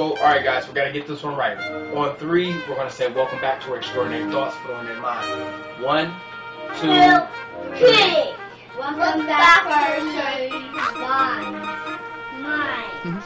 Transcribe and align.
So, 0.00 0.10
all 0.16 0.22
right, 0.22 0.44
guys, 0.44 0.68
we 0.68 0.74
got 0.74 0.84
to 0.84 0.92
get 0.92 1.08
this 1.08 1.24
one 1.24 1.34
right. 1.34 1.58
On 1.96 2.14
three, 2.18 2.52
we're 2.68 2.76
going 2.76 2.86
to 2.88 2.94
say, 2.94 3.10
Welcome 3.10 3.40
back 3.40 3.60
to 3.62 3.70
our 3.72 3.78
Extraordinary 3.78 4.30
Thoughts 4.30 4.54
for 4.58 4.72
on 4.74 4.86
their 4.86 5.00
mind. 5.00 5.26
One, 5.82 6.14
two, 6.78 6.86
three. 7.78 8.32
Welcome 8.78 9.26
back 9.26 9.64
to 9.64 9.74
our 9.74 9.98
show. 9.98 11.00
Mine. 12.38 13.22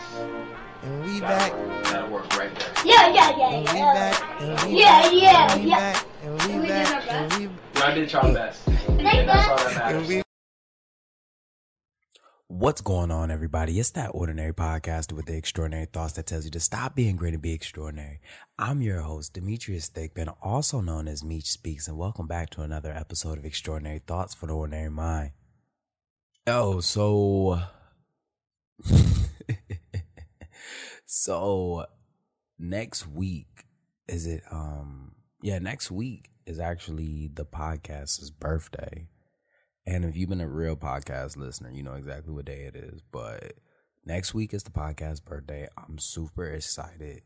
And 0.82 1.04
we 1.04 1.20
back. 1.20 1.52
work. 1.52 1.84
That'll 1.84 2.08
work 2.08 2.36
right 2.38 2.50
there. 2.58 2.72
Yeah, 2.86 3.12
yeah, 3.12 3.36
yeah, 3.36 3.50
And 3.52 3.68
we 3.68 3.76
yeah. 3.76 3.92
back. 3.92 4.40
And 4.40 4.62
we 4.72 4.80
Yeah, 4.80 5.02
back. 5.02 5.12
yeah, 5.12 5.52
And 5.52 5.62
we 5.62 5.68
yeah. 5.68 5.76
back. 5.92 6.06
And 6.22 6.42
we 6.42 6.58
We 6.58 6.66
did 6.68 6.86
our 6.86 7.00
back. 7.02 7.10
And 7.10 7.28
best. 7.28 7.38
we 7.38 7.80
Y'all 7.82 7.94
did 7.94 8.12
y'all 8.12 8.32
best. 8.32 8.66
And 8.88 9.28
that's 9.28 9.48
all 9.48 9.56
that 9.58 9.66
and 9.66 9.76
matters. 9.76 10.08
we 10.08 10.21
What's 12.52 12.82
going 12.82 13.10
on, 13.10 13.30
everybody? 13.30 13.80
It's 13.80 13.92
that 13.92 14.10
ordinary 14.12 14.52
podcast 14.52 15.10
with 15.10 15.24
the 15.24 15.34
extraordinary 15.34 15.86
thoughts 15.86 16.12
that 16.12 16.26
tells 16.26 16.44
you 16.44 16.50
to 16.50 16.60
stop 16.60 16.94
being 16.94 17.16
great 17.16 17.32
and 17.32 17.42
be 17.42 17.54
extraordinary. 17.54 18.20
I'm 18.58 18.82
your 18.82 19.00
host, 19.00 19.32
Demetrius 19.32 19.88
Thickman, 19.88 20.36
also 20.42 20.82
known 20.82 21.08
as 21.08 21.24
Meech 21.24 21.50
Speaks, 21.50 21.88
and 21.88 21.96
welcome 21.96 22.26
back 22.26 22.50
to 22.50 22.60
another 22.60 22.92
episode 22.92 23.38
of 23.38 23.46
Extraordinary 23.46 24.00
Thoughts 24.00 24.34
for 24.34 24.48
the 24.48 24.52
Ordinary 24.52 24.90
Mind. 24.90 25.30
Oh, 26.46 26.80
so. 26.80 27.58
so, 31.06 31.86
next 32.58 33.08
week, 33.08 33.64
is 34.06 34.26
it, 34.26 34.42
um, 34.50 35.12
yeah, 35.40 35.58
next 35.58 35.90
week 35.90 36.28
is 36.44 36.60
actually 36.60 37.30
the 37.32 37.46
podcast's 37.46 38.28
birthday. 38.28 39.08
And 39.86 40.04
if 40.04 40.16
you've 40.16 40.28
been 40.28 40.40
a 40.40 40.48
real 40.48 40.76
podcast 40.76 41.36
listener, 41.36 41.70
you 41.70 41.82
know 41.82 41.94
exactly 41.94 42.32
what 42.32 42.44
day 42.44 42.70
it 42.72 42.76
is. 42.76 43.00
But 43.10 43.54
next 44.04 44.32
week 44.34 44.54
is 44.54 44.62
the 44.62 44.70
podcast 44.70 45.24
birthday. 45.24 45.68
I'm 45.76 45.98
super 45.98 46.46
excited. 46.46 47.22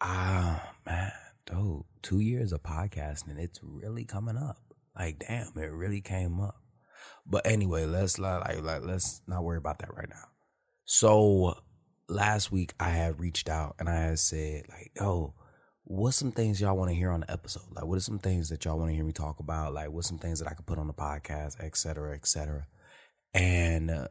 Ah, 0.00 0.74
man, 0.84 1.12
dude, 1.46 1.84
two 2.02 2.20
years 2.20 2.52
of 2.52 2.62
podcasting, 2.62 3.38
it's 3.38 3.60
really 3.62 4.04
coming 4.04 4.36
up. 4.36 4.58
Like, 4.96 5.20
damn, 5.20 5.52
it 5.56 5.72
really 5.72 6.00
came 6.00 6.40
up. 6.40 6.56
But 7.24 7.46
anyway, 7.46 7.84
let's 7.86 8.18
not 8.18 8.40
like, 8.40 8.62
like 8.62 8.82
let's 8.84 9.20
not 9.26 9.44
worry 9.44 9.58
about 9.58 9.78
that 9.80 9.94
right 9.94 10.08
now. 10.08 10.28
So 10.84 11.58
last 12.08 12.50
week 12.50 12.72
I 12.80 12.90
had 12.90 13.20
reached 13.20 13.48
out 13.48 13.76
and 13.78 13.88
I 13.88 13.96
had 13.96 14.18
said 14.18 14.64
like, 14.68 14.92
"Yo, 14.96 15.34
what's 15.88 16.18
some 16.18 16.32
things 16.32 16.60
y'all 16.60 16.76
want 16.76 16.90
to 16.90 16.94
hear 16.94 17.10
on 17.10 17.20
the 17.20 17.30
episode? 17.30 17.62
Like, 17.72 17.86
what 17.86 17.96
are 17.96 18.02
some 18.02 18.18
things 18.18 18.50
that 18.50 18.64
y'all 18.64 18.78
want 18.78 18.90
to 18.90 18.94
hear 18.94 19.04
me 19.04 19.12
talk 19.12 19.40
about? 19.40 19.72
Like, 19.72 19.90
what's 19.90 20.06
some 20.06 20.18
things 20.18 20.38
that 20.38 20.48
I 20.48 20.52
could 20.52 20.66
put 20.66 20.78
on 20.78 20.86
the 20.86 20.92
podcast, 20.92 21.56
et 21.60 21.76
cetera, 21.76 22.14
et 22.14 22.26
cetera." 22.26 22.66
And 23.32 23.90
uh, 23.90 24.08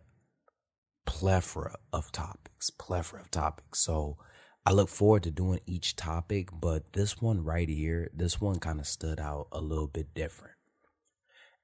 plethora 1.06 1.76
of 1.94 2.12
topics, 2.12 2.72
plethora 2.72 3.22
of 3.22 3.30
topics. 3.30 3.80
So 3.80 4.18
I 4.66 4.72
look 4.72 4.90
forward 4.90 5.24
to 5.24 5.32
doing 5.32 5.60
each 5.68 5.96
topic, 5.96 6.50
but 6.52 6.94
this 6.94 7.22
one 7.22 7.44
right 7.44 7.70
here, 7.70 8.10
this 8.12 8.42
one 8.42 8.60
kind 8.60 8.80
of 8.80 8.88
stood 8.88 9.20
out 9.20 9.48
a 9.52 9.62
little 9.62 9.88
bit 9.88 10.16
different. 10.16 10.56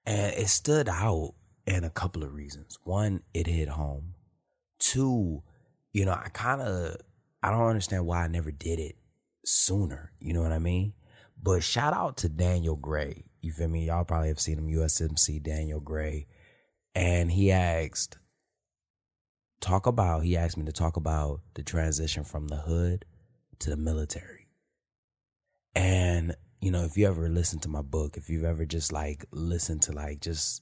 And 0.05 0.33
it 0.35 0.47
stood 0.47 0.89
out 0.89 1.33
in 1.65 1.83
a 1.83 1.89
couple 1.89 2.23
of 2.23 2.33
reasons. 2.33 2.77
One, 2.83 3.23
it 3.33 3.47
hit 3.47 3.69
home. 3.69 4.13
Two, 4.77 5.41
you 5.91 6.05
know, 6.05 6.13
I 6.13 6.29
kind 6.29 6.61
of 6.61 6.97
I 7.41 7.49
don't 7.49 7.67
understand 7.67 8.05
why 8.05 8.23
I 8.23 8.27
never 8.27 8.51
did 8.51 8.79
it 8.79 8.95
sooner. 9.45 10.11
You 10.19 10.33
know 10.33 10.41
what 10.41 10.51
I 10.51 10.59
mean? 10.59 10.93
But 11.41 11.63
shout 11.63 11.93
out 11.93 12.17
to 12.17 12.29
Daniel 12.29 12.75
Gray. 12.75 13.25
You 13.41 13.51
feel 13.51 13.67
me? 13.67 13.85
Y'all 13.85 14.05
probably 14.05 14.29
have 14.29 14.39
seen 14.39 14.57
him, 14.57 14.69
USMC 14.69 15.43
Daniel 15.43 15.81
Gray. 15.81 16.27
And 16.95 17.31
he 17.31 17.51
asked, 17.51 18.17
talk 19.59 19.85
about, 19.85 20.23
he 20.23 20.37
asked 20.37 20.57
me 20.57 20.65
to 20.65 20.71
talk 20.71 20.95
about 20.95 21.41
the 21.55 21.63
transition 21.63 22.23
from 22.23 22.47
the 22.47 22.57
hood 22.57 23.05
to 23.59 23.69
the 23.69 23.77
military. 23.77 24.47
And, 25.75 26.35
you 26.61 26.71
know, 26.71 26.83
if 26.83 26.97
you 26.97 27.07
ever 27.07 27.27
listen 27.27 27.59
to 27.61 27.69
my 27.69 27.81
book, 27.81 28.15
if 28.15 28.29
you've 28.29 28.43
ever 28.45 28.65
just 28.65 28.93
like 28.93 29.25
listened 29.31 29.81
to 29.83 29.91
like 29.91 30.21
just 30.21 30.61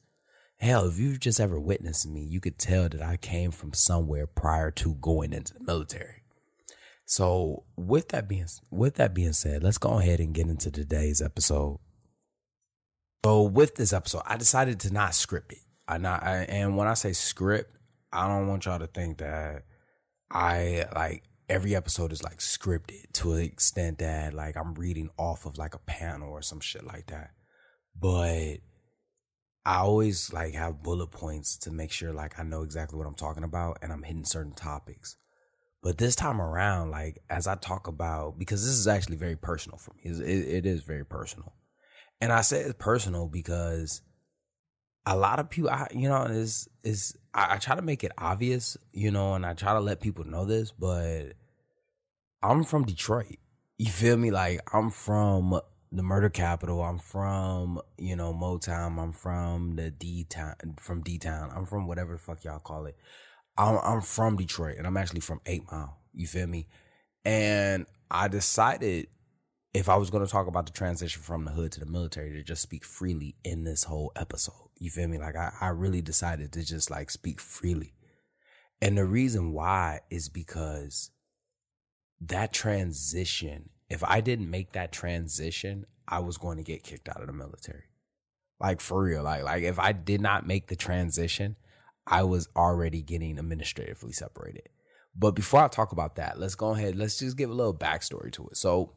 hell, 0.58 0.87
if 0.87 0.97
you've 0.97 1.20
just 1.20 1.39
ever 1.39 1.59
witnessed 1.59 2.08
me, 2.08 2.21
you 2.21 2.39
could 2.39 2.58
tell 2.58 2.89
that 2.89 3.02
I 3.02 3.17
came 3.17 3.52
from 3.52 3.73
somewhere 3.73 4.25
prior 4.25 4.71
to 4.71 4.95
going 4.95 5.33
into 5.33 5.53
the 5.53 5.64
military. 5.64 6.20
So 7.06 7.64
with 7.76 8.10
that 8.10 8.28
being 8.28 8.48
with 8.70 8.95
that 8.95 9.14
being 9.14 9.34
said, 9.34 9.64
let's 9.64 9.78
go 9.78 10.00
ahead 10.00 10.20
and 10.20 10.34
get 10.34 10.48
into 10.48 10.72
today's 10.72 11.22
episode. 11.22 11.80
So 13.23 13.44
with 13.44 13.76
this 13.76 13.94
episode, 13.94 14.23
I 14.26 14.38
decided 14.38 14.80
to 14.82 14.94
not 14.94 15.14
script 15.14 15.52
it. 15.54 15.60
I 15.88 15.98
not 15.98 16.23
I, 16.23 16.44
and 16.44 16.78
when 16.78 16.88
I 16.88 16.94
say 16.94 17.14
script, 17.14 17.76
I 18.12 18.28
don't 18.28 18.48
want 18.48 18.66
y'all 18.66 18.80
to 18.80 18.88
think 18.88 19.17
that 19.20 19.64
I 20.32 20.86
like 20.95 21.23
every 21.50 21.76
episode 21.76 22.14
is 22.14 22.23
like 22.23 22.38
scripted 22.38 23.12
to 23.12 23.33
an 23.33 23.42
extent 23.44 24.00
that 24.00 24.33
like 24.33 24.56
I'm 24.56 24.73
reading 24.73 25.10
off 25.18 25.45
of 25.45 25.58
like 25.58 25.76
a 25.76 25.80
panel 25.80 26.30
or 26.30 26.42
some 26.42 26.62
shit 26.62 26.86
like 26.86 27.08
that. 27.08 27.32
But 28.00 28.60
I 29.66 29.78
always 29.78 30.32
like 30.32 30.54
have 30.54 30.82
bullet 30.82 31.12
points 31.12 31.58
to 31.60 31.72
make 31.72 31.92
sure 31.92 32.14
like 32.14 32.39
I 32.39 32.44
know 32.44 32.64
exactly 32.64 32.98
what 32.98 33.06
I'm 33.06 33.16
talking 33.16 33.44
about 33.44 33.80
and 33.82 33.92
I'm 33.92 34.04
hitting 34.04 34.23
certain 34.23 34.54
topics. 34.54 35.18
But 35.83 35.97
this 35.97 36.15
time 36.15 36.39
around, 36.39 36.92
like 36.92 37.23
as 37.30 37.47
I 37.47 37.55
talk 37.55 37.87
about, 37.87 38.37
because 38.37 38.64
this 38.64 38.75
is 38.75 38.87
actually 38.87 39.17
very 39.17 39.36
personal 39.36 39.77
for 39.77 39.93
me. 39.95 40.11
It, 40.11 40.19
it 40.21 40.65
is 40.65 40.83
very 40.83 41.05
personal, 41.05 41.53
and 42.19 42.31
I 42.31 42.42
say 42.42 42.61
it's 42.61 42.75
personal 42.77 43.27
because 43.27 44.02
a 45.05 45.17
lot 45.17 45.39
of 45.39 45.49
people, 45.49 45.71
I, 45.71 45.87
you 45.91 46.08
know, 46.08 46.23
is 46.23 46.67
is 46.83 47.17
I, 47.33 47.55
I 47.55 47.58
try 47.58 47.75
to 47.75 47.81
make 47.81 48.03
it 48.03 48.11
obvious, 48.17 48.77
you 48.93 49.11
know, 49.11 49.33
and 49.33 49.45
I 49.45 49.53
try 49.53 49.73
to 49.73 49.80
let 49.80 50.02
people 50.02 50.23
know 50.23 50.45
this, 50.45 50.71
but 50.71 51.33
I'm 52.43 52.64
from 52.64 52.86
Detroit. 52.86 53.37
You 53.77 53.91
feel 53.91 54.17
me? 54.17 54.30
Like 54.30 54.61
I'm 54.73 54.91
from 54.91 55.59
the 55.91 56.03
murder 56.03 56.30
capital. 56.30 56.81
I'm 56.83 56.99
from, 56.99 57.81
you 57.97 58.15
know, 58.15 58.33
Motown. 58.33 58.99
I'm 58.99 59.11
from 59.11 59.75
the 59.75 59.91
D 59.91 60.25
town, 60.30 60.55
from 60.80 61.02
D 61.02 61.17
town. 61.17 61.52
I'm 61.55 61.65
from 61.65 61.87
whatever 61.87 62.14
the 62.14 62.20
fuck 62.20 62.43
y'all 62.43 62.59
call 62.59 62.86
it. 62.86 62.95
I'm, 63.58 63.80
I'm 63.84 64.02
from 64.02 64.38
Detroit 64.38 64.78
and 64.78 64.88
I'm 64.88 64.98
actually 64.98 65.22
from 65.22 65.42
Eight 65.45 65.64
Mile. 65.72 65.98
You 66.14 66.28
feel 66.28 66.48
me? 66.48 66.67
And 67.26 67.86
I 68.10 68.28
decided 68.28 69.08
if 69.73 69.88
I 69.88 69.95
was 69.95 70.10
going 70.10 70.26
to 70.26 70.32
talk 70.32 70.48
about 70.48 70.66
the 70.66 70.72
transition 70.72 71.22
from 71.22 71.45
the 71.45 71.52
hood 71.52 71.72
to 71.73 71.80
the 71.80 71.86
military 71.86 72.32
to 72.34 72.44
just 72.44 72.62
speak 72.62 72.84
freely 72.84 73.36
in 73.44 73.64
this 73.64 73.86
whole 73.86 74.12
episode. 74.16 74.70
You 74.78 74.89
feel 74.89 75.08
me? 75.08 75.17
Like 75.17 75.36
I, 75.36 75.52
I 75.62 75.67
really 75.70 76.02
decided 76.02 76.52
to 76.54 76.66
just 76.66 76.89
like 76.89 77.10
speak 77.10 77.39
freely. 77.39 77.94
And 78.82 78.98
the 78.98 79.06
reason 79.06 79.54
why 79.54 80.02
is 80.10 80.28
because 80.28 81.12
that 82.20 82.52
transition, 82.52 83.70
if 83.89 84.04
I 84.04 84.22
didn't 84.22 84.50
make 84.50 84.73
that 84.73 84.92
transition, 84.92 85.86
I 86.08 86.20
was 86.20 86.38
going 86.38 86.58
to 86.58 86.64
get 86.64 86.83
kicked 86.83 87.08
out 87.08 87.22
of 87.22 87.28
the 87.28 87.33
military. 87.33 87.83
Like 88.60 88.82
for 88.82 89.04
real. 89.04 89.23
Like 89.23 89.44
like 89.44 89.64
if 89.64 89.80
I 89.80 89.92
did 89.92 90.20
not 90.22 90.45
make 90.45 90.68
the 90.68 90.76
transition, 90.76 91.56
I 92.08 92.23
was 92.23 92.50
already 92.56 93.02
getting 93.02 93.38
administratively 93.38 94.14
separated. 94.14 94.70
But 95.16 95.32
before 95.32 95.62
I 95.62 95.67
talk 95.67 95.92
about 95.92 96.16
that, 96.16 96.39
let's 96.39 96.56
go 96.56 96.73
ahead, 96.73 96.95
let's 96.95 97.20
just 97.20 97.38
give 97.38 97.50
a 97.50 97.54
little 97.54 97.73
backstory 97.73 98.32
to 98.34 98.48
it. 98.48 98.58
So 98.58 98.94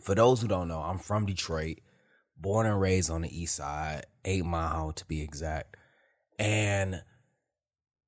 for 0.00 0.14
those 0.14 0.42
who 0.42 0.48
don't 0.48 0.68
know, 0.68 0.80
I'm 0.80 0.98
from 0.98 1.26
Detroit, 1.26 1.78
born 2.36 2.66
and 2.66 2.80
raised 2.80 3.10
on 3.10 3.22
the 3.22 3.40
east 3.40 3.54
side, 3.54 4.06
eight 4.24 4.44
mile 4.44 4.92
to 4.92 5.04
be 5.04 5.22
exact. 5.22 5.76
And 6.38 7.02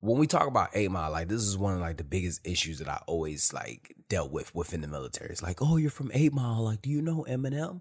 when 0.01 0.17
we 0.17 0.27
talk 0.27 0.47
about 0.47 0.71
eight 0.73 0.91
mile, 0.91 1.11
like 1.11 1.29
this 1.29 1.43
is 1.43 1.57
one 1.57 1.75
of 1.75 1.79
like 1.79 1.95
the 1.95 2.03
biggest 2.03 2.45
issues 2.45 2.79
that 2.79 2.89
I 2.89 2.99
always 3.07 3.53
like 3.53 3.95
dealt 4.09 4.31
with 4.31 4.53
within 4.53 4.81
the 4.81 4.87
military. 4.87 5.29
It's 5.29 5.41
like, 5.41 5.61
oh, 5.61 5.77
you're 5.77 5.89
from 5.89 6.11
eight 6.13 6.33
mile. 6.33 6.61
Like, 6.65 6.81
do 6.81 6.89
you 6.89 7.01
know 7.01 7.25
Eminem? 7.29 7.79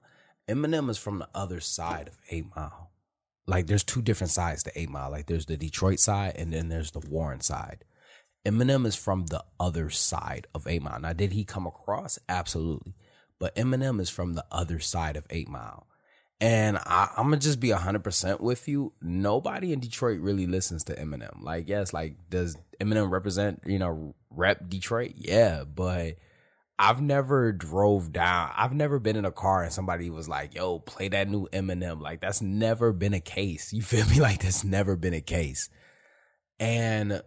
Eminem 0.49 0.88
is 0.88 0.99
from 0.99 1.19
the 1.19 1.28
other 1.34 1.59
side 1.59 2.06
of 2.06 2.19
eight 2.31 2.47
mile. 2.54 2.91
Like, 3.47 3.66
there's 3.66 3.84
two 3.84 4.03
different 4.03 4.30
sides 4.30 4.62
to 4.64 4.78
eight 4.78 4.91
mile. 4.91 5.10
Like, 5.10 5.26
there's 5.26 5.47
the 5.47 5.56
Detroit 5.56 6.00
side 6.00 6.34
and 6.36 6.53
then 6.53 6.69
there's 6.69 6.92
the 6.92 7.00
Warren 7.00 7.41
side. 7.41 7.84
Eminem 8.47 8.86
is 8.86 8.97
from 8.97 9.26
the 9.26 9.44
other 9.60 9.91
side 9.91 10.47
of 10.54 10.66
eight 10.66 10.82
mile. 10.82 11.00
Now, 11.00 11.12
did 11.12 11.32
he 11.32 11.44
come 11.44 11.66
across? 11.66 12.19
Absolutely. 12.28 12.94
But 13.38 13.55
Eminem 13.56 14.00
is 14.00 14.11
from 14.11 14.34
the 14.34 14.44
other 14.50 14.78
side 14.78 15.16
of 15.16 15.26
eight 15.31 15.49
mile. 15.49 15.87
And 16.40 16.76
I, 16.78 17.08
I'm 17.16 17.26
gonna 17.26 17.37
just 17.37 17.61
be 17.61 17.70
hundred 17.70 18.02
percent 18.02 18.40
with 18.40 18.66
you. 18.66 18.93
Nobody 19.00 19.72
in 19.72 19.78
Detroit 19.78 20.19
really 20.20 20.49
listens 20.49 20.82
to 20.84 20.94
Eminem. 20.96 21.40
Like, 21.40 21.69
yes, 21.69 21.93
like 21.93 22.16
does 22.31 22.56
Eminem 22.81 23.11
represent, 23.11 23.62
you 23.64 23.78
know, 23.78 24.16
rep 24.28 24.69
Detroit? 24.69 25.12
Yeah, 25.14 25.62
but 25.62 26.16
I've 26.78 27.00
never 27.00 27.52
drove 27.52 28.12
down. 28.12 28.50
I've 28.56 28.74
never 28.74 28.98
been 28.98 29.16
in 29.16 29.24
a 29.24 29.30
car 29.32 29.62
and 29.62 29.72
somebody 29.72 30.10
was 30.10 30.28
like, 30.28 30.54
"Yo, 30.54 30.78
play 30.78 31.08
that 31.08 31.28
new 31.28 31.46
Eminem." 31.52 32.00
Like, 32.00 32.20
that's 32.20 32.42
never 32.42 32.92
been 32.92 33.14
a 33.14 33.20
case. 33.20 33.72
You 33.72 33.82
feel 33.82 34.06
me? 34.06 34.20
Like, 34.20 34.42
that's 34.42 34.64
never 34.64 34.96
been 34.96 35.14
a 35.14 35.20
case. 35.20 35.69
And 36.58 37.22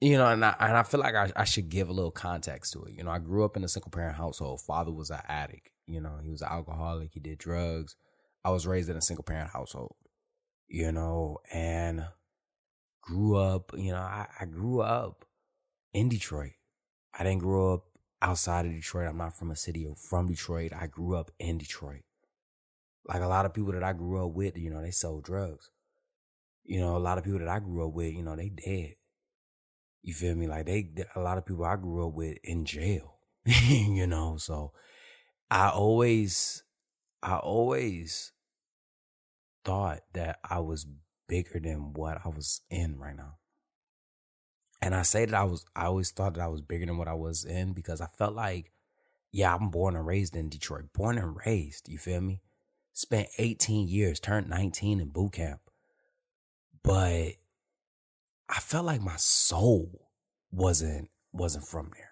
you 0.00 0.18
know, 0.18 0.26
and 0.26 0.44
I, 0.44 0.54
and 0.60 0.76
I 0.76 0.82
feel 0.82 1.00
like 1.00 1.14
I, 1.14 1.32
I 1.34 1.44
should 1.44 1.70
give 1.70 1.88
a 1.88 1.92
little 1.92 2.10
context 2.10 2.74
to 2.74 2.84
it. 2.84 2.94
You 2.94 3.02
know, 3.02 3.10
I 3.10 3.18
grew 3.18 3.44
up 3.44 3.56
in 3.56 3.64
a 3.64 3.68
single 3.68 3.90
parent 3.90 4.16
household. 4.16 4.60
Father 4.60 4.92
was 4.92 5.10
an 5.10 5.20
addict. 5.26 5.70
You 5.86 6.00
know, 6.00 6.18
he 6.22 6.30
was 6.30 6.42
an 6.42 6.48
alcoholic. 6.50 7.10
He 7.14 7.20
did 7.20 7.38
drugs. 7.38 7.96
I 8.44 8.50
was 8.50 8.66
raised 8.66 8.90
in 8.90 8.96
a 8.96 9.02
single 9.02 9.24
parent 9.24 9.50
household, 9.50 9.96
you 10.68 10.92
know, 10.92 11.38
and 11.52 12.06
grew 13.00 13.36
up, 13.36 13.72
you 13.76 13.92
know, 13.92 13.98
I, 13.98 14.26
I 14.40 14.44
grew 14.44 14.82
up 14.82 15.24
in 15.92 16.08
Detroit. 16.08 16.52
I 17.18 17.24
didn't 17.24 17.40
grow 17.40 17.74
up 17.74 17.84
outside 18.22 18.66
of 18.66 18.72
Detroit. 18.72 19.08
I'm 19.08 19.18
not 19.18 19.36
from 19.36 19.50
a 19.50 19.56
city 19.56 19.86
from 19.96 20.28
Detroit. 20.28 20.72
I 20.72 20.86
grew 20.86 21.16
up 21.16 21.30
in 21.38 21.58
Detroit. 21.58 22.02
Like 23.06 23.22
a 23.22 23.28
lot 23.28 23.46
of 23.46 23.54
people 23.54 23.72
that 23.72 23.84
I 23.84 23.92
grew 23.92 24.24
up 24.24 24.32
with, 24.32 24.56
you 24.56 24.70
know, 24.70 24.82
they 24.82 24.90
sold 24.90 25.24
drugs. 25.24 25.70
You 26.64 26.80
know, 26.80 26.96
a 26.96 26.98
lot 26.98 27.18
of 27.18 27.24
people 27.24 27.38
that 27.38 27.48
I 27.48 27.60
grew 27.60 27.86
up 27.86 27.92
with, 27.92 28.12
you 28.12 28.22
know, 28.22 28.34
they 28.34 28.48
dead. 28.48 28.94
You 30.02 30.14
feel 30.14 30.34
me? 30.34 30.46
Like 30.46 30.66
they, 30.66 30.88
a 31.14 31.20
lot 31.20 31.38
of 31.38 31.46
people 31.46 31.64
I 31.64 31.76
grew 31.76 32.06
up 32.08 32.14
with 32.14 32.38
in 32.42 32.64
jail. 32.64 33.18
you 33.44 34.06
know, 34.06 34.36
so 34.38 34.72
I 35.50 35.68
always, 35.68 36.64
I 37.22 37.36
always 37.36 38.32
thought 39.64 40.00
that 40.14 40.40
I 40.48 40.58
was 40.60 40.86
bigger 41.28 41.60
than 41.60 41.92
what 41.92 42.18
I 42.24 42.28
was 42.28 42.62
in 42.70 42.98
right 42.98 43.16
now. 43.16 43.34
And 44.82 44.94
I 44.94 45.02
say 45.02 45.24
that 45.24 45.34
I 45.34 45.44
was, 45.44 45.64
I 45.74 45.86
always 45.86 46.10
thought 46.10 46.34
that 46.34 46.42
I 46.42 46.48
was 46.48 46.60
bigger 46.60 46.86
than 46.86 46.98
what 46.98 47.08
I 47.08 47.14
was 47.14 47.44
in 47.44 47.72
because 47.72 48.00
I 48.00 48.06
felt 48.06 48.34
like, 48.34 48.72
yeah, 49.32 49.54
I'm 49.54 49.70
born 49.70 49.96
and 49.96 50.06
raised 50.06 50.36
in 50.36 50.48
Detroit, 50.48 50.92
born 50.92 51.18
and 51.18 51.36
raised. 51.44 51.88
You 51.88 51.98
feel 51.98 52.20
me? 52.20 52.40
Spent 52.92 53.28
18 53.38 53.88
years, 53.88 54.20
turned 54.20 54.48
19 54.48 55.00
in 55.00 55.08
boot 55.08 55.32
camp. 55.32 55.60
But 56.82 57.32
I 58.48 58.60
felt 58.60 58.86
like 58.86 59.00
my 59.00 59.16
soul 59.16 60.08
wasn't, 60.50 61.10
wasn't 61.32 61.66
from 61.66 61.90
there. 61.94 62.10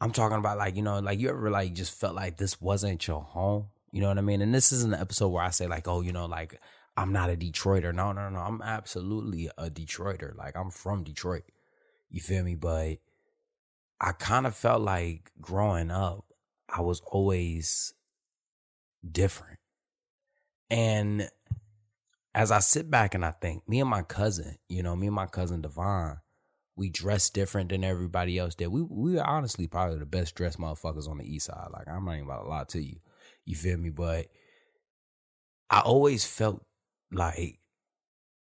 I'm 0.00 0.10
talking 0.10 0.38
about 0.38 0.58
like, 0.58 0.76
you 0.76 0.82
know, 0.82 0.98
like 0.98 1.18
you 1.18 1.28
ever 1.28 1.50
like 1.50 1.74
just 1.74 1.98
felt 1.98 2.14
like 2.14 2.36
this 2.36 2.60
wasn't 2.60 3.06
your 3.06 3.22
home? 3.22 3.66
You 3.92 4.00
know 4.00 4.08
what 4.08 4.18
I 4.18 4.22
mean? 4.22 4.42
And 4.42 4.54
this 4.54 4.72
isn't 4.72 4.92
an 4.92 5.00
episode 5.00 5.28
where 5.28 5.44
I 5.44 5.50
say 5.50 5.66
like, 5.66 5.86
oh, 5.86 6.00
you 6.00 6.12
know, 6.12 6.26
like 6.26 6.60
I'm 6.96 7.12
not 7.12 7.30
a 7.30 7.36
Detroiter. 7.36 7.94
No, 7.94 8.12
no, 8.12 8.28
no. 8.28 8.40
I'm 8.40 8.60
absolutely 8.62 9.50
a 9.56 9.70
Detroiter. 9.70 10.36
Like 10.36 10.56
I'm 10.56 10.70
from 10.70 11.04
Detroit. 11.04 11.44
You 12.14 12.20
feel 12.20 12.44
me? 12.44 12.54
But 12.54 12.98
I 14.00 14.12
kind 14.12 14.46
of 14.46 14.54
felt 14.54 14.82
like 14.82 15.32
growing 15.40 15.90
up, 15.90 16.24
I 16.68 16.80
was 16.80 17.00
always 17.00 17.92
different. 19.10 19.58
And 20.70 21.28
as 22.32 22.52
I 22.52 22.60
sit 22.60 22.88
back 22.88 23.16
and 23.16 23.24
I 23.24 23.32
think, 23.32 23.68
me 23.68 23.80
and 23.80 23.90
my 23.90 24.02
cousin, 24.02 24.58
you 24.68 24.80
know, 24.80 24.94
me 24.94 25.08
and 25.08 25.16
my 25.16 25.26
cousin 25.26 25.60
Devon, 25.60 26.18
we 26.76 26.88
dress 26.88 27.30
different 27.30 27.70
than 27.70 27.82
everybody 27.82 28.38
else 28.38 28.54
did. 28.54 28.68
We 28.68 28.82
we 28.82 29.18
are 29.18 29.26
honestly 29.26 29.66
probably 29.66 29.98
the 29.98 30.06
best 30.06 30.36
dressed 30.36 30.60
motherfuckers 30.60 31.08
on 31.08 31.18
the 31.18 31.24
east 31.24 31.46
side. 31.46 31.66
Like 31.72 31.88
I'm 31.88 32.04
not 32.04 32.12
even 32.12 32.26
about 32.26 32.46
a 32.46 32.48
lot 32.48 32.68
to 32.70 32.80
you. 32.80 33.00
You 33.44 33.56
feel 33.56 33.76
me? 33.76 33.90
But 33.90 34.28
I 35.68 35.80
always 35.80 36.24
felt 36.24 36.64
like 37.10 37.58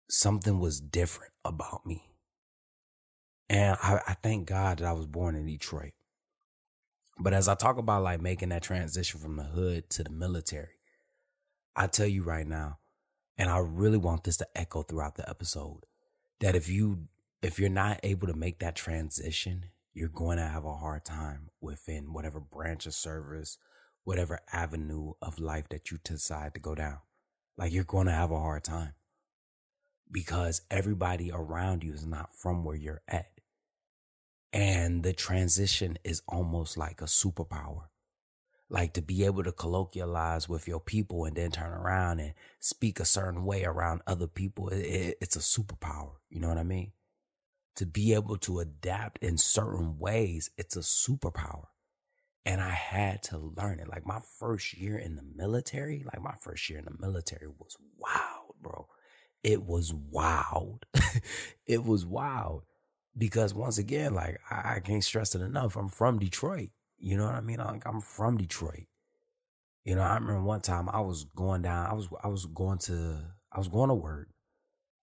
something 0.10 0.60
was 0.60 0.82
different 0.82 1.32
about 1.46 1.86
me. 1.86 2.13
And 3.54 3.78
I, 3.84 4.00
I 4.08 4.14
thank 4.16 4.48
God 4.48 4.80
that 4.80 4.88
I 4.88 4.94
was 4.94 5.06
born 5.06 5.36
in 5.36 5.46
Detroit. 5.46 5.94
But 7.20 7.36
as 7.36 7.48
I 7.48 7.54
talk 7.54 7.78
about 7.78 8.02
like 8.02 8.20
making 8.20 8.50
that 8.50 8.64
transition 8.64 9.20
from 9.20 9.36
the 9.36 9.44
hood 9.44 9.92
to 9.92 10.04
the 10.04 10.10
military, 10.10 10.80
I 11.76 11.86
tell 11.86 12.08
you 12.08 12.24
right 12.24 12.48
now, 12.48 12.80
and 13.38 13.52
I 13.52 13.60
really 13.60 14.00
want 14.00 14.24
this 14.24 14.38
to 14.38 14.48
echo 14.56 14.82
throughout 14.82 15.18
the 15.18 15.30
episode, 15.30 15.82
that 16.40 16.56
if 16.56 16.68
you 16.68 17.08
if 17.44 17.60
you're 17.60 17.70
not 17.70 18.00
able 18.02 18.26
to 18.26 18.34
make 18.34 18.58
that 18.60 18.76
transition, 18.76 19.66
you're 19.94 20.10
going 20.10 20.38
to 20.40 20.48
have 20.48 20.66
a 20.66 20.74
hard 20.74 21.06
time 21.06 21.52
within 21.62 22.12
whatever 22.12 22.40
branch 22.40 22.88
of 22.88 22.96
service, 22.96 23.60
whatever 24.04 24.40
avenue 24.52 25.14
of 25.22 25.40
life 25.40 25.70
that 25.70 25.92
you 25.92 26.00
decide 26.04 26.56
to 26.56 26.60
go 26.60 26.74
down. 26.74 26.98
Like 27.56 27.72
you're 27.72 27.84
going 27.84 28.08
to 28.08 28.14
have 28.14 28.32
a 28.32 28.40
hard 28.40 28.64
time 28.64 28.94
because 30.12 30.62
everybody 30.72 31.30
around 31.32 31.84
you 31.84 31.94
is 31.94 32.04
not 32.04 32.34
from 32.34 32.64
where 32.64 32.76
you're 32.76 33.04
at. 33.08 33.33
And 34.54 35.04
the 35.04 35.14
transition 35.14 36.00
is 36.06 36.22
almost 36.28 36.78
like 36.78 37.02
a 37.02 37.06
superpower. 37.06 37.88
Like 38.70 38.94
to 38.94 39.02
be 39.02 39.26
able 39.26 39.44
to 39.44 39.52
colloquialize 39.52 40.48
with 40.48 40.68
your 40.68 40.80
people 40.80 41.26
and 41.26 41.36
then 41.36 41.52
turn 41.52 41.74
around 41.74 42.22
and 42.22 42.34
speak 42.60 43.00
a 43.00 43.06
certain 43.06 43.46
way 43.46 43.66
around 43.66 44.02
other 44.08 44.28
people, 44.28 44.70
it, 44.70 45.18
it's 45.22 45.36
a 45.36 45.40
superpower. 45.40 46.14
You 46.30 46.40
know 46.40 46.50
what 46.50 46.58
I 46.58 46.64
mean? 46.64 46.94
to 47.76 47.86
be 47.86 48.14
able 48.14 48.38
to 48.38 48.60
adapt 48.60 49.18
in 49.24 49.38
certain 49.38 49.98
ways, 49.98 50.50
it's 50.58 50.76
a 50.76 50.82
superpower. 50.82 51.66
And 52.46 52.62
I 52.62 52.72
had 52.72 53.24
to 53.24 53.38
learn 53.38 53.80
it. 53.80 53.88
Like 53.88 54.06
my 54.06 54.20
first 54.40 54.74
year 54.74 54.98
in 54.98 55.16
the 55.16 55.24
military, 55.36 56.04
like 56.06 56.22
my 56.22 56.36
first 56.40 56.70
year 56.70 56.80
in 56.80 56.86
the 56.86 56.96
military 57.00 57.48
was 57.48 57.78
wild, 57.98 58.56
bro. 58.62 58.88
It 59.44 59.64
was 59.64 59.94
wild. 59.94 60.86
it 61.66 61.84
was 61.84 62.06
wild. 62.06 62.64
Because 63.18 63.54
once 63.54 63.78
again, 63.78 64.14
like 64.14 64.40
I, 64.50 64.76
I, 64.76 64.80
can't 64.80 65.04
stress 65.04 65.36
it 65.36 65.42
enough. 65.42 65.76
I'm 65.76 65.90
from 65.90 66.18
Detroit. 66.18 66.70
You 66.98 67.18
know 67.18 67.26
what 67.26 67.36
I 67.36 67.42
mean? 67.42 67.58
Like 67.58 67.86
I'm 67.86 68.02
from 68.02 68.38
Detroit. 68.38 68.88
You 69.84 69.96
know, 69.96 70.02
I 70.02 70.16
remember 70.16 70.42
one 70.42 70.62
time 70.62 70.90
I 70.90 71.02
was 71.02 71.26
going 71.36 71.62
down, 71.62 71.88
I 71.88 71.94
was 71.94 72.08
I 72.24 72.28
was 72.28 72.46
going 72.46 72.80
to 72.80 73.20
I 73.52 73.60
was 73.60 73.68
going 73.68 73.90
to 73.90 73.96
work 73.96 74.30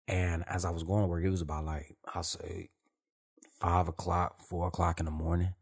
and 0.09 0.45
as 0.49 0.65
I 0.65 0.71
was 0.71 0.85
going 0.85 1.03
to 1.03 1.09
work, 1.09 1.25
it 1.25 1.31
was 1.31 1.41
about 1.41 1.65
like, 1.65 1.97
I'll 2.15 2.23
say 2.23 2.71
five 3.61 3.89
o'clock, 3.89 4.39
four 4.39 4.69
o'clock 4.69 5.01
in 5.01 5.07
the 5.07 5.13
morning. 5.13 5.55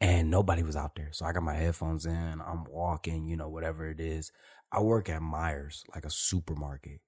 And 0.00 0.30
nobody 0.30 0.62
was 0.62 0.76
out 0.76 0.94
there. 0.94 1.08
So 1.12 1.26
I 1.26 1.32
got 1.32 1.42
my 1.42 1.54
headphones 1.54 2.06
in. 2.06 2.40
I'm 2.40 2.64
walking, 2.70 3.26
you 3.26 3.36
know, 3.36 3.48
whatever 3.48 3.88
it 3.90 3.98
is. 3.98 4.30
I 4.70 4.80
work 4.80 5.08
at 5.08 5.20
Meijer's, 5.20 5.82
like 5.92 6.04
a 6.04 6.10
supermarket. 6.10 7.00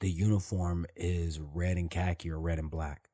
The 0.00 0.10
uniform 0.10 0.84
is 0.94 1.40
red 1.40 1.78
and 1.78 1.90
khaki 1.90 2.30
or 2.30 2.38
red 2.38 2.58
and 2.58 2.70
black. 2.70 3.08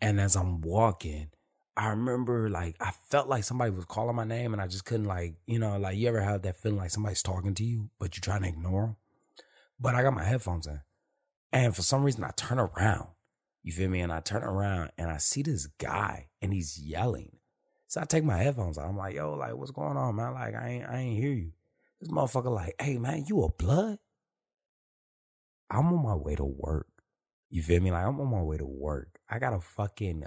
And 0.00 0.20
as 0.20 0.36
I'm 0.36 0.60
walking, 0.60 1.30
I 1.76 1.88
remember 1.88 2.48
like 2.48 2.76
I 2.80 2.92
felt 3.10 3.28
like 3.28 3.44
somebody 3.44 3.70
was 3.70 3.84
calling 3.84 4.16
my 4.16 4.24
name 4.24 4.52
and 4.52 4.62
I 4.62 4.66
just 4.66 4.84
couldn't 4.84 5.06
like, 5.06 5.36
you 5.46 5.58
know, 5.58 5.78
like 5.78 5.96
you 5.96 6.08
ever 6.08 6.20
have 6.20 6.42
that 6.42 6.56
feeling 6.56 6.78
like 6.78 6.90
somebody's 6.90 7.22
talking 7.22 7.54
to 7.54 7.64
you, 7.64 7.90
but 7.98 8.16
you're 8.16 8.22
trying 8.22 8.42
to 8.42 8.48
ignore 8.48 8.86
them. 8.86 8.96
But 9.78 9.94
I 9.94 10.02
got 10.02 10.14
my 10.14 10.24
headphones 10.24 10.66
in. 10.66 10.80
And 11.52 11.76
for 11.76 11.82
some 11.82 12.02
reason, 12.02 12.24
I 12.24 12.30
turn 12.36 12.58
around. 12.58 13.08
You 13.62 13.72
feel 13.72 13.90
me? 13.90 14.00
And 14.00 14.12
I 14.12 14.20
turn 14.20 14.42
around 14.42 14.90
and 14.96 15.10
I 15.10 15.18
see 15.18 15.42
this 15.42 15.66
guy 15.66 16.28
and 16.40 16.52
he's 16.52 16.78
yelling. 16.78 17.36
So 17.88 18.00
I 18.00 18.04
take 18.04 18.24
my 18.24 18.38
headphones 18.38 18.78
out. 18.78 18.88
I'm 18.88 18.96
like, 18.96 19.14
yo, 19.14 19.34
like, 19.34 19.54
what's 19.54 19.70
going 19.70 19.96
on, 19.96 20.16
man? 20.16 20.34
Like, 20.34 20.54
I 20.54 20.68
ain't, 20.68 20.88
I 20.88 20.98
ain't 20.98 21.18
hear 21.18 21.32
you. 21.32 21.52
This 22.00 22.10
motherfucker, 22.10 22.54
like, 22.54 22.74
hey, 22.80 22.98
man, 22.98 23.24
you 23.28 23.42
a 23.42 23.50
blood? 23.50 23.98
I'm 25.70 25.86
on 25.86 26.02
my 26.02 26.14
way 26.14 26.34
to 26.36 26.44
work. 26.44 26.88
You 27.50 27.62
feel 27.62 27.80
me? 27.80 27.90
Like, 27.90 28.04
I'm 28.04 28.20
on 28.20 28.30
my 28.30 28.42
way 28.42 28.56
to 28.56 28.66
work. 28.66 29.18
I 29.28 29.38
got 29.38 29.52
a 29.52 29.60
fucking 29.60 30.24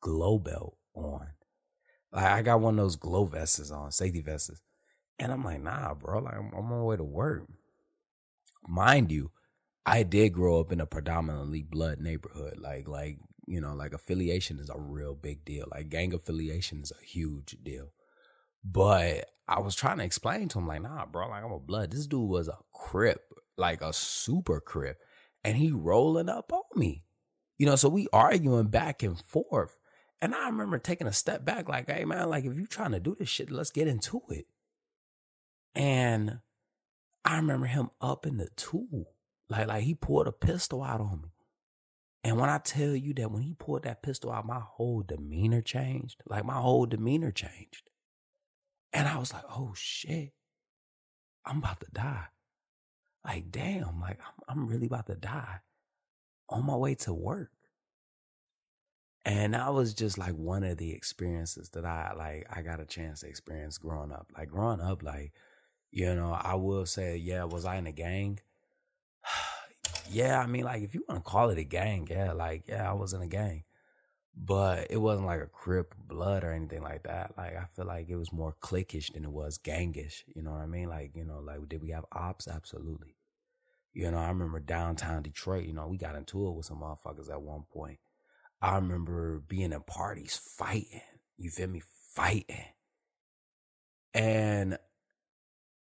glow 0.00 0.38
belt 0.38 0.76
on. 0.94 1.28
Like, 2.12 2.24
I 2.24 2.42
got 2.42 2.60
one 2.60 2.78
of 2.78 2.84
those 2.84 2.96
glow 2.96 3.24
vests 3.24 3.70
on, 3.70 3.92
safety 3.92 4.22
vests. 4.22 4.60
And 5.18 5.32
I'm 5.32 5.44
like, 5.44 5.62
nah, 5.62 5.94
bro, 5.94 6.20
like, 6.20 6.34
I'm, 6.34 6.52
on 6.54 6.64
my 6.64 6.82
way 6.82 6.96
to 6.96 7.04
work. 7.04 7.46
Mind 8.66 9.10
you, 9.10 9.30
I 9.84 10.02
did 10.02 10.30
grow 10.30 10.60
up 10.60 10.72
in 10.72 10.80
a 10.80 10.86
predominantly 10.86 11.62
blood 11.62 12.00
neighborhood. 12.00 12.58
Like, 12.58 12.88
like, 12.88 13.18
you 13.46 13.60
know, 13.60 13.74
like 13.74 13.92
affiliation 13.92 14.58
is 14.58 14.70
a 14.70 14.78
real 14.78 15.14
big 15.14 15.44
deal. 15.44 15.66
Like 15.70 15.88
gang 15.88 16.14
affiliation 16.14 16.80
is 16.82 16.92
a 16.92 17.04
huge 17.04 17.56
deal. 17.62 17.92
But 18.64 19.26
I 19.48 19.58
was 19.60 19.74
trying 19.74 19.98
to 19.98 20.04
explain 20.04 20.48
to 20.48 20.58
him, 20.58 20.68
like, 20.68 20.82
nah, 20.82 21.06
bro, 21.06 21.28
like 21.28 21.44
I'm 21.44 21.52
a 21.52 21.58
blood. 21.58 21.90
This 21.90 22.06
dude 22.06 22.28
was 22.28 22.48
a 22.48 22.58
crip, 22.72 23.22
like 23.56 23.82
a 23.82 23.92
super 23.92 24.60
crip. 24.60 24.98
And 25.44 25.56
he 25.56 25.72
rolling 25.72 26.28
up 26.28 26.52
on 26.52 26.62
me. 26.74 27.04
You 27.58 27.66
know, 27.66 27.76
so 27.76 27.88
we 27.88 28.06
arguing 28.12 28.68
back 28.68 29.02
and 29.02 29.18
forth. 29.20 29.78
And 30.20 30.34
I 30.34 30.46
remember 30.46 30.78
taking 30.78 31.06
a 31.06 31.12
step 31.12 31.44
back, 31.44 31.68
like, 31.68 31.90
hey 31.90 32.04
man, 32.04 32.28
like 32.28 32.44
if 32.44 32.56
you 32.56 32.66
trying 32.66 32.92
to 32.92 33.00
do 33.00 33.16
this 33.18 33.28
shit, 33.28 33.50
let's 33.50 33.70
get 33.70 33.88
into 33.88 34.22
it. 34.28 34.46
And 35.74 36.40
I 37.24 37.36
remember 37.36 37.66
him 37.66 37.90
up 38.00 38.26
in 38.26 38.36
the 38.36 38.48
tool 38.56 39.12
like, 39.52 39.68
like 39.68 39.82
he 39.84 39.94
pulled 39.94 40.26
a 40.26 40.32
pistol 40.32 40.82
out 40.82 41.00
on 41.00 41.20
me. 41.22 41.28
And 42.24 42.38
when 42.38 42.48
I 42.48 42.58
tell 42.58 42.96
you 42.96 43.12
that 43.14 43.30
when 43.30 43.42
he 43.42 43.52
pulled 43.52 43.82
that 43.82 44.02
pistol 44.02 44.32
out, 44.32 44.46
my 44.46 44.60
whole 44.60 45.02
demeanor 45.02 45.60
changed. 45.60 46.22
Like 46.26 46.46
my 46.46 46.54
whole 46.54 46.86
demeanor 46.86 47.32
changed. 47.32 47.90
And 48.94 49.06
I 49.06 49.18
was 49.18 49.32
like, 49.32 49.44
oh 49.50 49.72
shit, 49.76 50.32
I'm 51.44 51.58
about 51.58 51.80
to 51.80 51.86
die. 51.92 52.26
Like, 53.24 53.50
damn, 53.50 54.00
like 54.00 54.18
I'm, 54.48 54.66
really 54.66 54.86
about 54.86 55.06
to 55.06 55.14
die 55.14 55.60
on 56.48 56.66
my 56.66 56.76
way 56.76 56.94
to 56.96 57.14
work. 57.14 57.50
And 59.24 59.54
that 59.54 59.72
was 59.72 59.94
just 59.94 60.18
like 60.18 60.34
one 60.34 60.64
of 60.64 60.78
the 60.78 60.92
experiences 60.92 61.68
that 61.70 61.84
I 61.84 62.12
like 62.16 62.46
I 62.54 62.62
got 62.62 62.80
a 62.80 62.84
chance 62.84 63.20
to 63.20 63.28
experience 63.28 63.78
growing 63.78 64.10
up. 64.10 64.26
Like 64.36 64.48
growing 64.48 64.80
up, 64.80 65.04
like, 65.04 65.32
you 65.92 66.12
know, 66.14 66.32
I 66.32 66.56
will 66.56 66.86
say, 66.86 67.16
yeah, 67.16 67.44
was 67.44 67.64
I 67.64 67.76
in 67.76 67.86
a 67.86 67.92
gang? 67.92 68.40
yeah, 70.10 70.40
I 70.40 70.46
mean, 70.46 70.64
like 70.64 70.82
if 70.82 70.92
you 70.92 71.04
want 71.08 71.24
to 71.24 71.30
call 71.30 71.50
it 71.50 71.58
a 71.58 71.64
gang, 71.64 72.08
yeah, 72.10 72.32
like 72.32 72.64
yeah, 72.66 72.90
I 72.90 72.94
was 72.94 73.12
in 73.12 73.22
a 73.22 73.28
gang, 73.28 73.62
but 74.36 74.86
it 74.90 74.98
wasn't 74.98 75.26
like 75.26 75.40
a 75.40 75.46
crip 75.46 75.94
blood 75.96 76.44
or 76.44 76.52
anything 76.52 76.82
like 76.82 77.04
that. 77.04 77.32
Like 77.36 77.56
I 77.56 77.66
feel 77.74 77.86
like 77.86 78.08
it 78.08 78.16
was 78.16 78.32
more 78.32 78.56
cliquish 78.60 79.12
than 79.12 79.24
it 79.24 79.32
was 79.32 79.58
gangish. 79.58 80.22
You 80.34 80.42
know 80.42 80.52
what 80.52 80.60
I 80.60 80.66
mean? 80.66 80.88
Like 80.88 81.14
you 81.14 81.24
know, 81.24 81.40
like 81.40 81.68
did 81.68 81.82
we 81.82 81.90
have 81.90 82.04
ops? 82.12 82.48
Absolutely. 82.48 83.16
You 83.94 84.10
know, 84.10 84.18
I 84.18 84.28
remember 84.28 84.58
downtown 84.58 85.22
Detroit. 85.22 85.66
You 85.66 85.74
know, 85.74 85.86
we 85.86 85.98
got 85.98 86.16
into 86.16 86.48
it 86.48 86.54
with 86.54 86.66
some 86.66 86.80
motherfuckers 86.80 87.30
at 87.30 87.42
one 87.42 87.64
point. 87.70 87.98
I 88.60 88.76
remember 88.76 89.42
being 89.46 89.72
in 89.72 89.82
parties 89.82 90.36
fighting. 90.36 91.02
You 91.36 91.50
feel 91.50 91.68
me? 91.68 91.82
fighting. 92.14 92.66
And 94.14 94.78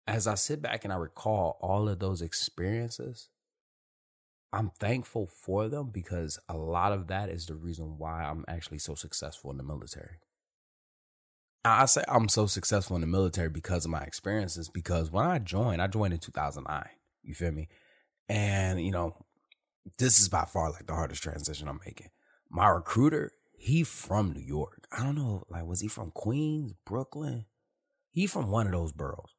as 0.07 0.26
I 0.26 0.35
sit 0.35 0.61
back 0.61 0.85
and 0.85 0.92
I 0.92 0.97
recall 0.97 1.59
all 1.61 1.88
of 1.88 1.99
those 1.99 2.23
experiences, 2.23 3.28
I'm 4.52 4.70
thankful 4.78 5.26
for 5.26 5.68
them 5.68 5.90
because 5.92 6.38
a 6.48 6.56
lot 6.56 6.92
of 6.92 7.08
that 7.08 7.28
is 7.28 7.46
the 7.46 7.54
reason 7.54 7.98
why 7.98 8.24
I'm 8.24 8.44
actually 8.48 8.78
so 8.78 8.94
successful 8.94 9.50
in 9.50 9.58
the 9.58 9.62
military. 9.62 10.16
I 11.64 11.86
say 11.86 12.02
I'm 12.08 12.28
so 12.28 12.46
successful 12.46 12.96
in 12.96 13.02
the 13.02 13.06
military 13.06 13.50
because 13.50 13.84
of 13.84 13.90
my 13.90 14.00
experiences. 14.00 14.68
Because 14.68 15.10
when 15.10 15.26
I 15.26 15.38
joined, 15.38 15.82
I 15.82 15.86
joined 15.86 16.14
in 16.14 16.20
2009. 16.20 16.88
You 17.22 17.34
feel 17.34 17.52
me? 17.52 17.68
And, 18.28 18.80
you 18.80 18.90
know, 18.90 19.16
this 19.98 20.20
is 20.20 20.28
by 20.28 20.44
far 20.44 20.70
like 20.70 20.86
the 20.86 20.94
hardest 20.94 21.22
transition 21.22 21.68
I'm 21.68 21.80
making. 21.84 22.08
My 22.50 22.68
recruiter, 22.68 23.32
he 23.52 23.82
from 23.82 24.32
New 24.32 24.40
York. 24.40 24.86
I 24.92 25.02
don't 25.02 25.16
know, 25.16 25.44
like, 25.50 25.66
was 25.66 25.80
he 25.80 25.88
from 25.88 26.10
Queens, 26.12 26.72
Brooklyn? 26.86 27.44
He 28.10 28.26
from 28.26 28.50
one 28.50 28.66
of 28.66 28.72
those 28.72 28.92
boroughs. 28.92 29.34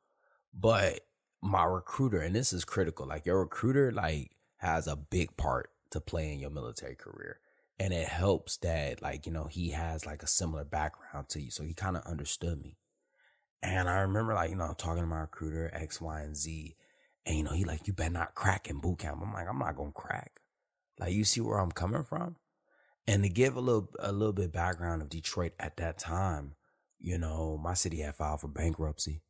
But 0.54 1.02
my 1.42 1.64
recruiter, 1.64 2.20
and 2.20 2.36
this 2.36 2.54
is 2.54 2.66
critical, 2.66 3.08
like 3.08 3.26
your 3.26 3.40
recruiter, 3.40 3.92
like, 3.92 4.32
has 4.60 4.88
a 4.88 4.96
big 4.96 5.36
part 5.36 5.72
to 5.92 6.00
play 6.00 6.32
in 6.32 6.40
your 6.40 6.50
military 6.50 6.96
career. 6.96 7.40
And 7.80 7.94
it 7.94 8.08
helps 8.08 8.58
that, 8.58 9.02
like, 9.02 9.26
you 9.26 9.32
know, 9.32 9.46
he 9.46 9.70
has 9.70 10.06
like 10.06 10.22
a 10.22 10.28
similar 10.28 10.66
background 10.66 11.30
to 11.30 11.42
you. 11.42 11.50
So 11.50 11.64
he 11.64 11.74
kind 11.74 11.96
of 11.96 12.04
understood 12.04 12.62
me. 12.62 12.78
And 13.62 13.90
I 13.90 14.02
remember, 14.02 14.34
like, 14.34 14.50
you 14.50 14.58
know, 14.58 14.74
talking 14.78 15.04
to 15.04 15.08
my 15.08 15.22
recruiter, 15.22 15.70
X, 15.74 16.02
Y, 16.02 16.22
and 16.22 16.36
Z. 16.36 16.76
And, 17.26 17.38
you 17.38 17.44
know, 17.44 17.54
he 17.54 17.64
like, 17.64 17.88
you 17.88 17.94
better 17.94 18.12
not 18.12 18.36
crack 18.36 18.70
in 18.70 18.80
boot 18.80 19.00
camp. 19.00 19.20
I'm 19.22 19.34
like, 19.34 19.48
I'm 19.50 19.60
not 19.60 19.76
going 19.76 19.94
to 19.94 20.00
crack. 20.00 20.42
Like, 21.00 21.14
you 21.14 21.24
see 21.24 21.42
where 21.42 21.60
I'm 21.60 21.72
coming 21.72 22.04
from? 22.04 22.36
And 23.08 23.24
to 23.24 23.30
give 23.30 23.56
a 23.56 23.62
little, 23.62 23.90
a 24.00 24.12
little 24.12 24.34
bit 24.34 24.52
background 24.52 25.02
of 25.02 25.10
Detroit 25.10 25.54
at 25.60 25.78
that 25.78 25.98
time, 25.98 26.56
you 27.00 27.18
know, 27.18 27.58
my 27.58 27.74
city 27.74 28.02
had 28.02 28.16
filed 28.16 28.42
for 28.42 28.50
bankruptcy. 28.50 29.22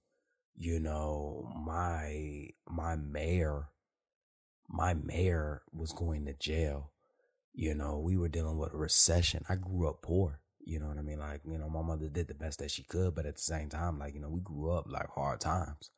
You 0.56 0.80
know, 0.80 1.52
my, 1.66 2.50
my 2.68 2.96
mayor 2.96 3.70
my 4.70 4.94
mayor 4.94 5.64
was 5.74 5.92
going 5.92 6.26
to 6.26 6.34
jail. 6.34 6.92
You 7.54 7.74
know, 7.74 7.98
we 7.98 8.18
were 8.18 8.30
dealing 8.30 8.58
with 8.58 8.74
a 8.74 8.78
recession. 8.78 9.44
I 9.50 9.56
grew 9.56 9.90
up 9.90 10.02
poor. 10.02 10.40
You 10.64 10.80
know 10.80 10.88
what 10.88 11.00
I 11.00 11.02
mean? 11.02 11.20
Like, 11.20 11.42
you 11.46 11.58
know, 11.58 11.70
my 11.70 11.82
mother 11.82 12.08
did 12.10 12.28
the 12.28 12.36
best 12.36 12.60
that 12.60 12.70
she 12.70 12.84
could, 12.84 13.16
but 13.16 13.26
at 13.26 13.36
the 13.36 13.42
same 13.42 13.70
time, 13.70 13.98
like, 13.98 14.14
you 14.14 14.22
know, 14.22 14.30
we 14.30 14.40
grew 14.42 14.72
up 14.72 14.86
like 14.88 15.10
hard 15.10 15.42
times. 15.42 15.90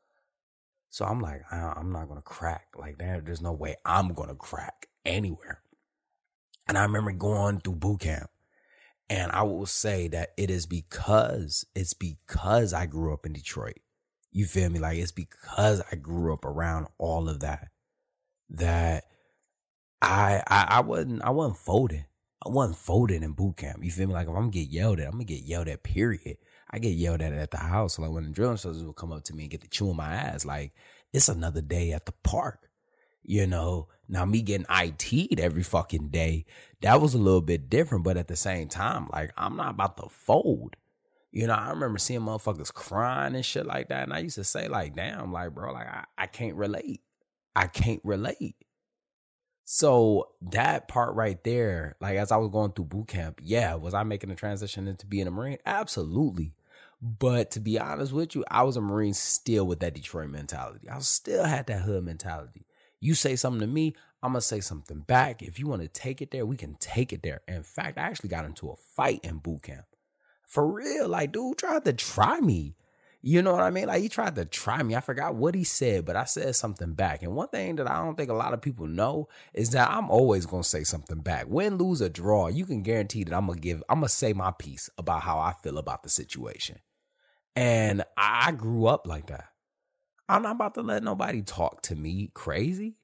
So 0.89 1.05
I'm 1.05 1.19
like, 1.19 1.41
I, 1.51 1.73
am 1.77 1.91
not 1.91 2.07
gonna 2.07 2.21
crack. 2.21 2.67
Like, 2.77 2.97
there, 2.97 3.21
there's 3.21 3.41
no 3.41 3.51
way 3.51 3.75
I'm 3.85 4.13
gonna 4.13 4.35
crack 4.35 4.87
anywhere. 5.05 5.61
And 6.67 6.77
I 6.77 6.83
remember 6.83 7.11
going 7.11 7.59
through 7.59 7.75
boot 7.75 8.01
camp, 8.01 8.29
and 9.09 9.31
I 9.33 9.43
will 9.43 9.65
say 9.65 10.07
that 10.09 10.29
it 10.37 10.49
is 10.49 10.65
because 10.65 11.65
it's 11.75 11.93
because 11.93 12.73
I 12.73 12.85
grew 12.85 13.13
up 13.13 13.25
in 13.25 13.33
Detroit. 13.33 13.79
You 14.31 14.45
feel 14.45 14.69
me? 14.69 14.79
Like 14.79 14.97
it's 14.97 15.11
because 15.11 15.81
I 15.91 15.95
grew 15.97 16.33
up 16.33 16.45
around 16.45 16.87
all 16.97 17.27
of 17.27 17.41
that 17.41 17.67
that 18.51 19.05
I 20.01 20.43
I, 20.47 20.67
I 20.69 20.79
wasn't 20.81 21.23
I 21.23 21.29
wasn't 21.31 21.57
folding. 21.57 22.05
I 22.43 22.49
wasn't 22.49 22.77
folding 22.77 23.23
in 23.23 23.33
boot 23.33 23.57
camp. 23.57 23.83
You 23.83 23.91
feel 23.91 24.07
me? 24.07 24.13
Like 24.13 24.27
if 24.27 24.29
I'm 24.29 24.35
gonna 24.35 24.51
get 24.51 24.69
yelled 24.69 24.99
at, 24.99 25.07
I'm 25.07 25.13
gonna 25.13 25.25
get 25.25 25.43
yelled 25.43 25.67
at. 25.67 25.83
Period. 25.83 26.37
I 26.69 26.79
get 26.79 26.89
yelled 26.89 27.21
at 27.21 27.33
at 27.33 27.51
the 27.51 27.57
house. 27.57 27.99
Like 27.99 28.11
when 28.11 28.23
the 28.23 28.29
drill 28.29 28.51
instructors 28.51 28.83
would 28.83 28.95
come 28.95 29.11
up 29.11 29.23
to 29.25 29.35
me 29.35 29.43
and 29.43 29.51
get 29.51 29.61
to 29.61 29.69
chewing 29.69 29.97
my 29.97 30.13
ass. 30.13 30.45
Like 30.45 30.73
it's 31.13 31.29
another 31.29 31.61
day 31.61 31.91
at 31.91 32.05
the 32.05 32.13
park. 32.23 32.69
You 33.23 33.47
know. 33.47 33.87
Now 34.07 34.25
me 34.25 34.41
getting 34.41 34.65
IT'd 34.69 35.39
every 35.39 35.63
fucking 35.63 36.09
day, 36.09 36.45
that 36.81 36.99
was 36.99 37.13
a 37.13 37.17
little 37.17 37.41
bit 37.41 37.69
different. 37.69 38.03
But 38.03 38.17
at 38.17 38.27
the 38.27 38.35
same 38.35 38.67
time, 38.67 39.07
like 39.13 39.31
I'm 39.37 39.55
not 39.55 39.71
about 39.71 39.95
to 39.97 40.09
fold. 40.09 40.75
You 41.31 41.47
know, 41.47 41.53
I 41.53 41.69
remember 41.69 41.97
seeing 41.97 42.19
motherfuckers 42.19 42.73
crying 42.73 43.35
and 43.35 43.45
shit 43.45 43.65
like 43.65 43.87
that. 43.87 44.03
And 44.03 44.13
I 44.13 44.19
used 44.19 44.35
to 44.35 44.43
say, 44.43 44.67
like, 44.67 44.97
damn, 44.97 45.31
like, 45.31 45.55
bro, 45.55 45.71
like 45.71 45.87
I, 45.87 46.03
I 46.17 46.27
can't 46.27 46.57
relate. 46.57 47.01
I 47.55 47.67
can't 47.67 48.01
relate. 48.03 48.55
So 49.63 50.29
that 50.41 50.87
part 50.87 51.15
right 51.15 51.41
there, 51.43 51.95
like 52.01 52.17
as 52.17 52.31
I 52.31 52.37
was 52.37 52.49
going 52.51 52.71
through 52.71 52.85
boot 52.85 53.07
camp, 53.07 53.39
yeah, 53.41 53.75
was 53.75 53.93
I 53.93 54.03
making 54.03 54.31
a 54.31 54.35
transition 54.35 54.87
into 54.87 55.05
being 55.05 55.27
a 55.27 55.31
Marine? 55.31 55.59
Absolutely. 55.65 56.53
But 57.01 57.51
to 57.51 57.59
be 57.59 57.79
honest 57.79 58.11
with 58.11 58.35
you, 58.35 58.43
I 58.49 58.63
was 58.63 58.77
a 58.77 58.81
Marine 58.81 59.13
still 59.13 59.65
with 59.65 59.79
that 59.79 59.95
Detroit 59.95 60.29
mentality. 60.29 60.89
I 60.89 60.99
still 60.99 61.45
had 61.45 61.67
that 61.67 61.81
hood 61.81 62.03
mentality. 62.03 62.65
You 62.99 63.15
say 63.15 63.35
something 63.35 63.61
to 63.61 63.67
me, 63.67 63.95
I'm 64.21 64.33
gonna 64.33 64.41
say 64.41 64.59
something 64.59 64.99
back. 64.99 65.41
If 65.41 65.57
you 65.57 65.67
want 65.67 65.81
to 65.81 65.87
take 65.87 66.21
it 66.21 66.29
there, 66.29 66.45
we 66.45 66.57
can 66.57 66.75
take 66.75 67.11
it 67.11 67.23
there. 67.23 67.41
In 67.47 67.63
fact, 67.63 67.97
I 67.97 68.01
actually 68.01 68.29
got 68.29 68.45
into 68.45 68.69
a 68.69 68.75
fight 68.75 69.21
in 69.23 69.37
boot 69.37 69.63
camp. 69.63 69.85
For 70.47 70.69
real, 70.69 71.07
like 71.07 71.31
dude 71.31 71.57
tried 71.57 71.85
to 71.85 71.93
try 71.93 72.39
me. 72.39 72.75
You 73.23 73.43
know 73.43 73.53
what 73.53 73.61
I 73.61 73.69
mean? 73.69 73.85
Like 73.87 74.01
he 74.01 74.09
tried 74.09 74.35
to 74.35 74.45
try 74.45 74.81
me. 74.81 74.95
I 74.95 74.99
forgot 74.99 75.35
what 75.35 75.53
he 75.53 75.63
said, 75.63 76.05
but 76.05 76.15
I 76.15 76.23
said 76.23 76.55
something 76.55 76.93
back. 76.93 77.21
And 77.21 77.35
one 77.35 77.49
thing 77.49 77.75
that 77.75 77.89
I 77.89 78.03
don't 78.03 78.15
think 78.15 78.31
a 78.31 78.35
lot 78.35 78.53
of 78.53 78.61
people 78.61 78.87
know 78.87 79.27
is 79.53 79.69
that 79.71 79.91
I'm 79.91 80.09
always 80.09 80.47
gonna 80.47 80.63
say 80.63 80.83
something 80.83 81.19
back. 81.19 81.45
Win, 81.47 81.77
lose, 81.77 82.01
or 82.01 82.09
draw, 82.09 82.47
you 82.47 82.65
can 82.65 82.81
guarantee 82.81 83.23
that 83.23 83.33
I'm 83.33 83.45
gonna 83.45 83.59
give, 83.59 83.83
I'm 83.89 83.99
gonna 83.99 84.09
say 84.09 84.33
my 84.33 84.51
piece 84.51 84.89
about 84.97 85.21
how 85.21 85.37
I 85.37 85.53
feel 85.61 85.77
about 85.77 86.01
the 86.01 86.09
situation. 86.09 86.79
And 87.55 88.03
I 88.17 88.53
grew 88.53 88.87
up 88.87 89.05
like 89.05 89.27
that. 89.27 89.49
I'm 90.27 90.41
not 90.41 90.55
about 90.55 90.73
to 90.75 90.81
let 90.81 91.03
nobody 91.03 91.43
talk 91.43 91.83
to 91.83 91.95
me 91.95 92.31
crazy. 92.33 92.95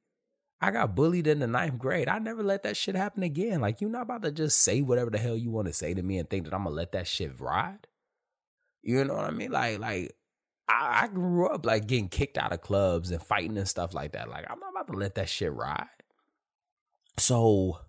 I 0.60 0.72
got 0.72 0.96
bullied 0.96 1.28
in 1.28 1.40
the 1.40 1.48
ninth 1.48 1.78
grade. 1.78 2.08
I 2.08 2.18
never 2.18 2.42
let 2.42 2.64
that 2.64 2.78
shit 2.78 2.96
happen 2.96 3.22
again. 3.22 3.62
Like, 3.62 3.80
you're 3.82 3.92
not 3.92 4.04
about 4.04 4.24
to 4.24 4.32
just 4.32 4.62
say 4.62 4.82
whatever 4.82 5.12
the 5.12 5.20
hell 5.20 5.38
you 5.38 5.52
want 5.52 5.68
to 5.68 5.74
say 5.74 5.94
to 5.94 6.02
me 6.02 6.18
and 6.18 6.28
think 6.28 6.46
that 6.46 6.54
I'm 6.56 6.64
gonna 6.64 6.76
let 6.76 6.94
that 6.94 7.06
shit 7.06 7.40
ride. 7.40 7.86
You 8.88 9.04
know 9.04 9.16
what 9.16 9.26
I 9.26 9.32
mean? 9.32 9.52
Like, 9.52 9.80
like 9.80 10.16
I, 10.70 11.02
I 11.04 11.08
grew 11.10 11.50
up 11.50 11.66
like 11.66 11.88
getting 11.88 12.08
kicked 12.08 12.38
out 12.38 12.54
of 12.54 12.62
clubs 12.62 13.12
and 13.12 13.22
fighting 13.22 13.58
and 13.58 13.68
stuff 13.68 13.94
like 13.94 14.14
that. 14.14 14.30
Like, 14.30 14.46
I'm 14.50 14.62
not 14.62 14.72
about 14.72 14.88
to 14.88 14.98
let 14.98 15.16
that 15.16 15.28
shit 15.28 15.52
ride. 15.52 15.88
So 17.18 17.82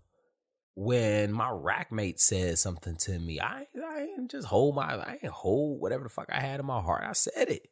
when 0.74 1.32
my 1.32 1.50
rack 1.50 1.92
mate 1.92 2.18
said 2.18 2.58
something 2.58 2.96
to 2.96 3.16
me, 3.20 3.40
I 3.40 3.68
I 3.80 4.08
ain't 4.18 4.28
just 4.28 4.48
hold 4.48 4.74
my 4.74 4.96
I 4.96 5.18
ain't 5.22 5.32
hold 5.32 5.80
whatever 5.80 6.02
the 6.02 6.08
fuck 6.08 6.30
I 6.32 6.40
had 6.40 6.58
in 6.58 6.66
my 6.66 6.80
heart. 6.80 7.04
I 7.06 7.12
said 7.12 7.48
it. 7.48 7.70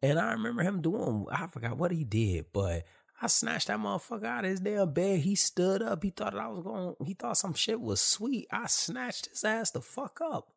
And 0.00 0.18
I 0.18 0.32
remember 0.32 0.62
him 0.62 0.80
doing 0.80 1.26
I 1.30 1.48
forgot 1.48 1.76
what 1.76 1.92
he 1.92 2.04
did, 2.04 2.46
but 2.54 2.84
I 3.20 3.26
snatched 3.26 3.66
that 3.66 3.80
motherfucker 3.80 4.24
out 4.24 4.44
of 4.46 4.50
his 4.50 4.60
damn 4.60 4.94
bed. 4.94 5.20
He 5.20 5.34
stood 5.34 5.82
up. 5.82 6.02
He 6.02 6.08
thought 6.08 6.34
I 6.34 6.48
was 6.48 6.62
going 6.62 6.94
he 7.04 7.12
thought 7.12 7.36
some 7.36 7.52
shit 7.52 7.82
was 7.82 8.00
sweet. 8.00 8.48
I 8.50 8.66
snatched 8.66 9.28
his 9.28 9.44
ass 9.44 9.72
the 9.72 9.82
fuck 9.82 10.20
up. 10.22 10.48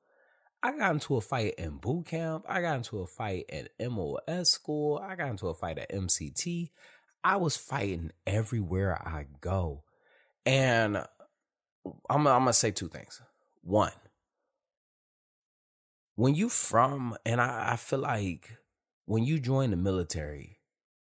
I 0.62 0.78
got 0.78 0.92
into 0.92 1.16
a 1.16 1.22
fight 1.22 1.56
in 1.58 1.78
boot 1.78 2.08
camp. 2.08 2.46
I 2.48 2.62
got 2.62 2.78
into 2.78 3.00
a 3.00 3.08
fight 3.08 3.46
at 3.50 3.70
MOS 3.80 4.52
school. 4.52 5.02
I 5.02 5.16
got 5.16 5.30
into 5.30 5.48
a 5.48 5.54
fight 5.54 5.78
at 5.78 5.92
MCT. 5.92 6.72
I 7.24 7.38
was 7.38 7.56
fighting 7.56 8.12
everywhere 8.28 8.96
I 8.96 9.28
go. 9.42 9.84
And 10.46 10.98
I'm, 10.98 11.08
I'm 12.10 12.24
going 12.24 12.46
to 12.48 12.54
say 12.54 12.72
two 12.72 12.90
things. 12.90 13.22
One, 13.62 13.92
when 16.16 16.36
you 16.36 16.50
from, 16.50 17.16
and 17.26 17.40
I, 17.40 17.74
I 17.74 17.76
feel 17.78 18.00
like 18.00 18.58
when 19.06 19.24
you 19.24 19.40
join 19.40 19.72
the 19.72 19.78
military, 19.78 20.60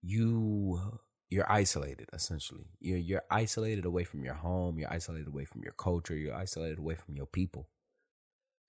you 0.03 1.01
you're 1.29 1.51
isolated 1.51 2.09
essentially. 2.13 2.67
You're 2.81 2.99
you're 2.99 3.23
isolated 3.31 3.85
away 3.85 4.05
from 4.05 4.25
your 4.25 4.35
home. 4.35 4.79
You're 4.79 4.93
isolated 4.93 5.29
away 5.29 5.45
from 5.45 5.63
your 5.63 5.73
culture. 5.73 6.17
You're 6.17 6.35
isolated 6.35 6.79
away 6.79 6.95
from 6.95 7.17
your 7.17 7.27
people. 7.27 7.69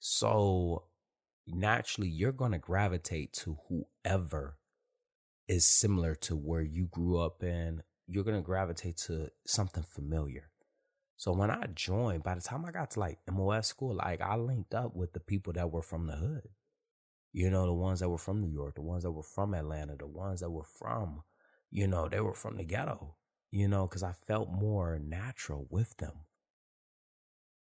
So 0.05 0.83
naturally, 1.47 2.09
you're 2.09 2.33
going 2.33 2.51
to 2.51 2.57
gravitate 2.57 3.31
to 3.35 3.57
whoever 3.69 4.57
is 5.47 5.65
similar 5.65 6.13
to 6.15 6.35
where 6.35 6.61
you 6.61 6.87
grew 6.87 7.19
up 7.19 7.41
in. 7.41 7.83
You're 8.05 8.25
going 8.25 8.35
to 8.35 8.45
gravitate 8.45 8.97
to 9.07 9.29
something 9.47 9.83
familiar. 9.83 10.49
So 11.15 11.31
when 11.31 11.49
I 11.49 11.67
joined, 11.73 12.21
by 12.21 12.35
the 12.35 12.41
time 12.41 12.65
I 12.65 12.71
got 12.71 12.91
to 12.91 12.99
like 12.99 13.19
MOS 13.31 13.67
school, 13.67 13.95
like 13.95 14.19
I 14.19 14.35
linked 14.35 14.73
up 14.73 14.93
with 14.93 15.13
the 15.13 15.21
people 15.21 15.53
that 15.53 15.71
were 15.71 15.81
from 15.81 16.07
the 16.07 16.17
hood. 16.17 16.49
You 17.31 17.49
know, 17.49 17.65
the 17.65 17.73
ones 17.73 18.01
that 18.01 18.09
were 18.09 18.17
from 18.17 18.41
New 18.41 18.51
York, 18.51 18.75
the 18.75 18.81
ones 18.81 19.03
that 19.03 19.11
were 19.11 19.23
from 19.23 19.53
Atlanta, 19.53 19.95
the 19.95 20.05
ones 20.05 20.41
that 20.41 20.51
were 20.51 20.65
from, 20.65 21.23
you 21.71 21.87
know, 21.87 22.09
they 22.09 22.19
were 22.19 22.35
from 22.35 22.57
the 22.57 22.65
ghetto, 22.65 23.15
you 23.51 23.69
know, 23.69 23.87
because 23.87 24.03
I 24.03 24.11
felt 24.11 24.51
more 24.51 24.99
natural 24.99 25.65
with 25.69 25.95
them. 25.95 26.25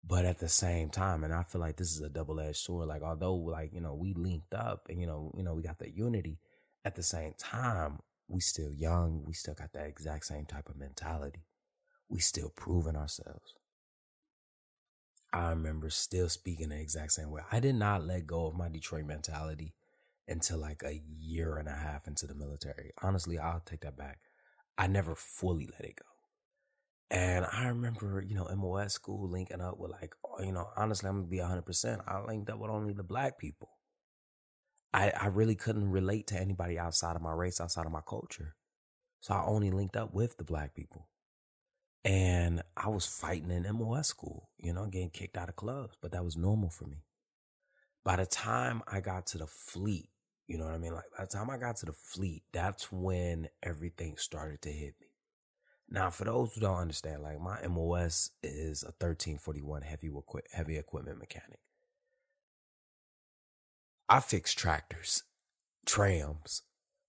But 0.07 0.25
at 0.25 0.39
the 0.39 0.49
same 0.49 0.91
time, 0.91 1.25
and 1.25 1.35
I 1.35 1.43
feel 1.43 1.61
like 1.61 1.77
this 1.77 1.93
is 1.93 2.01
a 2.01 2.09
double 2.09 2.41
edged 2.41 2.57
sword. 2.57 2.89
Like 2.89 3.03
although 3.03 3.35
like 3.35 3.73
you 3.75 3.81
know 3.81 3.95
we 3.95 4.15
linked 4.15 4.55
up 4.55 4.87
and 4.89 5.01
you 5.01 5.07
know 5.07 5.33
you 5.37 5.43
know 5.43 5.55
we 5.55 5.63
got 5.63 5.79
that 5.81 5.97
unity, 5.97 6.39
at 6.85 6.95
the 6.97 7.03
same 7.03 7.35
time 7.39 7.99
we 8.29 8.41
still 8.41 8.73
young. 8.73 9.25
We 9.27 9.35
still 9.35 9.55
got 9.55 9.73
that 9.73 9.87
exact 9.87 10.27
same 10.27 10.47
type 10.47 10.69
of 10.69 10.77
mentality. 10.77 11.45
We 12.09 12.21
still 12.21 12.53
proving 12.55 12.97
ourselves. 12.97 13.55
I 15.33 15.51
remember 15.51 15.91
still 15.91 16.29
speaking 16.29 16.71
the 16.71 16.81
exact 16.81 17.13
same 17.13 17.31
way. 17.31 17.43
I 17.53 17.61
did 17.61 17.75
not 17.75 18.07
let 18.07 18.27
go 18.27 18.47
of 18.47 18.55
my 18.55 18.69
Detroit 18.69 19.05
mentality 19.05 19.75
until 20.27 20.59
like 20.59 20.83
a 20.83 21.01
year 21.07 21.59
and 21.59 21.69
a 21.69 21.73
half 21.73 22.07
into 22.07 22.27
the 22.27 22.35
military. 22.35 22.93
Honestly, 23.03 23.39
I'll 23.39 23.61
take 23.61 23.81
that 23.81 23.97
back. 23.97 24.21
I 24.79 24.87
never 24.87 25.15
fully 25.15 25.69
let 25.73 25.85
it 25.89 25.97
go. 25.97 26.08
And 27.11 27.47
I 27.51 27.69
remember, 27.69 28.23
you 28.27 28.35
know, 28.35 28.49
MOS 28.55 28.93
school 28.93 29.29
linking 29.29 29.61
up 29.63 29.79
with 29.79 29.91
like, 29.91 30.15
oh, 30.25 30.43
you 30.43 30.53
know, 30.53 30.69
honestly, 30.77 31.09
I'm 31.09 31.17
gonna 31.17 31.29
be 31.29 31.39
100%. 31.39 32.01
I 32.07 32.21
linked 32.21 32.51
up 32.51 32.59
with 32.59 32.71
only 32.71 32.93
the 32.93 33.03
black 33.03 33.39
people. 33.39 33.71
I, 34.93 35.11
I 35.11 35.27
really 35.27 35.55
couldn't 35.55 35.91
relate 35.91 36.27
to 36.29 36.41
anybody 36.41 36.79
outside 36.79 37.17
of 37.17 37.23
my 37.23 37.33
race, 37.33 37.61
outside 37.61 37.87
of 37.87 37.93
my 37.93 38.03
culture. 38.07 38.57
So 39.21 39.35
I 39.35 39.45
only 39.45 39.71
linked 39.71 39.97
up 39.97 40.15
with 40.15 40.37
the 40.37 40.45
black 40.45 40.75
people. 40.75 41.09
And 42.05 42.63
I 42.77 42.89
was 42.89 43.07
fighting 43.07 43.51
in 43.51 43.67
MOS 43.77 44.09
school, 44.09 44.51
you 44.59 44.73
know, 44.73 44.87
getting 44.87 45.11
kicked 45.11 45.37
out 45.37 45.49
of 45.49 45.57
clubs, 45.57 45.97
but 46.01 46.13
that 46.13 46.25
was 46.25 46.37
normal 46.37 46.71
for 46.71 46.85
me. 46.85 47.05
By 48.05 48.17
the 48.17 48.27
time 48.27 48.83
I 48.87 49.01
got 49.01 49.27
to 49.29 49.39
the 49.39 49.47
fleet, 49.47 50.09
you 50.47 50.57
know 50.57 50.65
what 50.65 50.75
I 50.75 50.79
mean? 50.79 50.95
Like 50.95 51.11
by 51.17 51.25
the 51.25 51.31
time 51.31 51.51
I 51.51 51.59
got 51.59 51.77
to 51.79 51.87
the 51.87 51.93
fleet, 51.93 52.45
that's 52.53 52.91
when 52.91 53.49
everything 53.63 54.17
started 54.17 54.63
to 54.63 54.71
hit 54.71 54.95
me. 55.01 55.08
Now, 55.91 56.11
for 56.11 56.25
those 56.25 56.55
who 56.55 56.61
don't 56.61 56.77
understand, 56.77 57.23
like 57.23 57.41
my 57.41 57.61
MOS 57.67 58.31
is 58.43 58.83
a 58.83 58.93
1341 58.93 59.83
heavy 59.83 60.09
equi- 60.09 60.43
heavy 60.53 60.77
equipment 60.77 61.19
mechanic. 61.19 61.61
I 64.09 64.21
fix 64.21 64.55
tractors, 64.55 65.25
trams, 65.87 66.63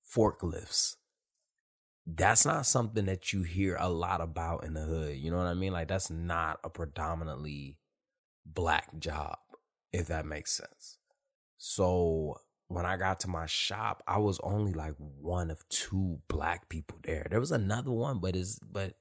forklifts. 0.06 0.96
That's 2.06 2.46
not 2.46 2.66
something 2.66 3.06
that 3.06 3.34
you 3.34 3.44
hear 3.44 3.78
a 3.80 3.90
lot 3.90 4.22
about 4.22 4.64
in 4.64 4.74
the 4.74 4.82
hood. 4.82 5.18
You 5.18 5.30
know 5.32 5.38
what 5.38 5.46
I 5.46 5.54
mean? 5.54 5.74
Like 5.74 5.90
that's 5.90 6.10
not 6.10 6.60
a 6.64 6.70
predominantly 6.70 7.78
black 8.46 8.98
job, 9.00 9.38
if 9.94 10.08
that 10.08 10.26
makes 10.26 10.52
sense. 10.54 10.98
So 11.58 12.40
when 12.70 12.86
I 12.86 12.98
got 12.98 13.20
to 13.22 13.28
my 13.28 13.48
shop, 13.48 14.04
I 14.08 14.20
was 14.20 14.40
only 14.44 14.74
like 14.74 14.94
one 14.98 15.50
of 15.50 15.68
two 15.70 16.20
black 16.28 16.70
people 16.70 17.00
there. 17.04 17.28
There 17.30 17.40
was 17.40 17.52
another 17.52 17.92
one, 17.92 18.20
but 18.20 18.36
is 18.36 18.60
but 18.60 18.94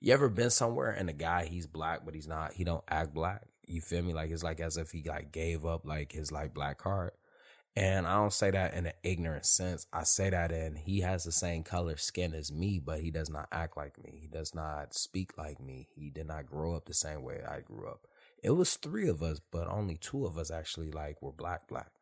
you 0.00 0.12
ever 0.12 0.28
been 0.28 0.50
somewhere 0.50 0.90
and 0.90 1.08
the 1.08 1.12
guy 1.12 1.46
he's 1.46 1.68
black, 1.68 2.04
but 2.04 2.14
he's 2.14 2.26
not. 2.26 2.52
He 2.54 2.64
don't 2.64 2.84
act 2.88 3.14
black. 3.14 3.42
You 3.66 3.80
feel 3.80 4.02
me? 4.02 4.12
Like 4.12 4.30
it's 4.30 4.42
like 4.42 4.60
as 4.60 4.76
if 4.76 4.90
he 4.90 5.04
like 5.04 5.30
gave 5.30 5.64
up 5.64 5.86
like 5.86 6.10
his 6.12 6.32
like 6.32 6.52
black 6.54 6.78
card. 6.78 7.12
And 7.76 8.06
I 8.06 8.16
don't 8.16 8.32
say 8.32 8.50
that 8.50 8.74
in 8.74 8.86
an 8.86 8.92
ignorant 9.04 9.46
sense. 9.46 9.86
I 9.92 10.02
say 10.02 10.30
that 10.30 10.50
in 10.50 10.74
he 10.74 11.00
has 11.00 11.22
the 11.22 11.32
same 11.32 11.62
color 11.62 11.96
skin 11.96 12.34
as 12.34 12.52
me, 12.52 12.80
but 12.84 13.00
he 13.00 13.12
does 13.12 13.30
not 13.30 13.46
act 13.52 13.76
like 13.76 14.02
me. 14.02 14.18
He 14.20 14.26
does 14.26 14.56
not 14.56 14.92
speak 14.92 15.38
like 15.38 15.60
me. 15.60 15.86
He 15.94 16.10
did 16.10 16.26
not 16.26 16.46
grow 16.46 16.74
up 16.74 16.86
the 16.86 16.94
same 16.94 17.22
way 17.22 17.42
I 17.48 17.60
grew 17.60 17.88
up. 17.88 18.08
It 18.42 18.50
was 18.50 18.74
three 18.74 19.08
of 19.08 19.22
us, 19.22 19.40
but 19.50 19.68
only 19.68 19.96
two 19.96 20.26
of 20.26 20.36
us 20.36 20.50
actually 20.50 20.90
like 20.90 21.22
were 21.22 21.32
black 21.32 21.68
black. 21.68 21.92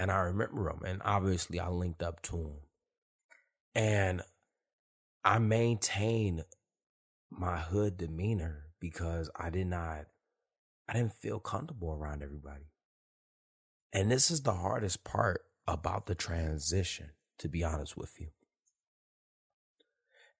And 0.00 0.10
I 0.10 0.20
remember 0.20 0.70
him, 0.70 0.80
and 0.86 1.02
obviously 1.04 1.60
I 1.60 1.68
linked 1.68 2.02
up 2.02 2.22
to 2.22 2.36
him. 2.36 2.56
And 3.74 4.22
I 5.22 5.38
maintained 5.38 6.46
my 7.30 7.58
hood 7.58 7.98
demeanor 7.98 8.70
because 8.80 9.28
I 9.36 9.50
did 9.50 9.66
not 9.66 10.06
I 10.88 10.94
didn't 10.94 11.12
feel 11.12 11.38
comfortable 11.38 11.92
around 11.92 12.22
everybody. 12.22 12.70
And 13.92 14.10
this 14.10 14.30
is 14.30 14.40
the 14.40 14.54
hardest 14.54 15.04
part 15.04 15.42
about 15.68 16.06
the 16.06 16.14
transition, 16.14 17.10
to 17.38 17.50
be 17.50 17.62
honest 17.62 17.94
with 17.94 18.18
you. 18.18 18.28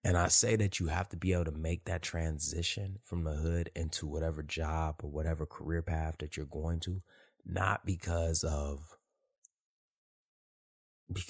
And 0.02 0.16
I 0.16 0.28
say 0.28 0.56
that 0.56 0.80
you 0.80 0.86
have 0.86 1.10
to 1.10 1.18
be 1.18 1.34
able 1.34 1.44
to 1.44 1.52
make 1.52 1.84
that 1.84 2.00
transition 2.00 2.98
from 3.04 3.24
the 3.24 3.34
hood 3.34 3.70
into 3.76 4.06
whatever 4.06 4.42
job 4.42 5.00
or 5.02 5.10
whatever 5.10 5.44
career 5.44 5.82
path 5.82 6.16
that 6.20 6.38
you're 6.38 6.46
going 6.46 6.80
to, 6.80 7.02
not 7.44 7.84
because 7.84 8.42
of 8.42 8.96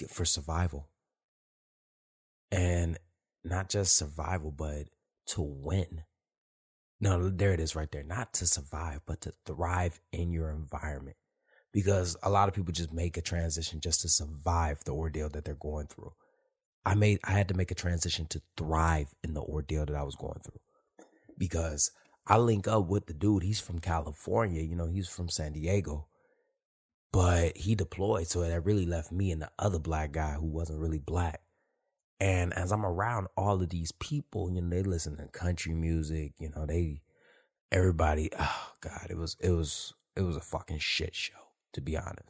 for 0.09 0.25
survival. 0.25 0.89
And 2.51 2.97
not 3.43 3.69
just 3.69 3.97
survival, 3.97 4.51
but 4.51 4.87
to 5.27 5.41
win. 5.41 6.03
No, 6.99 7.29
there 7.29 7.53
it 7.53 7.59
is 7.59 7.75
right 7.75 7.91
there. 7.91 8.03
Not 8.03 8.33
to 8.33 8.45
survive, 8.45 9.01
but 9.07 9.21
to 9.21 9.33
thrive 9.45 9.99
in 10.11 10.31
your 10.31 10.51
environment. 10.51 11.17
Because 11.73 12.17
a 12.21 12.29
lot 12.29 12.49
of 12.49 12.53
people 12.53 12.73
just 12.73 12.93
make 12.93 13.17
a 13.17 13.21
transition 13.21 13.79
just 13.79 14.01
to 14.01 14.09
survive 14.09 14.83
the 14.83 14.91
ordeal 14.91 15.29
that 15.29 15.45
they're 15.45 15.55
going 15.55 15.87
through. 15.87 16.13
I 16.85 16.95
made 16.95 17.19
I 17.23 17.31
had 17.31 17.47
to 17.47 17.53
make 17.53 17.71
a 17.71 17.75
transition 17.75 18.25
to 18.27 18.41
thrive 18.57 19.15
in 19.23 19.33
the 19.33 19.41
ordeal 19.41 19.85
that 19.85 19.95
I 19.95 20.03
was 20.03 20.15
going 20.15 20.39
through. 20.43 20.59
Because 21.37 21.91
I 22.27 22.37
link 22.37 22.67
up 22.67 22.87
with 22.87 23.07
the 23.07 23.13
dude, 23.13 23.43
he's 23.43 23.61
from 23.61 23.79
California, 23.79 24.61
you 24.61 24.75
know, 24.75 24.87
he's 24.87 25.07
from 25.07 25.29
San 25.29 25.53
Diego 25.53 26.07
but 27.11 27.57
he 27.57 27.75
deployed. 27.75 28.27
So 28.27 28.41
that 28.41 28.65
really 28.65 28.85
left 28.85 29.11
me 29.11 29.31
and 29.31 29.41
the 29.41 29.51
other 29.59 29.79
black 29.79 30.11
guy 30.11 30.33
who 30.33 30.45
wasn't 30.45 30.79
really 30.79 30.99
black. 30.99 31.41
And 32.19 32.53
as 32.53 32.71
I'm 32.71 32.85
around 32.85 33.27
all 33.35 33.61
of 33.61 33.69
these 33.69 33.91
people, 33.93 34.51
you 34.51 34.61
know, 34.61 34.69
they 34.69 34.83
listen 34.83 35.17
to 35.17 35.27
country 35.27 35.73
music, 35.73 36.33
you 36.39 36.51
know, 36.55 36.65
they, 36.65 37.01
everybody, 37.71 38.29
oh 38.39 38.71
God, 38.79 39.07
it 39.09 39.17
was, 39.17 39.35
it 39.39 39.51
was, 39.51 39.93
it 40.15 40.21
was 40.21 40.37
a 40.37 40.41
fucking 40.41 40.79
shit 40.79 41.15
show, 41.15 41.33
to 41.73 41.81
be 41.81 41.97
honest. 41.97 42.29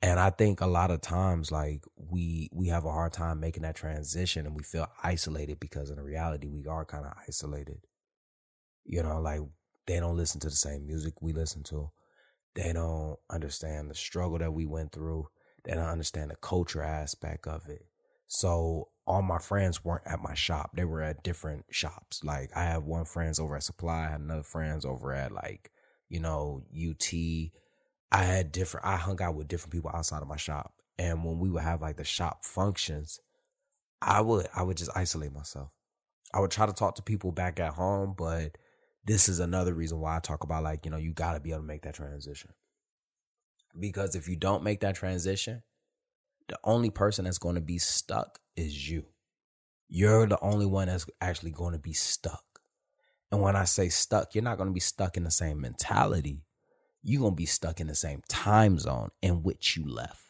And 0.00 0.20
I 0.20 0.30
think 0.30 0.60
a 0.60 0.66
lot 0.66 0.92
of 0.92 1.00
times, 1.00 1.50
like 1.50 1.84
we, 1.96 2.50
we 2.52 2.68
have 2.68 2.84
a 2.84 2.92
hard 2.92 3.12
time 3.12 3.40
making 3.40 3.64
that 3.64 3.74
transition 3.74 4.46
and 4.46 4.54
we 4.54 4.62
feel 4.62 4.86
isolated 5.02 5.58
because 5.58 5.90
in 5.90 5.98
reality, 5.98 6.46
we 6.46 6.66
are 6.68 6.84
kind 6.84 7.04
of 7.04 7.14
isolated. 7.26 7.80
You 8.84 9.02
know, 9.02 9.20
like 9.20 9.40
they 9.86 9.98
don't 9.98 10.16
listen 10.16 10.40
to 10.40 10.50
the 10.50 10.54
same 10.54 10.86
music 10.86 11.20
we 11.20 11.32
listen 11.32 11.64
to 11.64 11.90
they 12.58 12.72
don't 12.72 13.16
understand 13.30 13.88
the 13.88 13.94
struggle 13.94 14.38
that 14.38 14.52
we 14.52 14.66
went 14.66 14.90
through. 14.90 15.28
They 15.64 15.74
don't 15.74 15.84
understand 15.84 16.32
the 16.32 16.36
culture 16.36 16.82
aspect 16.82 17.46
of 17.46 17.68
it. 17.68 17.86
So 18.26 18.88
all 19.06 19.22
my 19.22 19.38
friends 19.38 19.84
weren't 19.84 20.06
at 20.06 20.20
my 20.20 20.34
shop. 20.34 20.72
They 20.74 20.84
were 20.84 21.00
at 21.00 21.22
different 21.22 21.66
shops. 21.70 22.24
Like 22.24 22.50
I 22.56 22.64
have 22.64 22.82
one 22.82 23.04
friends 23.04 23.38
over 23.38 23.54
at 23.54 23.62
Supply, 23.62 24.06
I 24.06 24.10
had 24.10 24.20
another 24.20 24.42
friends 24.42 24.84
over 24.84 25.12
at 25.12 25.30
like, 25.30 25.70
you 26.08 26.18
know, 26.18 26.64
UT. 26.74 27.12
I 28.10 28.22
had 28.24 28.50
different 28.50 28.86
I 28.86 28.96
hung 28.96 29.22
out 29.22 29.36
with 29.36 29.46
different 29.46 29.72
people 29.72 29.92
outside 29.94 30.22
of 30.22 30.28
my 30.28 30.36
shop. 30.36 30.72
And 30.98 31.24
when 31.24 31.38
we 31.38 31.50
would 31.50 31.62
have 31.62 31.80
like 31.80 31.96
the 31.96 32.04
shop 32.04 32.44
functions, 32.44 33.20
I 34.02 34.20
would 34.20 34.48
I 34.52 34.64
would 34.64 34.76
just 34.76 34.90
isolate 34.96 35.32
myself. 35.32 35.70
I 36.34 36.40
would 36.40 36.50
try 36.50 36.66
to 36.66 36.72
talk 36.72 36.96
to 36.96 37.02
people 37.02 37.30
back 37.30 37.60
at 37.60 37.74
home, 37.74 38.16
but 38.18 38.58
this 39.08 39.28
is 39.28 39.40
another 39.40 39.72
reason 39.72 40.00
why 40.00 40.16
I 40.16 40.20
talk 40.20 40.44
about 40.44 40.62
like, 40.62 40.84
you 40.84 40.90
know, 40.90 40.98
you 40.98 41.14
got 41.14 41.32
to 41.32 41.40
be 41.40 41.50
able 41.50 41.62
to 41.62 41.66
make 41.66 41.82
that 41.82 41.94
transition. 41.94 42.50
Because 43.78 44.14
if 44.14 44.28
you 44.28 44.36
don't 44.36 44.62
make 44.62 44.80
that 44.80 44.96
transition, 44.96 45.62
the 46.48 46.58
only 46.62 46.90
person 46.90 47.24
that's 47.24 47.38
going 47.38 47.54
to 47.54 47.62
be 47.62 47.78
stuck 47.78 48.38
is 48.54 48.90
you. 48.90 49.06
You're 49.88 50.26
the 50.26 50.38
only 50.40 50.66
one 50.66 50.88
that's 50.88 51.06
actually 51.22 51.52
going 51.52 51.72
to 51.72 51.78
be 51.78 51.94
stuck. 51.94 52.44
And 53.32 53.40
when 53.40 53.56
I 53.56 53.64
say 53.64 53.88
stuck, 53.88 54.34
you're 54.34 54.44
not 54.44 54.58
going 54.58 54.68
to 54.68 54.74
be 54.74 54.80
stuck 54.80 55.16
in 55.16 55.24
the 55.24 55.30
same 55.30 55.58
mentality. 55.58 56.42
You're 57.02 57.22
going 57.22 57.32
to 57.32 57.36
be 57.36 57.46
stuck 57.46 57.80
in 57.80 57.86
the 57.86 57.94
same 57.94 58.20
time 58.28 58.78
zone 58.78 59.08
in 59.22 59.42
which 59.42 59.74
you 59.74 59.88
left. 59.88 60.27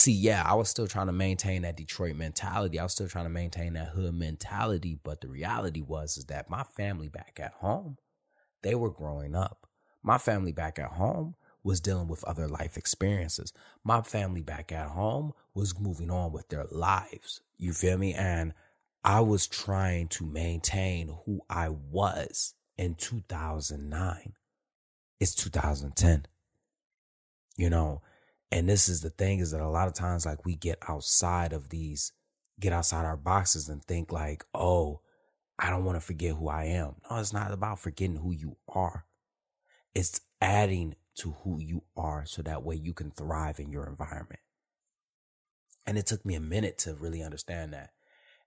See, 0.00 0.12
yeah, 0.12 0.42
I 0.46 0.54
was 0.54 0.70
still 0.70 0.86
trying 0.86 1.08
to 1.08 1.12
maintain 1.12 1.60
that 1.60 1.76
Detroit 1.76 2.16
mentality. 2.16 2.78
I 2.78 2.84
was 2.84 2.92
still 2.92 3.06
trying 3.06 3.26
to 3.26 3.28
maintain 3.28 3.74
that 3.74 3.88
hood 3.88 4.14
mentality, 4.14 4.98
but 5.04 5.20
the 5.20 5.28
reality 5.28 5.82
was 5.82 6.16
is 6.16 6.24
that 6.24 6.48
my 6.48 6.62
family 6.62 7.08
back 7.08 7.38
at 7.38 7.52
home, 7.52 7.98
they 8.62 8.74
were 8.74 8.88
growing 8.88 9.34
up. 9.34 9.66
My 10.02 10.16
family 10.16 10.52
back 10.52 10.78
at 10.78 10.92
home 10.92 11.34
was 11.62 11.82
dealing 11.82 12.08
with 12.08 12.24
other 12.24 12.48
life 12.48 12.78
experiences. 12.78 13.52
My 13.84 14.00
family 14.00 14.40
back 14.40 14.72
at 14.72 14.88
home 14.88 15.34
was 15.52 15.78
moving 15.78 16.10
on 16.10 16.32
with 16.32 16.48
their 16.48 16.64
lives. 16.70 17.42
You 17.58 17.74
feel 17.74 17.98
me? 17.98 18.14
And 18.14 18.54
I 19.04 19.20
was 19.20 19.46
trying 19.46 20.08
to 20.08 20.24
maintain 20.24 21.14
who 21.26 21.42
I 21.50 21.68
was 21.68 22.54
in 22.78 22.94
2009. 22.94 24.32
It's 25.20 25.34
2010. 25.34 26.24
You 27.58 27.68
know, 27.68 28.00
and 28.52 28.68
this 28.68 28.88
is 28.88 29.00
the 29.00 29.10
thing 29.10 29.38
is 29.38 29.52
that 29.52 29.60
a 29.60 29.68
lot 29.68 29.88
of 29.88 29.94
times, 29.94 30.26
like 30.26 30.44
we 30.44 30.56
get 30.56 30.78
outside 30.88 31.52
of 31.52 31.68
these, 31.68 32.12
get 32.58 32.72
outside 32.72 33.04
our 33.04 33.16
boxes 33.16 33.68
and 33.68 33.84
think 33.84 34.10
like, 34.10 34.44
oh, 34.54 35.00
I 35.58 35.70
don't 35.70 35.84
want 35.84 35.96
to 35.96 36.04
forget 36.04 36.34
who 36.34 36.48
I 36.48 36.64
am. 36.64 36.96
No, 37.08 37.18
it's 37.18 37.32
not 37.32 37.52
about 37.52 37.78
forgetting 37.78 38.16
who 38.16 38.32
you 38.32 38.56
are. 38.68 39.04
It's 39.94 40.20
adding 40.40 40.96
to 41.16 41.32
who 41.42 41.60
you 41.60 41.82
are 41.96 42.24
so 42.24 42.42
that 42.42 42.62
way 42.62 42.76
you 42.76 42.94
can 42.94 43.10
thrive 43.10 43.60
in 43.60 43.70
your 43.70 43.86
environment. 43.86 44.40
And 45.86 45.98
it 45.98 46.06
took 46.06 46.24
me 46.24 46.34
a 46.34 46.40
minute 46.40 46.78
to 46.78 46.94
really 46.94 47.22
understand 47.22 47.72
that. 47.72 47.90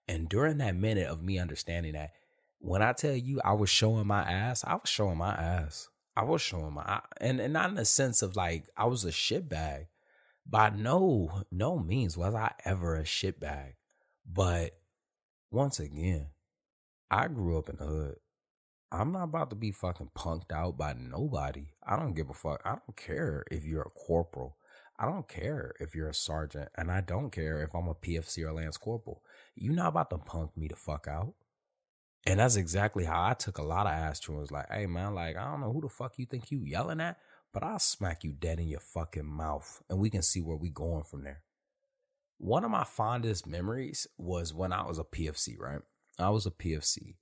And 0.08 0.28
during 0.28 0.58
that 0.58 0.76
minute 0.76 1.08
of 1.08 1.22
me 1.22 1.40
understanding 1.40 1.94
that, 1.94 2.12
when 2.60 2.82
I 2.82 2.94
tell 2.94 3.16
you 3.16 3.42
I 3.44 3.54
was 3.54 3.70
showing 3.70 4.08
my 4.08 4.24
ass, 4.24 4.64
I 4.66 4.76
was 4.76 4.90
showing 4.90 5.18
my 5.18 5.34
ass. 5.34 5.90
I 6.16 6.24
was 6.24 6.42
showing 6.42 6.74
my 6.74 7.02
and 7.20 7.40
and 7.40 7.54
not 7.54 7.70
in 7.70 7.76
the 7.76 7.86
sense 7.86 8.22
of 8.22 8.36
like 8.36 8.66
I 8.78 8.86
was 8.86 9.04
a 9.04 9.10
shitbag, 9.10 9.88
by 10.46 10.70
no 10.70 11.44
no 11.52 11.80
means 11.80 12.18
was 12.18 12.36
I 12.36 12.54
ever 12.66 12.96
a 12.96 13.04
shitbag. 13.04 13.74
But 14.32 14.78
once 15.52 15.80
again, 15.80 16.28
I 17.10 17.28
grew 17.28 17.58
up 17.58 17.70
in 17.70 17.78
the 17.78 17.86
hood. 17.86 18.16
I'm 18.92 19.12
not 19.12 19.24
about 19.24 19.50
to 19.50 19.56
be 19.56 19.72
fucking 19.72 20.12
punked 20.16 20.52
out 20.52 20.78
by 20.78 20.94
nobody. 20.94 21.68
I 21.86 21.96
don't 21.96 22.14
give 22.14 22.30
a 22.30 22.34
fuck. 22.34 22.62
I 22.64 22.70
don't 22.70 22.96
care 22.96 23.44
if 23.50 23.66
you're 23.66 23.82
a 23.82 23.90
corporal. 23.90 24.58
I 25.00 25.06
don't 25.06 25.28
care 25.28 25.74
if 25.80 25.96
you're 25.96 26.10
a 26.10 26.14
sergeant. 26.14 26.70
And 26.78 26.92
I 26.92 27.02
don't 27.02 27.32
care 27.32 27.62
if 27.64 27.74
I'm 27.74 27.88
a 27.88 27.96
PFC 27.96 28.46
or 28.46 28.54
Lance 28.54 28.78
Corporal. 28.78 29.24
You're 29.56 29.74
not 29.74 29.90
about 29.90 30.12
to 30.12 30.20
punk 30.20 30.56
me 30.56 30.68
the 30.68 30.76
fuck 30.76 31.08
out. 31.08 31.34
And 32.26 32.40
that's 32.40 32.56
exactly 32.56 33.04
how 33.04 33.22
I 33.22 33.34
took 33.34 33.58
a 33.58 33.64
lot 33.64 33.86
of 33.86 33.94
ass 33.94 34.22
like, 34.50 34.72
hey 34.72 34.86
man, 34.86 35.14
like, 35.14 35.36
I 35.36 35.52
don't 35.52 35.62
know 35.62 35.74
who 35.74 35.82
the 35.82 35.90
fuck 35.90 36.14
you 36.18 36.26
think 36.26 36.52
you 36.52 36.64
yelling 36.64 37.02
at, 37.02 37.18
but 37.54 37.64
I'll 37.64 37.80
smack 37.80 38.24
you 38.24 38.32
dead 38.32 38.60
in 38.60 38.68
your 38.68 38.80
fucking 38.80 39.26
mouth 39.26 39.82
and 39.90 40.00
we 40.00 40.10
can 40.10 40.24
see 40.24 40.42
where 40.42 40.58
we 40.58 40.70
going 40.70 41.04
from 41.04 41.24
there. 41.24 41.44
One 42.40 42.66
of 42.66 42.72
my 42.72 42.84
fondest 42.84 43.48
memories 43.48 44.08
was 44.18 44.54
when 44.54 44.74
I 44.74 44.86
was 44.86 44.98
a 44.98 45.04
PFC, 45.04 45.58
right? 45.58 45.82
I 46.20 46.30
was 46.32 46.46
a 46.46 46.52
PFC. 46.52 47.16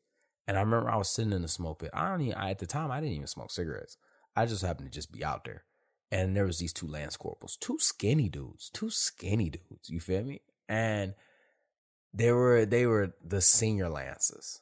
And 0.47 0.57
I 0.57 0.61
remember 0.61 0.89
I 0.89 0.97
was 0.97 1.09
sitting 1.09 1.33
in 1.33 1.43
the 1.43 1.47
smoke 1.47 1.79
pit. 1.79 1.91
I 1.93 2.09
don't 2.09 2.21
even, 2.21 2.33
I, 2.33 2.49
at 2.49 2.59
the 2.59 2.65
time, 2.65 2.91
I 2.91 2.99
didn't 2.99 3.15
even 3.15 3.27
smoke 3.27 3.51
cigarettes. 3.51 3.97
I 4.35 4.45
just 4.45 4.63
happened 4.63 4.91
to 4.91 4.93
just 4.93 5.11
be 5.11 5.23
out 5.23 5.43
there. 5.43 5.65
And 6.11 6.35
there 6.35 6.45
was 6.45 6.59
these 6.59 6.73
two 6.73 6.87
lance 6.87 7.15
corporals, 7.15 7.57
two 7.57 7.77
skinny 7.79 8.27
dudes, 8.27 8.69
two 8.73 8.89
skinny 8.89 9.49
dudes. 9.49 9.89
You 9.89 9.99
feel 9.99 10.23
me? 10.23 10.41
And 10.67 11.13
they 12.13 12.31
were, 12.31 12.65
they 12.65 12.85
were 12.85 13.13
the 13.23 13.41
senior 13.41 13.89
lances. 13.89 14.61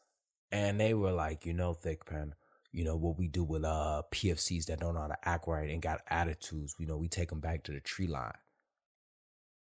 And 0.51 0.79
they 0.79 0.93
were 0.93 1.11
like, 1.11 1.45
you 1.45 1.53
know, 1.53 1.73
Thickman, 1.73 2.33
you 2.71 2.83
know, 2.83 2.95
what 2.95 3.17
we 3.17 3.27
do 3.27 3.43
with 3.43 3.63
uh 3.63 4.03
PFCs 4.11 4.65
that 4.65 4.79
don't 4.79 4.93
know 4.93 5.01
how 5.01 5.07
to 5.07 5.27
act 5.27 5.47
right 5.47 5.69
and 5.69 5.81
got 5.81 6.01
attitudes, 6.07 6.75
you 6.77 6.85
know, 6.85 6.97
we 6.97 7.07
take 7.07 7.29
them 7.29 7.39
back 7.39 7.63
to 7.63 7.71
the 7.71 7.79
tree 7.79 8.07
line. 8.07 8.33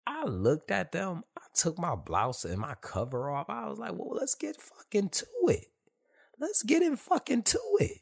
I 0.05 0.25
looked 0.25 0.71
at 0.71 0.91
them, 0.91 1.23
I 1.37 1.43
took 1.53 1.77
my 1.77 1.95
blouse 1.95 2.43
and 2.45 2.59
my 2.59 2.75
cover 2.81 3.29
off. 3.29 3.49
I 3.49 3.67
was 3.67 3.77
like, 3.77 3.91
well, 3.91 4.11
let's 4.13 4.35
get 4.35 4.59
fucking 4.59 5.09
to 5.09 5.25
it. 5.47 5.67
Let's 6.39 6.63
get 6.63 6.81
in 6.81 6.95
fucking 6.95 7.43
to 7.43 7.59
it. 7.79 7.99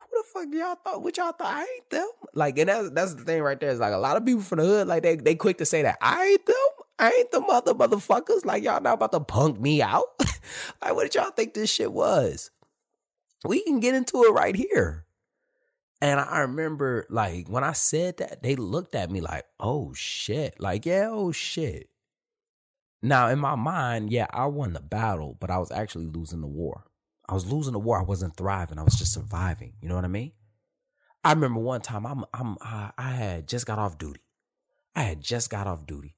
Who 0.00 0.06
the 0.10 0.24
fuck 0.32 0.46
y'all 0.52 0.76
thought? 0.76 1.02
What 1.02 1.16
y'all 1.16 1.32
thought? 1.32 1.52
I 1.54 1.60
ain't 1.60 1.90
them. 1.90 2.08
Like, 2.32 2.58
and 2.58 2.68
that's 2.68 2.90
that's 2.90 3.14
the 3.14 3.24
thing 3.24 3.42
right 3.42 3.58
there. 3.58 3.70
Is 3.70 3.80
like 3.80 3.92
a 3.92 3.98
lot 3.98 4.16
of 4.16 4.24
people 4.24 4.42
from 4.42 4.58
the 4.58 4.64
hood, 4.64 4.86
like 4.86 5.02
they 5.02 5.16
they 5.16 5.34
quick 5.34 5.58
to 5.58 5.66
say 5.66 5.82
that 5.82 5.98
I 6.00 6.24
ain't 6.24 6.46
them. 6.46 6.54
I 6.98 7.12
ain't 7.18 7.30
the 7.32 7.40
mother 7.40 7.74
motherfuckers. 7.74 8.44
Like 8.44 8.62
y'all 8.62 8.80
not 8.80 8.94
about 8.94 9.12
to 9.12 9.20
punk 9.20 9.60
me 9.60 9.82
out. 9.82 10.04
like, 10.82 10.94
what 10.94 11.04
did 11.04 11.14
y'all 11.16 11.30
think 11.30 11.54
this 11.54 11.70
shit 11.70 11.92
was? 11.92 12.50
We 13.44 13.62
can 13.62 13.80
get 13.80 13.94
into 13.94 14.24
it 14.24 14.32
right 14.32 14.54
here. 14.54 15.04
And 16.00 16.20
I 16.20 16.40
remember, 16.40 17.06
like, 17.08 17.48
when 17.48 17.64
I 17.64 17.72
said 17.72 18.18
that, 18.18 18.42
they 18.42 18.56
looked 18.56 18.94
at 18.94 19.10
me 19.10 19.20
like, 19.20 19.44
oh 19.60 19.94
shit. 19.94 20.60
Like, 20.60 20.86
yeah, 20.86 21.08
oh 21.10 21.32
shit. 21.32 21.88
Now, 23.02 23.28
in 23.28 23.38
my 23.38 23.54
mind, 23.54 24.10
yeah, 24.10 24.26
I 24.30 24.46
won 24.46 24.72
the 24.72 24.80
battle, 24.80 25.36
but 25.38 25.50
I 25.50 25.58
was 25.58 25.70
actually 25.70 26.06
losing 26.06 26.40
the 26.40 26.46
war. 26.46 26.84
I 27.28 27.34
was 27.34 27.50
losing 27.50 27.72
the 27.72 27.78
war. 27.78 27.98
I 27.98 28.02
wasn't 28.02 28.36
thriving. 28.36 28.78
I 28.78 28.82
was 28.82 28.96
just 28.96 29.12
surviving. 29.12 29.74
You 29.80 29.88
know 29.88 29.94
what 29.94 30.04
I 30.04 30.08
mean? 30.08 30.32
I 31.22 31.32
remember 31.32 31.60
one 31.60 31.80
time 31.80 32.06
I'm 32.06 32.24
I'm 32.34 32.56
I, 32.60 32.90
I 32.98 33.10
had 33.12 33.48
just 33.48 33.66
got 33.66 33.78
off 33.78 33.96
duty. 33.96 34.20
I 34.94 35.02
had 35.02 35.22
just 35.22 35.48
got 35.48 35.66
off 35.66 35.86
duty, 35.86 36.16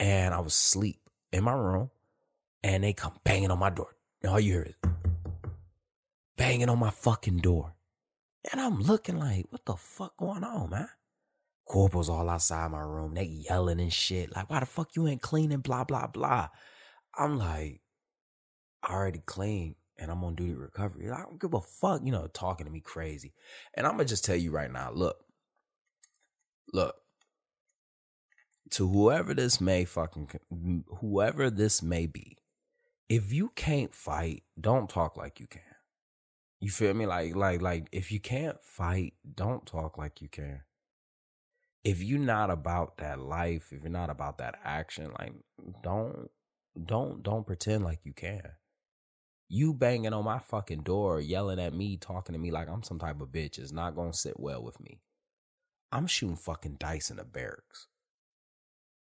and 0.00 0.34
I 0.34 0.40
was 0.40 0.54
asleep 0.54 1.00
in 1.32 1.44
my 1.44 1.52
room, 1.52 1.90
and 2.62 2.82
they 2.82 2.94
come 2.94 3.12
banging 3.24 3.50
on 3.50 3.58
my 3.58 3.70
door. 3.70 3.94
And 4.22 4.32
all 4.32 4.40
you 4.40 4.54
hear 4.54 4.62
is 4.62 4.90
banging 6.38 6.70
on 6.70 6.78
my 6.78 6.90
fucking 6.90 7.38
door. 7.38 7.74
And 8.50 8.60
I'm 8.60 8.80
looking 8.80 9.18
like, 9.18 9.46
what 9.50 9.66
the 9.66 9.76
fuck 9.76 10.16
going 10.16 10.44
on, 10.44 10.70
man? 10.70 10.88
Corporals 11.66 12.08
all 12.08 12.30
outside 12.30 12.70
my 12.70 12.80
room. 12.80 13.12
They 13.12 13.24
yelling 13.24 13.80
and 13.80 13.92
shit. 13.92 14.34
Like, 14.34 14.48
why 14.48 14.60
the 14.60 14.66
fuck 14.66 14.96
you 14.96 15.06
ain't 15.06 15.20
cleaning? 15.20 15.58
Blah, 15.58 15.84
blah, 15.84 16.06
blah. 16.06 16.48
I'm 17.14 17.36
like, 17.36 17.82
I 18.82 18.94
already 18.94 19.20
clean 19.26 19.74
and 19.98 20.10
I'm 20.10 20.24
on 20.24 20.36
duty 20.36 20.54
recovery. 20.54 21.10
I 21.10 21.22
don't 21.22 21.40
give 21.40 21.52
a 21.52 21.60
fuck, 21.60 22.00
you 22.04 22.12
know, 22.12 22.28
talking 22.28 22.64
to 22.64 22.72
me 22.72 22.80
crazy. 22.80 23.34
And 23.74 23.86
I'm 23.86 23.94
gonna 23.94 24.04
just 24.04 24.24
tell 24.24 24.36
you 24.36 24.52
right 24.52 24.70
now, 24.70 24.92
look, 24.92 25.16
look, 26.72 26.94
to 28.70 28.88
whoever 28.88 29.34
this 29.34 29.60
may 29.60 29.84
fucking, 29.84 30.30
whoever 31.00 31.50
this 31.50 31.82
may 31.82 32.06
be, 32.06 32.38
if 33.08 33.32
you 33.32 33.50
can't 33.56 33.94
fight, 33.94 34.44
don't 34.58 34.88
talk 34.88 35.16
like 35.16 35.40
you 35.40 35.48
can. 35.48 35.62
You 36.60 36.70
feel 36.70 36.94
me? 36.94 37.06
Like, 37.06 37.36
like, 37.36 37.62
like, 37.62 37.88
if 37.92 38.10
you 38.10 38.20
can't 38.20 38.60
fight, 38.62 39.14
don't 39.34 39.64
talk 39.64 39.96
like 39.96 40.20
you 40.20 40.28
can. 40.28 40.62
If 41.84 42.02
you're 42.02 42.18
not 42.18 42.50
about 42.50 42.98
that 42.98 43.20
life, 43.20 43.68
if 43.72 43.82
you're 43.82 43.90
not 43.90 44.10
about 44.10 44.38
that 44.38 44.56
action, 44.64 45.12
like, 45.18 45.32
don't, 45.82 46.28
don't, 46.84 47.22
don't 47.22 47.46
pretend 47.46 47.84
like 47.84 48.00
you 48.04 48.12
can. 48.12 48.42
You 49.48 49.72
banging 49.72 50.12
on 50.12 50.24
my 50.24 50.40
fucking 50.40 50.82
door, 50.82 51.20
yelling 51.20 51.60
at 51.60 51.72
me, 51.72 51.96
talking 51.96 52.34
to 52.34 52.38
me 52.38 52.50
like 52.50 52.68
I'm 52.68 52.82
some 52.82 52.98
type 52.98 53.20
of 53.20 53.28
bitch 53.28 53.58
is 53.58 53.72
not 53.72 53.96
gonna 53.96 54.12
sit 54.12 54.38
well 54.38 54.62
with 54.62 54.78
me. 54.80 55.00
I'm 55.90 56.06
shooting 56.06 56.36
fucking 56.36 56.76
dice 56.78 57.10
in 57.10 57.16
the 57.16 57.24
barracks. 57.24 57.86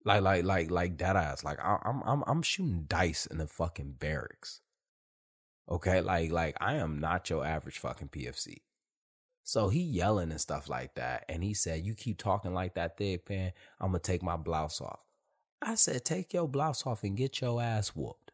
Like, 0.06 0.22
like, 0.22 0.44
like, 0.44 0.72
like 0.72 0.98
that 0.98 1.16
ass. 1.16 1.44
Like, 1.44 1.60
I'm, 1.64 2.02
I'm, 2.04 2.24
I'm 2.26 2.42
shooting 2.42 2.86
dice 2.88 3.28
in 3.28 3.38
the 3.38 3.48
fucking 3.48 3.98
barracks. 4.00 4.62
Okay, 5.69 6.02
like 6.02 6.32
like 6.32 6.58
I 6.60 6.76
am 6.76 6.99
not 6.99 7.30
your 7.30 7.45
average 7.45 7.78
fucking 7.78 8.10
PFC. 8.10 8.62
So 9.43 9.69
he 9.69 9.82
yelling 9.82 10.32
and 10.32 10.39
stuff 10.39 10.69
like 10.69 10.95
that, 10.95 11.26
and 11.28 11.43
he 11.43 11.54
said, 11.54 11.86
"You 11.86 11.95
keep 11.95 12.17
talking 12.17 12.54
like 12.54 12.76
that, 12.76 12.97
Thickman. 12.97 13.52
I'm 13.80 13.89
gonna 13.89 13.99
take 13.99 14.23
my 14.23 14.38
blouse 14.38 14.82
off." 14.82 15.06
I 15.62 15.76
said, 15.76 16.06
"Take 16.06 16.34
your 16.34 16.47
blouse 16.47 16.86
off 16.86 17.04
and 17.04 17.17
get 17.17 17.41
your 17.41 17.62
ass 17.62 17.89
whooped." 17.89 18.32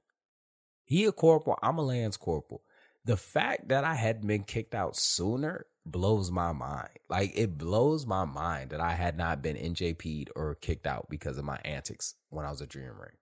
He 0.85 1.05
a 1.05 1.11
corporal. 1.11 1.59
I'm 1.61 1.77
a 1.77 1.83
lance 1.83 2.17
corporal. 2.17 2.63
The 3.05 3.17
fact 3.17 3.69
that 3.69 3.83
I 3.83 3.95
had 3.95 4.25
been 4.25 4.43
kicked 4.43 4.75
out 4.75 4.95
sooner 4.95 5.65
blows 5.85 6.31
my 6.31 6.51
mind. 6.51 6.89
Like 7.09 7.31
it 7.35 7.57
blows 7.57 8.05
my 8.05 8.25
mind 8.25 8.71
that 8.71 8.81
I 8.81 8.93
had 8.93 9.17
not 9.17 9.41
been 9.41 9.55
NJP'd 9.55 10.31
or 10.35 10.55
kicked 10.55 10.87
out 10.87 11.07
because 11.09 11.37
of 11.37 11.45
my 11.45 11.59
antics 11.63 12.15
when 12.29 12.45
I 12.45 12.49
was 12.49 12.61
a 12.61 12.67
Dream 12.67 12.99
Ring. 12.99 13.17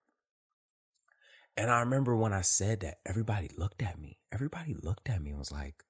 And 1.57 1.71
I 1.71 1.79
remember 1.79 2.15
when 2.15 2.33
I 2.33 2.41
said 2.41 2.81
that, 2.81 2.99
everybody 3.03 3.49
looked 3.57 3.81
at 3.81 3.99
me. 3.99 4.19
Everybody 4.31 4.75
looked 4.79 5.09
at 5.09 5.21
me 5.21 5.31
and 5.31 5.39
was 5.39 5.51
like, 5.51 5.83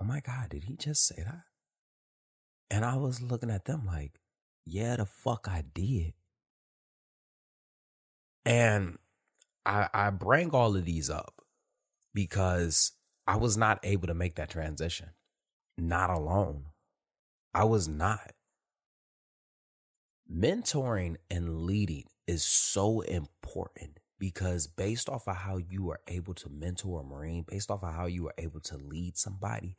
oh 0.00 0.04
my 0.04 0.20
God, 0.20 0.50
did 0.50 0.64
he 0.64 0.76
just 0.76 1.04
say 1.06 1.16
that? 1.18 1.42
And 2.70 2.84
I 2.84 2.96
was 2.96 3.20
looking 3.20 3.50
at 3.50 3.64
them 3.64 3.84
like, 3.84 4.20
yeah, 4.64 4.96
the 4.96 5.04
fuck 5.04 5.48
I 5.50 5.64
did. 5.74 6.14
And 8.46 8.98
I, 9.66 9.88
I 9.92 10.10
bring 10.10 10.50
all 10.50 10.76
of 10.76 10.84
these 10.84 11.10
up 11.10 11.42
because 12.14 12.92
I 13.26 13.36
was 13.36 13.56
not 13.56 13.80
able 13.82 14.06
to 14.06 14.14
make 14.14 14.36
that 14.36 14.50
transition. 14.50 15.10
Not 15.76 16.10
alone. 16.10 16.66
I 17.52 17.64
was 17.64 17.88
not. 17.88 18.32
Mentoring 20.32 21.16
and 21.28 21.62
leading 21.62 22.04
is 22.26 22.44
so 22.44 23.00
important 23.00 23.98
because 24.22 24.68
based 24.68 25.08
off 25.08 25.26
of 25.26 25.34
how 25.34 25.56
you 25.56 25.90
are 25.90 25.98
able 26.06 26.32
to 26.32 26.48
mentor 26.48 27.00
a 27.00 27.02
Marine, 27.02 27.44
based 27.44 27.72
off 27.72 27.82
of 27.82 27.92
how 27.92 28.06
you 28.06 28.28
are 28.28 28.34
able 28.38 28.60
to 28.60 28.76
lead 28.76 29.18
somebody, 29.18 29.74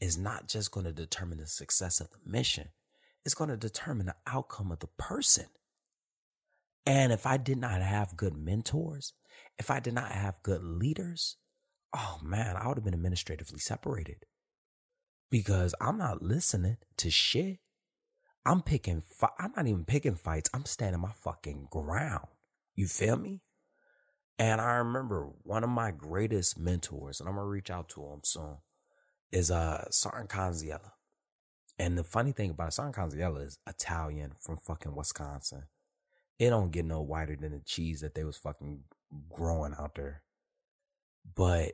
is 0.00 0.16
not 0.16 0.48
just 0.48 0.70
going 0.70 0.86
to 0.86 0.94
determine 0.94 1.36
the 1.36 1.46
success 1.46 2.00
of 2.00 2.08
the 2.10 2.16
mission, 2.24 2.70
it's 3.22 3.34
going 3.34 3.50
to 3.50 3.56
determine 3.58 4.06
the 4.06 4.14
outcome 4.26 4.72
of 4.72 4.78
the 4.78 4.86
person. 4.86 5.44
And 6.86 7.12
if 7.12 7.26
I 7.26 7.36
did 7.36 7.58
not 7.58 7.82
have 7.82 8.16
good 8.16 8.34
mentors, 8.34 9.12
if 9.58 9.70
I 9.70 9.78
did 9.78 9.92
not 9.92 10.10
have 10.10 10.42
good 10.42 10.64
leaders, 10.64 11.36
oh 11.94 12.18
man, 12.22 12.56
I 12.56 12.68
would 12.68 12.78
have 12.78 12.84
been 12.84 12.94
administratively 12.94 13.58
separated 13.58 14.24
because 15.30 15.74
I'm 15.82 15.98
not 15.98 16.22
listening 16.22 16.78
to 16.96 17.10
shit. 17.10 17.58
I'm 18.46 18.62
picking, 18.62 19.02
fi- 19.02 19.36
I'm 19.38 19.52
not 19.54 19.66
even 19.66 19.84
picking 19.84 20.16
fights. 20.16 20.48
I'm 20.54 20.64
standing 20.64 21.02
my 21.02 21.12
fucking 21.12 21.68
ground. 21.70 22.28
You 22.74 22.86
feel 22.86 23.18
me? 23.18 23.42
And 24.38 24.60
I 24.60 24.74
remember 24.74 25.30
one 25.42 25.62
of 25.62 25.70
my 25.70 25.90
greatest 25.90 26.58
mentors, 26.58 27.20
and 27.20 27.28
I'm 27.28 27.36
gonna 27.36 27.46
reach 27.46 27.70
out 27.70 27.88
to 27.90 28.02
him 28.02 28.20
soon, 28.24 28.56
is 29.30 29.50
uh 29.50 29.88
Sergeant 29.90 30.30
Conziella. 30.30 30.92
And 31.78 31.96
the 31.96 32.04
funny 32.04 32.32
thing 32.32 32.50
about 32.50 32.74
Sergeant 32.74 32.96
Conziella 32.96 33.46
is 33.46 33.58
Italian 33.66 34.32
from 34.40 34.56
fucking 34.56 34.94
Wisconsin. 34.94 35.64
It 36.38 36.50
don't 36.50 36.72
get 36.72 36.84
no 36.84 37.00
whiter 37.00 37.36
than 37.36 37.52
the 37.52 37.60
cheese 37.60 38.00
that 38.00 38.14
they 38.14 38.24
was 38.24 38.36
fucking 38.36 38.80
growing 39.30 39.74
out 39.78 39.94
there. 39.94 40.22
But 41.34 41.72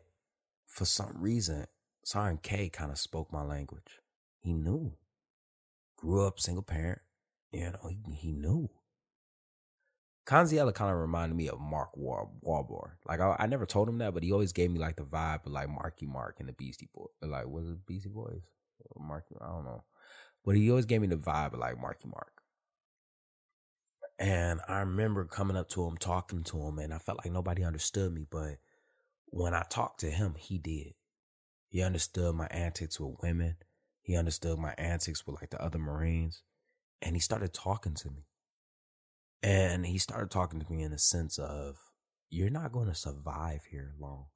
for 0.67 0.85
some 0.85 1.17
reason, 1.19 1.67
Sergeant 2.05 2.43
K 2.43 2.69
kind 2.69 2.91
of 2.91 2.99
spoke 2.99 3.33
my 3.33 3.43
language. 3.43 4.01
He 4.41 4.53
knew. 4.53 4.93
Grew 5.97 6.27
up 6.27 6.39
single 6.39 6.63
parent. 6.63 7.01
You 7.51 7.71
know, 7.73 7.89
he, 7.89 7.99
he 8.15 8.33
knew. 8.33 8.71
Conziella 10.29 10.75
kind 10.75 10.93
of 10.93 11.01
reminded 11.01 11.37
me 11.37 11.49
of 11.49 11.59
Mark 11.59 11.97
War- 11.97 12.31
Wahlberg. 12.47 12.91
Like 13.09 13.21
I, 13.21 13.35
I, 13.39 13.47
never 13.47 13.65
told 13.65 13.89
him 13.89 13.97
that, 13.99 14.13
but 14.13 14.23
he 14.23 14.31
always 14.31 14.53
gave 14.53 14.71
me 14.71 14.79
like 14.79 14.97
the 14.97 15.05
vibe 15.05 15.47
of 15.47 15.53
like 15.53 15.71
Marky 15.71 16.05
Mark 16.05 16.37
and 16.39 16.49
the 16.49 16.53
Beastie 16.53 16.91
Boys. 16.95 17.09
Like 17.23 17.47
was 17.47 17.67
it 17.67 17.87
Beastie 17.87 18.11
Boys? 18.11 18.43
Or 18.91 19.03
Marky, 19.03 19.37
I 19.41 19.47
don't 19.47 19.65
know. 19.65 19.85
But 20.45 20.57
he 20.57 20.69
always 20.69 20.85
gave 20.85 21.01
me 21.01 21.07
the 21.07 21.17
vibe 21.17 21.55
of 21.55 21.61
like 21.61 21.81
Marky 21.81 22.09
Mark. 22.09 22.43
And 24.19 24.61
I 24.69 24.81
remember 24.81 25.25
coming 25.25 25.57
up 25.57 25.71
to 25.71 25.87
him, 25.87 25.97
talking 25.97 26.43
to 26.45 26.61
him, 26.63 26.79
and 26.79 26.93
I 26.93 26.99
felt 26.99 27.19
like 27.25 27.33
nobody 27.33 27.65
understood 27.65 28.13
me. 28.13 28.27
But 28.31 28.59
when 29.27 29.55
I 29.55 29.63
talked 29.71 30.01
to 30.01 30.11
him, 30.11 30.35
he 30.37 30.59
did. 30.59 30.93
He 31.69 31.83
understood 31.83 32.35
my 32.35 32.49
antics 32.51 33.01
with 33.01 33.17
women. 33.23 33.57
He 34.03 34.15
understood 34.15 34.59
my 34.59 34.75
antics 34.77 35.27
with 35.27 35.37
like 35.41 35.51
the 35.51 35.63
other 35.63 35.79
Marines. 35.79 36.43
And 37.01 37.17
he 37.17 37.21
started 37.21 37.55
talking 37.55 37.95
to 37.95 38.11
me. 38.11 38.27
And 39.43 39.87
he 39.87 39.99
started 39.99 40.31
talking 40.31 40.61
to 40.61 40.73
me 40.73 40.83
in 40.83 40.91
the 40.91 40.99
sense 40.99 41.39
of, 41.39 41.77
you're 42.31 42.51
not 42.51 42.73
going 42.73 42.89
to 42.89 42.95
survive 42.95 43.63
here 43.71 43.95
long. 43.99 44.27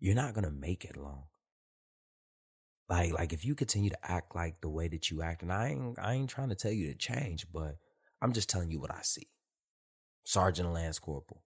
You're 0.00 0.14
not 0.14 0.34
going 0.34 0.44
to 0.44 0.50
make 0.50 0.84
it 0.84 0.96
long. 0.96 1.24
Like, 2.88 3.12
like 3.12 3.32
if 3.32 3.44
you 3.44 3.54
continue 3.54 3.90
to 3.90 4.10
act 4.10 4.34
like 4.34 4.60
the 4.60 4.68
way 4.68 4.88
that 4.88 5.10
you 5.10 5.22
act, 5.22 5.42
and 5.42 5.52
I 5.52 5.68
ain't, 5.68 5.98
I 5.98 6.14
ain't 6.14 6.28
trying 6.28 6.50
to 6.50 6.54
tell 6.54 6.72
you 6.72 6.88
to 6.88 6.98
change, 6.98 7.46
but 7.52 7.76
I'm 8.20 8.32
just 8.32 8.50
telling 8.50 8.70
you 8.70 8.80
what 8.80 8.92
I 8.92 9.00
see. 9.02 9.28
Sergeant 10.24 10.72
Lance 10.72 10.98
Corporal. 10.98 11.42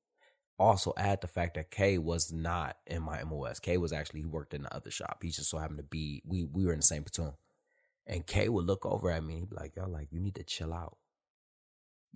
Also, 0.59 0.92
add 0.96 1.20
the 1.20 1.28
fact 1.28 1.54
that 1.54 1.70
K 1.70 1.98
was 1.98 2.32
not 2.32 2.76
in 2.87 3.02
my 3.02 3.22
MOS. 3.24 3.61
K 3.61 3.76
was 3.76 3.92
actually 3.92 4.20
he 4.20 4.26
worked 4.26 4.54
in 4.54 4.62
the 4.62 4.74
other 4.74 4.90
shop. 4.90 5.18
He 5.22 5.30
just 5.30 5.50
so 5.50 5.59
happened 5.59 5.78
to 5.78 5.85
be 5.85 6.22
we 6.26 6.44
we 6.44 6.64
were 6.64 6.72
in 6.72 6.78
the 6.78 6.82
same 6.82 7.04
platoon. 7.04 7.35
And 8.06 8.26
K 8.26 8.48
would 8.48 8.64
look 8.64 8.87
over 8.87 9.11
at 9.11 9.22
me 9.22 9.35
and 9.35 9.42
he'd 9.42 9.50
be 9.50 9.56
like, 9.56 9.76
"Yo, 9.76 9.87
like 9.87 10.09
you 10.11 10.20
need 10.20 10.37
to 10.37 10.44
chill 10.44 10.72
out. 10.72 10.96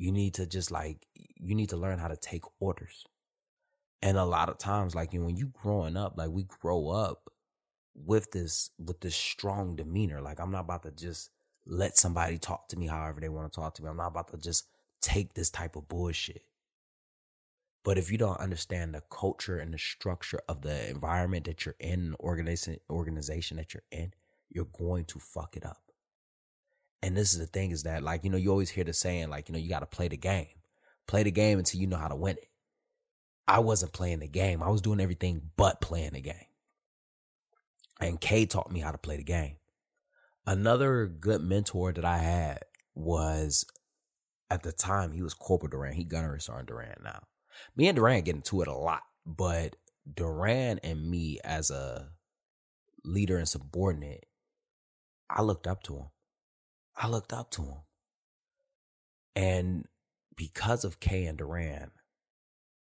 You 0.01 0.13
need 0.13 0.35
to 0.35 0.47
just 0.47 0.71
like 0.71 1.07
you 1.15 1.55
need 1.55 1.69
to 1.71 1.77
learn 1.77 1.99
how 1.99 2.09
to 2.09 2.17
take 2.17 2.45
orders." 2.59 3.07
And 4.03 4.17
a 4.17 4.25
lot 4.25 4.49
of 4.49 4.59
times, 4.59 4.95
like 4.95 5.13
you 5.13 5.23
when 5.25 5.37
you 5.37 5.53
growing 5.63 5.97
up, 5.97 6.17
like 6.17 6.31
we 6.31 6.45
grow 6.45 6.89
up 6.89 7.31
with 7.95 8.31
this 8.33 8.71
with 8.79 9.01
this 9.01 9.15
strong 9.15 9.77
demeanor. 9.77 10.21
Like 10.21 10.41
I'm 10.41 10.51
not 10.51 10.65
about 10.65 10.85
to 10.85 10.91
just 10.91 11.31
let 11.67 11.99
somebody 11.99 12.39
talk 12.39 12.69
to 12.69 12.79
me 12.79 12.87
however 12.87 13.21
they 13.21 13.29
want 13.29 13.53
to 13.53 13.61
talk 13.61 13.75
to 13.75 13.83
me. 13.83 13.91
I'm 13.91 13.97
not 13.97 14.09
about 14.09 14.29
to 14.29 14.39
just 14.39 14.67
take 15.03 15.35
this 15.35 15.51
type 15.51 15.77
of 15.77 15.89
bullshit. 15.89 16.43
But 17.85 17.99
if 17.99 18.11
you 18.11 18.19
don't 18.19 18.41
understand 18.41 18.95
the 18.95 19.03
culture 19.11 19.59
and 19.59 19.73
the 19.73 19.79
structure 19.79 20.41
of 20.49 20.63
the 20.63 20.89
environment 20.91 21.47
that 21.47 21.65
you're 21.65 21.77
in, 21.81 22.15
organization 22.21 22.79
organization 22.91 23.57
that 23.57 23.75
you're 23.75 23.83
in, 23.91 24.13
you're 24.51 24.67
going 24.67 25.05
to 25.07 25.19
fuck 25.19 25.57
it 25.57 25.65
up. 25.65 25.90
And 27.03 27.17
this 27.17 27.33
is 27.33 27.39
the 27.39 27.47
thing 27.47 27.71
is 27.71 27.85
that 27.85 28.03
like, 28.03 28.25
you 28.25 28.31
know, 28.31 28.37
you 28.37 28.51
always 28.51 28.71
hear 28.71 28.85
the 28.85 28.93
saying, 28.93 29.31
like, 29.31 29.49
you 29.49 29.53
know, 29.53 29.59
you 29.59 29.69
gotta 29.69 29.87
play 29.87 30.09
the 30.09 30.17
game. 30.17 30.49
Play 31.07 31.23
the 31.23 31.31
game 31.31 31.59
until 31.59 31.81
you 31.81 31.87
know 31.87 31.97
how 31.97 32.09
to 32.09 32.17
win 32.17 32.37
it. 32.37 32.49
I 33.49 33.59
wasn't 33.61 33.93
playing 33.93 34.21
the 34.21 34.29
game. 34.29 34.63
I 34.63 34.69
was 34.69 34.81
doing 34.81 35.01
everything 35.01 35.51
but 35.57 35.81
playing 35.81 36.13
the 36.13 36.21
game. 36.21 36.35
And 38.01 38.21
K 38.21 38.47
taught 38.47 38.71
me 38.71 38.81
how 38.81 38.93
to 38.93 38.99
play 38.99 39.17
the 39.17 39.25
game. 39.25 39.57
Another 40.47 41.07
good 41.07 41.43
mentor 41.43 41.93
that 41.93 42.05
I 42.05 42.19
had 42.19 42.61
was 42.95 43.65
at 44.51 44.63
the 44.63 44.73
time 44.73 45.13
he 45.13 45.23
was 45.23 45.35
Corporal 45.35 45.71
Duran. 45.71 45.95
He 45.95 46.05
Gunnery 46.05 46.41
Sergeant 46.41 46.69
Duran 46.69 46.97
now 47.03 47.23
me 47.77 47.89
and 47.89 47.97
Duran 47.97 48.23
get 48.23 48.37
into 48.37 48.63
it 48.63 48.69
a 48.69 48.75
lot, 48.75 49.03
but 49.27 49.77
Duran 50.13 50.81
and 50.83 51.09
me 51.09 51.39
as 51.45 51.71
a 51.71 52.11
leader 53.05 53.37
and 53.37 53.49
subordinate, 53.49 54.27
I 55.29 55.43
looked 55.43 55.67
up 55.67 55.83
to 55.85 55.97
him. 55.97 56.07
I 57.01 57.09
looked 57.09 57.33
up 57.33 57.51
to 57.53 57.63
him. 57.63 57.79
And 59.35 59.87
because 60.37 60.85
of 60.85 61.01
K 61.01 61.25
and 61.25 61.39
Duran, 61.39 61.91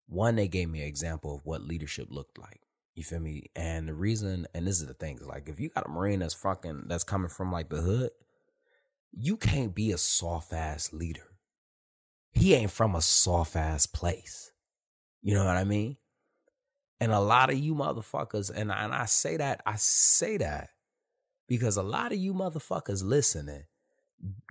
one, 0.07 0.37
they 0.37 0.47
gave 0.47 0.69
me 0.69 0.81
an 0.81 0.87
example 0.87 1.35
of 1.35 1.45
what 1.45 1.61
leadership 1.61 2.07
looked 2.09 2.39
like. 2.39 2.61
You 2.93 3.03
feel 3.03 3.19
me? 3.19 3.51
And 3.57 3.89
the 3.89 3.93
reason, 3.93 4.47
and 4.53 4.65
this 4.65 4.79
is 4.79 4.87
the 4.87 4.93
thing, 4.93 5.17
is 5.17 5.27
like 5.27 5.49
if 5.49 5.59
you 5.59 5.69
got 5.69 5.85
a 5.85 5.89
Marine 5.89 6.19
that's 6.19 6.33
fucking 6.33 6.85
that's 6.87 7.03
coming 7.03 7.27
from 7.27 7.51
like 7.51 7.69
the 7.69 7.81
hood, 7.81 8.11
you 9.11 9.35
can't 9.35 9.75
be 9.75 9.91
a 9.91 9.97
soft 9.97 10.53
ass 10.53 10.93
leader. 10.93 11.27
He 12.31 12.53
ain't 12.53 12.71
from 12.71 12.95
a 12.95 13.01
soft 13.01 13.57
ass 13.57 13.85
place. 13.85 14.51
You 15.21 15.33
know 15.33 15.43
what 15.43 15.57
I 15.57 15.65
mean? 15.65 15.97
And 17.01 17.11
a 17.11 17.19
lot 17.19 17.49
of 17.49 17.57
you 17.57 17.75
motherfuckers, 17.75 18.49
and 18.53 18.71
I, 18.71 18.85
and 18.85 18.93
I 18.93 19.05
say 19.05 19.35
that, 19.37 19.61
I 19.65 19.75
say 19.75 20.37
that 20.37 20.69
because 21.49 21.75
a 21.75 21.83
lot 21.83 22.13
of 22.13 22.17
you 22.17 22.33
motherfuckers 22.33 23.03
listening 23.03 23.63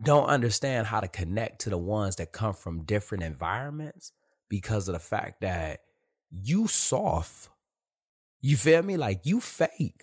don't 0.03 0.27
understand 0.27 0.87
how 0.87 1.01
to 1.01 1.09
connect 1.09 1.63
to 1.63 1.71
the 1.71 1.79
ones 1.79 2.17
that 2.17 2.33
come 2.33 2.55
from 2.55 2.85
different 2.85 3.25
environments 3.25 4.13
because 4.49 4.89
of 4.89 4.93
the 4.95 5.01
fact 5.01 5.41
that 5.41 5.81
you 6.31 6.67
soft. 6.69 7.49
You 8.41 8.57
feel 8.57 8.83
me? 8.83 8.97
Like 8.97 9.21
you 9.25 9.41
fake. 9.41 10.03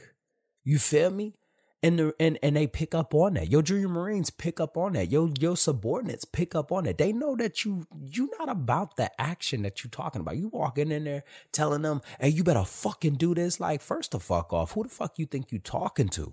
You 0.64 0.80
feel 0.80 1.12
me? 1.12 1.36
and 1.84 1.98
the, 1.98 2.16
and 2.20 2.38
and 2.44 2.56
they 2.56 2.68
pick 2.68 2.94
up 2.94 3.14
on 3.14 3.34
that. 3.36 3.50
Your 3.50 3.62
junior 3.62 3.90
Marines 3.90 4.30
pick 4.30 4.60
up 4.60 4.78
on 4.78 4.94
that. 4.94 5.12
Your 5.12 5.32
your 5.40 5.58
subordinates 5.58 6.26
pick 6.26 6.54
up 6.54 6.72
on 6.72 6.86
it. 6.86 6.98
They 6.98 7.12
know 7.12 7.36
that 7.36 7.66
you 7.66 7.88
you 8.00 8.30
not 8.38 8.50
about 8.50 8.98
the 8.98 9.10
action 9.20 9.64
that 9.64 9.84
you 9.84 9.90
talking 9.90 10.22
about. 10.22 10.38
You 10.38 10.50
walking 10.50 10.92
in 10.92 11.06
there 11.06 11.24
telling 11.52 11.82
them, 11.82 12.02
"Hey, 12.20 12.30
you 12.30 12.44
better 12.44 12.64
fucking 12.64 13.16
do 13.16 13.34
this." 13.34 13.60
Like, 13.60 13.82
first 13.82 14.12
the 14.12 14.20
fuck 14.20 14.54
off. 14.54 14.74
Who 14.74 14.84
the 14.84 14.90
fuck 14.90 15.18
you 15.18 15.26
think 15.26 15.52
you 15.52 15.60
talking 15.60 16.10
to? 16.10 16.32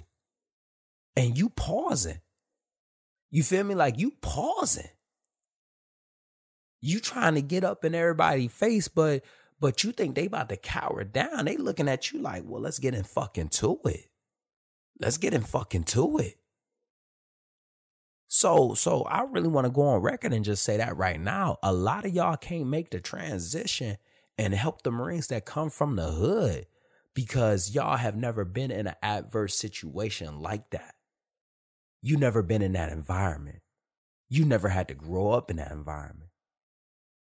And 1.16 1.36
you 1.36 1.48
pausing. 1.48 2.20
You 3.30 3.42
feel 3.42 3.64
me? 3.64 3.74
Like 3.74 3.98
you 3.98 4.12
pausing. 4.20 4.88
You 6.80 7.00
trying 7.00 7.34
to 7.34 7.42
get 7.42 7.64
up 7.64 7.84
in 7.84 7.94
everybody's 7.94 8.52
face, 8.52 8.88
but 8.88 9.24
but 9.60 9.82
you 9.82 9.92
think 9.92 10.14
they 10.14 10.26
about 10.26 10.48
to 10.50 10.56
cower 10.56 11.02
down. 11.02 11.44
They 11.44 11.56
looking 11.56 11.88
at 11.88 12.12
you 12.12 12.20
like, 12.20 12.44
well, 12.46 12.62
let's 12.62 12.78
get 12.78 12.94
in 12.94 13.02
fucking 13.02 13.48
to 13.48 13.80
it. 13.86 14.06
Let's 15.00 15.16
get 15.16 15.34
in 15.34 15.42
fucking 15.42 15.84
to 15.84 16.18
it. 16.18 16.36
So, 18.28 18.74
so 18.74 19.02
I 19.02 19.22
really 19.22 19.48
want 19.48 19.64
to 19.64 19.72
go 19.72 19.82
on 19.82 20.02
record 20.02 20.32
and 20.32 20.44
just 20.44 20.62
say 20.62 20.76
that 20.76 20.96
right 20.96 21.20
now. 21.20 21.56
A 21.62 21.72
lot 21.72 22.04
of 22.04 22.14
y'all 22.14 22.36
can't 22.36 22.68
make 22.68 22.90
the 22.90 23.00
transition 23.00 23.96
and 24.36 24.54
help 24.54 24.82
the 24.82 24.90
Marines 24.90 25.28
that 25.28 25.46
come 25.46 25.70
from 25.70 25.96
the 25.96 26.10
hood 26.10 26.66
because 27.14 27.74
y'all 27.74 27.96
have 27.96 28.16
never 28.16 28.44
been 28.44 28.70
in 28.70 28.86
an 28.86 28.94
adverse 29.02 29.56
situation 29.56 30.40
like 30.40 30.70
that. 30.70 30.94
You 32.00 32.16
never 32.16 32.42
been 32.42 32.62
in 32.62 32.72
that 32.72 32.92
environment. 32.92 33.60
You 34.28 34.44
never 34.44 34.68
had 34.68 34.88
to 34.88 34.94
grow 34.94 35.30
up 35.30 35.50
in 35.50 35.56
that 35.56 35.72
environment. 35.72 36.30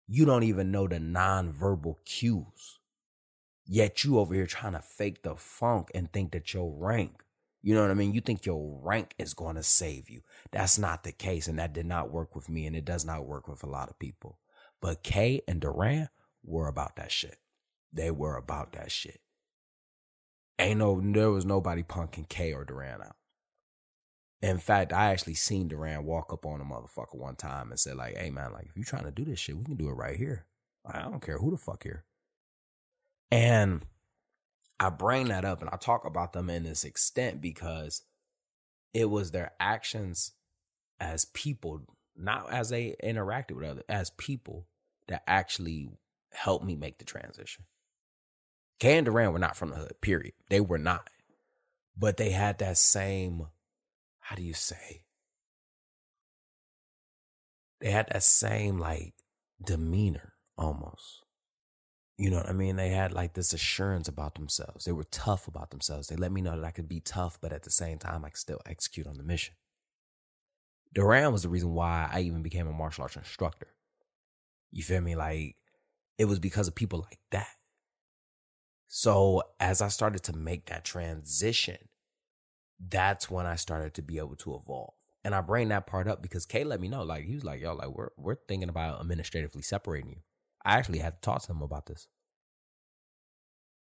You 0.07 0.25
don't 0.25 0.43
even 0.43 0.71
know 0.71 0.87
the 0.87 0.97
nonverbal 0.97 1.95
cues. 2.05 2.79
Yet 3.67 4.03
you 4.03 4.19
over 4.19 4.33
here 4.33 4.45
trying 4.45 4.73
to 4.73 4.81
fake 4.81 5.23
the 5.23 5.35
funk 5.35 5.89
and 5.95 6.11
think 6.11 6.31
that 6.31 6.53
your 6.53 6.71
rank 6.71 7.25
you 7.65 7.73
know 7.73 7.81
what 7.81 7.89
I 7.89 7.95
mean? 7.95 8.13
You 8.13 8.21
think 8.21 8.45
your 8.45 8.79
rank 8.83 9.15
is 9.17 9.33
going 9.33 9.55
to 9.55 9.63
save 9.63 10.07
you. 10.07 10.21
That's 10.51 10.77
not 10.77 11.03
the 11.03 11.11
case. 11.11 11.47
And 11.47 11.57
that 11.57 11.73
did 11.73 11.87
not 11.87 12.11
work 12.11 12.35
with 12.35 12.47
me. 12.47 12.67
And 12.67 12.75
it 12.75 12.85
does 12.85 13.03
not 13.03 13.25
work 13.25 13.47
with 13.47 13.63
a 13.63 13.69
lot 13.69 13.89
of 13.89 13.97
people. 13.97 14.37
But 14.83 15.01
K 15.01 15.41
and 15.47 15.59
Duran 15.59 16.09
were 16.43 16.67
about 16.67 16.95
that 16.97 17.11
shit. 17.11 17.39
They 17.91 18.11
were 18.11 18.37
about 18.37 18.73
that 18.73 18.91
shit. 18.91 19.19
Ain't 20.59 20.77
no, 20.77 21.01
there 21.03 21.31
was 21.31 21.43
nobody 21.43 21.81
punking 21.81 22.29
K 22.29 22.53
or 22.53 22.65
Duran 22.65 23.01
out. 23.01 23.15
In 24.45 24.59
fact, 24.59 24.93
I 24.93 25.09
actually 25.09 25.33
seen 25.33 25.69
Duran 25.69 26.05
walk 26.05 26.31
up 26.31 26.45
on 26.45 26.61
a 26.61 26.63
motherfucker 26.63 27.15
one 27.15 27.35
time 27.35 27.71
and 27.71 27.79
said, 27.79 27.95
like, 27.95 28.15
hey 28.15 28.29
man, 28.29 28.53
like, 28.53 28.67
if 28.69 28.75
you're 28.75 28.85
trying 28.85 29.05
to 29.05 29.11
do 29.11 29.25
this 29.25 29.39
shit, 29.39 29.57
we 29.57 29.63
can 29.63 29.75
do 29.75 29.89
it 29.89 29.93
right 29.93 30.15
here. 30.15 30.45
I 30.85 31.01
don't 31.01 31.19
care 31.19 31.39
who 31.39 31.49
the 31.49 31.57
fuck 31.57 31.81
here. 31.81 32.03
And 33.31 33.81
I 34.79 34.89
bring 34.89 35.29
that 35.29 35.45
up 35.45 35.61
and 35.61 35.69
I 35.71 35.77
talk 35.77 36.05
about 36.05 36.33
them 36.33 36.51
in 36.51 36.61
this 36.61 36.83
extent 36.83 37.41
because 37.41 38.03
it 38.93 39.09
was 39.09 39.31
their 39.31 39.53
actions 39.59 40.33
as 40.99 41.25
people, 41.25 41.81
not 42.15 42.53
as 42.53 42.69
they 42.69 42.95
interacted 43.03 43.53
with 43.53 43.67
others, 43.67 43.83
as 43.89 44.11
people 44.11 44.67
that 45.07 45.23
actually 45.25 45.89
helped 46.31 46.63
me 46.63 46.75
make 46.75 46.99
the 46.99 47.05
transition. 47.05 47.65
K 48.79 48.95
and 48.95 49.05
Duran 49.05 49.33
were 49.33 49.39
not 49.39 49.57
from 49.57 49.69
the 49.69 49.77
hood, 49.77 50.01
period. 50.01 50.33
They 50.49 50.61
were 50.61 50.77
not. 50.77 51.09
But 51.97 52.17
they 52.17 52.29
had 52.29 52.59
that 52.59 52.77
same, 52.77 53.47
how 54.25 54.35
do 54.35 54.41
you 54.41 54.55
say? 54.55 55.03
They 57.79 57.91
had 57.91 58.07
that 58.11 58.23
same 58.23 58.79
like 58.79 59.13
demeanor 59.63 60.33
almost. 60.57 61.25
You 62.17 62.31
know 62.31 62.37
what 62.37 62.49
I 62.49 62.53
mean? 62.53 62.75
They 62.75 62.89
had 62.89 63.11
like 63.11 63.35
this 63.35 63.53
assurance 63.53 64.07
about 64.07 64.33
themselves. 64.33 64.85
They 64.85 64.91
were 64.93 65.03
tough 65.03 65.47
about 65.47 65.69
themselves. 65.69 66.07
They 66.07 66.15
let 66.15 66.31
me 66.31 66.41
know 66.41 66.55
that 66.55 66.65
I 66.65 66.71
could 66.71 66.89
be 66.89 67.01
tough, 67.01 67.37
but 67.39 67.53
at 67.53 67.61
the 67.61 67.69
same 67.69 67.99
time, 67.99 68.25
I 68.25 68.29
could 68.29 68.39
still 68.39 68.61
execute 68.65 69.05
on 69.05 69.17
the 69.17 69.23
mission. 69.23 69.53
Duran 70.91 71.31
was 71.31 71.43
the 71.43 71.49
reason 71.49 71.75
why 71.75 72.09
I 72.11 72.21
even 72.21 72.41
became 72.41 72.67
a 72.67 72.73
martial 72.73 73.03
arts 73.03 73.17
instructor. 73.17 73.67
You 74.71 74.81
feel 74.81 75.01
me? 75.01 75.15
Like 75.15 75.55
it 76.17 76.25
was 76.25 76.39
because 76.39 76.67
of 76.67 76.73
people 76.73 77.01
like 77.07 77.19
that. 77.29 77.53
So 78.87 79.43
as 79.59 79.83
I 79.83 79.89
started 79.89 80.23
to 80.23 80.33
make 80.35 80.65
that 80.65 80.83
transition, 80.83 81.77
that's 82.79 83.29
when 83.29 83.45
I 83.45 83.55
started 83.55 83.93
to 83.95 84.01
be 84.01 84.17
able 84.17 84.35
to 84.37 84.55
evolve. 84.55 84.93
And 85.23 85.33
I 85.33 85.41
bring 85.41 85.69
that 85.69 85.87
part 85.87 86.07
up 86.07 86.21
because 86.21 86.45
Kay 86.45 86.63
let 86.63 86.79
me 86.79 86.87
know, 86.87 87.03
like 87.03 87.25
he 87.25 87.33
was 87.33 87.43
like, 87.43 87.61
yo, 87.61 87.73
like 87.73 87.89
we're 87.89 88.09
we're 88.17 88.35
thinking 88.47 88.69
about 88.69 88.99
administratively 88.99 89.63
separating 89.63 90.09
you. 90.11 90.17
I 90.63 90.77
actually 90.77 90.99
had 90.99 91.15
to 91.15 91.21
talk 91.21 91.41
to 91.43 91.51
him 91.51 91.61
about 91.61 91.87
this. 91.87 92.07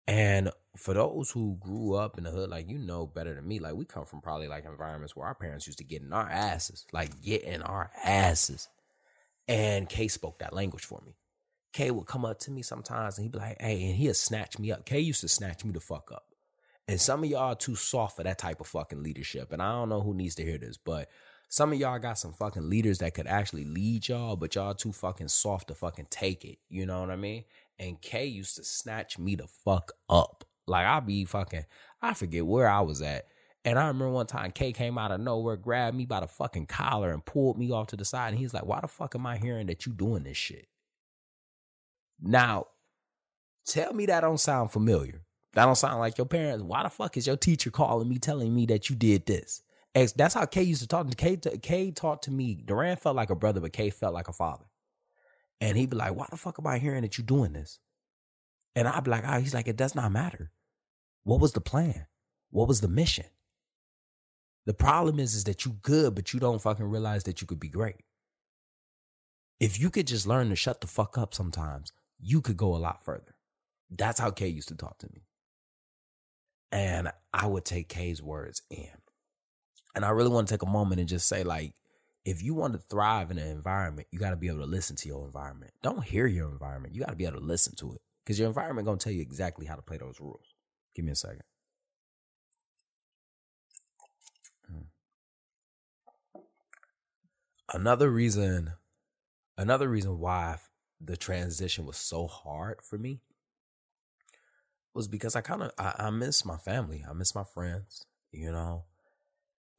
And 0.08 0.52
for 0.76 0.94
those 0.94 1.32
who 1.32 1.58
grew 1.60 1.96
up 1.96 2.18
in 2.18 2.26
the 2.26 2.32
hood, 2.32 2.50
like 2.50 2.68
you 2.70 2.78
know 2.78 3.06
better 3.08 3.34
than 3.34 3.48
me, 3.48 3.60
like 3.60 3.76
we 3.76 3.86
come 3.86 4.06
from 4.06 4.22
probably 4.22 4.48
like 4.48 4.66
environments 4.66 5.16
where 5.16 5.28
our 5.28 5.36
parents 5.36 5.68
used 5.68 5.78
to 5.80 5.86
get 5.86 6.02
in 6.02 6.12
our 6.12 6.30
asses, 6.30 6.86
like 6.92 7.22
get 7.22 7.44
in 7.44 7.62
our 7.62 7.92
asses. 8.04 8.68
And 9.48 9.88
K 9.88 10.08
spoke 10.08 10.40
that 10.40 10.54
language 10.54 10.86
for 10.86 11.02
me. 11.06 11.16
K 11.74 11.92
would 11.92 12.08
come 12.08 12.26
up 12.26 12.40
to 12.40 12.52
me 12.52 12.62
sometimes 12.62 13.18
and 13.18 13.24
he'd 13.24 13.32
be 13.32 13.40
like, 13.40 13.58
hey, 13.62 13.84
and 13.84 13.96
he'd 13.96 14.16
snatch 14.16 14.60
me 14.60 14.72
up. 14.72 14.86
K 14.86 15.00
used 15.00 15.22
to 15.22 15.30
snatch 15.30 15.64
me 15.64 15.72
the 15.72 15.80
fuck 15.80 16.12
up. 16.12 16.26
And 16.92 17.00
some 17.00 17.24
of 17.24 17.30
y'all 17.30 17.54
are 17.54 17.56
too 17.56 17.78
soft 17.78 18.18
for 18.18 18.24
that 18.24 18.38
type 18.38 18.60
of 18.60 18.68
fucking 18.68 19.02
leadership. 19.02 19.54
And 19.54 19.62
I 19.62 19.72
don't 19.72 19.88
know 19.88 20.02
who 20.02 20.14
needs 20.14 20.36
to 20.36 20.44
hear 20.44 20.58
this, 20.58 20.76
but 20.76 21.08
some 21.48 21.72
of 21.72 21.80
y'all 21.80 21.98
got 22.00 22.18
some 22.18 22.34
fucking 22.34 22.70
leaders 22.70 22.98
that 22.98 23.14
could 23.14 23.28
actually 23.28 23.64
lead 23.64 24.10
y'all, 24.10 24.36
but 24.36 24.56
y'all 24.56 24.74
too 24.74 24.92
fucking 24.92 25.30
soft 25.30 25.70
to 25.70 25.74
fucking 25.74 26.08
take 26.10 26.44
it. 26.44 26.58
You 26.68 26.86
know 26.86 27.00
what 27.00 27.10
I 27.10 27.16
mean? 27.16 27.46
And 27.80 28.02
K 28.02 28.26
used 28.26 28.58
to 28.58 28.66
snatch 28.66 29.18
me 29.18 29.36
the 29.36 29.48
fuck 29.48 29.94
up. 30.10 30.44
Like 30.68 30.86
I'll 30.86 31.00
be 31.00 31.24
fucking, 31.24 31.64
I 32.02 32.14
forget 32.14 32.46
where 32.46 32.68
I 32.68 32.82
was 32.82 33.02
at. 33.02 33.28
And 33.64 33.80
I 33.80 33.88
remember 33.88 34.10
one 34.10 34.28
time 34.28 34.52
K 34.52 34.74
came 34.74 34.98
out 34.98 35.14
of 35.14 35.22
nowhere, 35.22 35.56
grabbed 35.56 35.96
me 35.96 36.06
by 36.06 36.20
the 36.20 36.28
fucking 36.28 36.66
collar 36.66 37.14
and 37.14 37.24
pulled 37.24 37.58
me 37.58 37.72
off 37.72 37.88
to 37.88 37.96
the 37.96 38.04
side. 38.04 38.34
And 38.34 38.38
he's 38.38 38.54
like, 38.54 38.66
Why 38.66 38.82
the 38.82 38.90
fuck 38.90 39.16
am 39.16 39.26
I 39.26 39.38
hearing 39.38 39.68
that 39.68 39.86
you 39.86 39.94
doing 39.94 40.24
this 40.24 40.36
shit? 40.36 40.68
Now, 42.22 42.66
tell 43.66 43.94
me 43.94 44.08
that 44.08 44.20
don't 44.20 44.42
sound 44.42 44.72
familiar. 44.72 45.22
That 45.54 45.66
don't 45.66 45.76
sound 45.76 46.00
like 46.00 46.18
your 46.18 46.28
parents. 46.28 46.64
Why 46.64 46.84
the 46.84 46.90
fuck 46.90 47.18
is 47.18 47.28
your 47.28 47.36
teacher 47.38 47.72
calling 47.72 48.08
me, 48.08 48.18
telling 48.18 48.54
me 48.56 48.66
that 48.68 48.90
you 48.90 48.96
did 48.96 49.26
this? 49.26 49.64
Ex- 49.94 50.14
That's 50.14 50.34
how 50.34 50.46
K 50.46 50.64
used 50.64 50.82
to 50.82 50.88
talk 50.88 51.10
to 51.10 51.16
K. 51.16 51.38
K 51.38 51.92
talked 51.92 52.24
to 52.26 52.32
me. 52.32 52.56
Duran 52.56 52.96
felt 52.96 53.16
like 53.18 53.30
a 53.30 53.36
brother, 53.36 53.60
but 53.60 53.74
K 53.74 53.90
felt 53.90 54.14
like 54.14 54.30
a 54.30 54.34
father. 54.34 54.66
And 55.60 55.78
he'd 55.78 55.90
be 55.90 55.98
like, 55.98 56.16
"Why 56.16 56.28
the 56.30 56.38
fuck 56.38 56.58
am 56.58 56.68
I 56.68 56.80
hearing 56.80 57.02
that 57.02 57.18
you 57.18 57.24
doing 57.24 57.54
this?" 57.54 57.80
And 58.76 58.88
I'd 58.88 59.04
be 59.04 59.12
like, 59.12 59.26
"Ah," 59.28 59.40
he's 59.40 59.54
like, 59.54 59.68
"It 59.68 59.76
does 59.76 59.94
not 59.94 60.12
matter. 60.12 60.52
What 61.24 61.42
was 61.42 61.52
the 61.52 61.62
plan? 61.62 62.08
What 62.50 62.68
was 62.68 62.82
the 62.82 62.88
mission? 62.88 63.26
The 64.66 64.74
problem 64.74 65.20
is, 65.20 65.36
is 65.36 65.44
that 65.46 65.66
you 65.66 65.74
good, 65.82 66.16
but 66.16 66.34
you 66.34 66.40
don't 66.40 66.62
fucking 66.62 66.86
realize 66.86 67.24
that 67.26 67.42
you 67.42 67.48
could 67.48 67.60
be 67.60 67.70
great. 67.70 68.04
If 69.60 69.80
you 69.80 69.90
could 69.90 70.08
just 70.08 70.26
learn 70.28 70.50
to 70.50 70.56
shut 70.56 70.82
the 70.82 70.88
fuck 70.88 71.18
up 71.18 71.34
sometimes, 71.34 71.92
you 72.20 72.42
could 72.42 72.58
go 72.58 72.76
a 72.76 72.78
lot 72.78 73.04
further. 73.04 73.36
That's 73.90 74.20
how 74.20 74.32
K 74.32 74.48
used 74.48 74.70
to 74.70 74.76
talk 74.76 74.98
to 75.00 75.10
me. 75.14 75.24
And 76.72 77.12
I 77.34 77.48
would 77.48 77.66
take 77.66 77.90
K's 77.90 78.22
words 78.22 78.62
in. 78.70 78.88
And 79.94 80.06
I 80.06 80.10
really 80.10 80.30
want 80.30 80.48
to 80.48 80.54
take 80.54 80.64
a 80.64 80.70
moment 80.70 81.00
and 81.00 81.10
just 81.10 81.28
say, 81.28 81.44
like, 81.44 81.74
if 82.24 82.42
you 82.42 82.54
want 82.54 82.74
to 82.74 82.80
thrive 82.80 83.32
in 83.32 83.38
an 83.38 83.48
environment, 83.48 84.08
you 84.12 84.20
got 84.20 84.30
to 84.30 84.36
be 84.38 84.48
able 84.48 84.60
to 84.60 84.66
listen 84.66 84.96
to 84.98 85.08
your 85.08 85.26
environment. 85.26 85.74
Don't 85.82 86.04
hear 86.04 86.28
your 86.28 86.50
environment. 86.50 86.94
You 86.94 87.02
got 87.02 87.10
to 87.10 87.16
be 87.16 87.26
able 87.26 87.40
to 87.40 87.46
listen 87.46 87.76
to 87.78 87.94
it 87.94 88.02
because 88.24 88.40
your 88.40 88.48
environment 88.48 88.86
going 88.86 89.00
to 89.00 89.04
tell 89.04 89.14
you 89.14 89.22
exactly 89.22 89.66
how 89.66 89.76
to 89.76 89.82
play 89.82 89.98
those 89.98 90.20
rules. 90.20 90.54
Give 90.96 91.04
me 91.04 91.12
a 91.12 91.16
second. 91.16 91.42
Mm. 94.72 94.86
Another 97.74 98.10
reason, 98.10 98.74
another 99.58 99.90
reason 99.90 100.20
why 100.20 100.58
the 101.04 101.18
transition 101.18 101.86
was 101.86 101.98
so 101.98 102.28
hard 102.28 102.82
for 102.84 102.98
me 102.98 103.22
was 104.94 105.08
because 105.08 105.36
I 105.36 105.42
kind 105.42 105.64
of 105.64 105.72
I, 105.78 105.96
I 105.98 106.10
miss 106.10 106.46
my 106.46 106.58
family. 106.58 107.04
I 107.10 107.14
miss 107.14 107.36
my 107.36 107.44
friends, 107.44 108.06
you 108.32 108.52
know. 108.52 108.86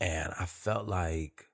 And 0.01 0.33
I 0.39 0.47
felt 0.47 0.89
like 0.89 1.49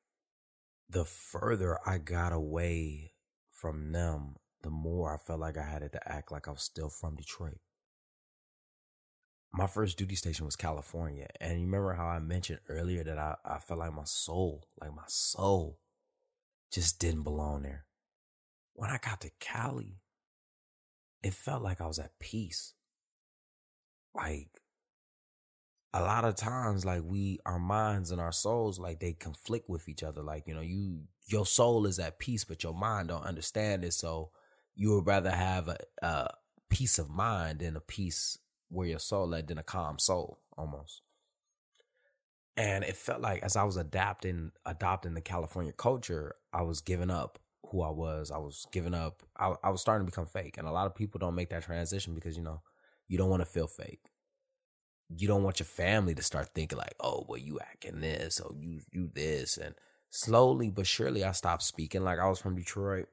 the 0.88 1.04
further 1.04 1.78
I 1.86 1.98
got 1.98 2.32
away 2.32 3.12
from 3.50 3.92
them, 3.92 4.36
the 4.62 4.70
more 4.70 5.12
I 5.12 5.18
felt 5.18 5.40
like 5.40 5.58
I 5.58 5.64
had 5.64 5.80
to 5.92 6.12
act 6.12 6.32
like 6.32 6.48
I 6.48 6.52
was 6.52 6.62
still 6.62 6.88
from 6.88 7.16
Detroit. 7.16 7.58
My 9.52 9.66
first 9.66 9.98
duty 9.98 10.14
station 10.14 10.44
was 10.44 10.56
California. 10.56 11.28
And 11.40 11.60
you 11.60 11.66
remember 11.66 11.94
how 11.94 12.06
I 12.06 12.18
mentioned 12.20 12.60
earlier 12.68 13.02
that 13.04 13.18
I, 13.18 13.36
I 13.44 13.58
felt 13.58 13.80
like 13.80 13.92
my 13.92 14.04
soul, 14.04 14.68
like 14.80 14.94
my 14.94 15.04
soul, 15.06 15.78
just 16.70 16.98
didn't 16.98 17.22
belong 17.22 17.62
there. 17.62 17.86
When 18.74 18.90
I 18.90 18.98
got 18.98 19.20
to 19.22 19.30
Cali, 19.40 20.00
it 21.22 21.34
felt 21.34 21.62
like 21.62 21.80
I 21.80 21.86
was 21.86 21.98
at 21.98 22.18
peace. 22.18 22.74
Like 24.14 24.48
a 25.94 26.02
lot 26.02 26.24
of 26.24 26.34
times 26.34 26.84
like 26.84 27.02
we 27.04 27.38
our 27.46 27.58
minds 27.58 28.10
and 28.10 28.20
our 28.20 28.32
souls 28.32 28.78
like 28.78 29.00
they 29.00 29.12
conflict 29.12 29.68
with 29.68 29.88
each 29.88 30.02
other. 30.02 30.22
Like 30.22 30.46
you 30.46 30.54
know 30.54 30.60
you 30.60 31.02
your 31.26 31.46
soul 31.46 31.86
is 31.86 31.98
at 31.98 32.18
peace 32.18 32.44
but 32.44 32.62
your 32.62 32.74
mind 32.74 33.08
don't 33.08 33.24
understand 33.24 33.84
it. 33.84 33.94
So 33.94 34.30
you 34.74 34.94
would 34.94 35.06
rather 35.06 35.30
have 35.30 35.68
a, 35.68 35.78
a 36.02 36.28
peace 36.68 36.98
of 36.98 37.10
mind 37.10 37.60
than 37.60 37.76
a 37.76 37.80
peace 37.80 38.38
where 38.68 38.86
your 38.86 38.98
soul 38.98 39.34
at 39.34 39.48
than 39.48 39.58
a 39.58 39.62
calm 39.62 39.98
soul 39.98 40.38
almost. 40.56 41.02
And 42.56 42.84
it 42.84 42.96
felt 42.96 43.20
like 43.20 43.42
as 43.42 43.56
i 43.56 43.62
was 43.62 43.76
adapting 43.76 44.50
adopting 44.66 45.14
the 45.14 45.20
california 45.20 45.72
culture 45.72 46.34
i 46.52 46.62
was 46.62 46.80
giving 46.80 47.10
up 47.10 47.38
who 47.70 47.82
i 47.82 47.90
was. 47.90 48.30
I 48.30 48.38
was 48.38 48.66
giving 48.72 48.94
up 48.94 49.22
I, 49.38 49.54
I 49.62 49.70
was 49.70 49.80
starting 49.80 50.06
to 50.06 50.10
become 50.10 50.26
fake. 50.26 50.58
And 50.58 50.66
a 50.66 50.72
lot 50.72 50.86
of 50.86 50.94
people 50.94 51.18
don't 51.18 51.34
make 51.34 51.50
that 51.50 51.62
transition 51.64 52.14
because 52.14 52.36
you 52.36 52.42
know 52.42 52.62
you 53.08 53.18
don't 53.18 53.30
want 53.30 53.40
to 53.42 53.46
feel 53.46 53.66
fake 53.66 54.10
you 55.16 55.26
don't 55.26 55.42
want 55.42 55.58
your 55.58 55.66
family 55.66 56.14
to 56.14 56.22
start 56.22 56.50
thinking 56.54 56.78
like, 56.78 56.94
oh, 57.00 57.24
well, 57.28 57.38
you 57.38 57.58
acting 57.60 58.00
this, 58.00 58.40
or 58.40 58.54
you 58.58 58.80
you 58.92 59.10
this, 59.12 59.56
and 59.56 59.74
slowly 60.10 60.70
but 60.70 60.86
surely, 60.86 61.24
I 61.24 61.32
stopped 61.32 61.62
speaking 61.62 62.04
like 62.04 62.18
I 62.18 62.28
was 62.28 62.40
from 62.40 62.56
Detroit. 62.56 63.06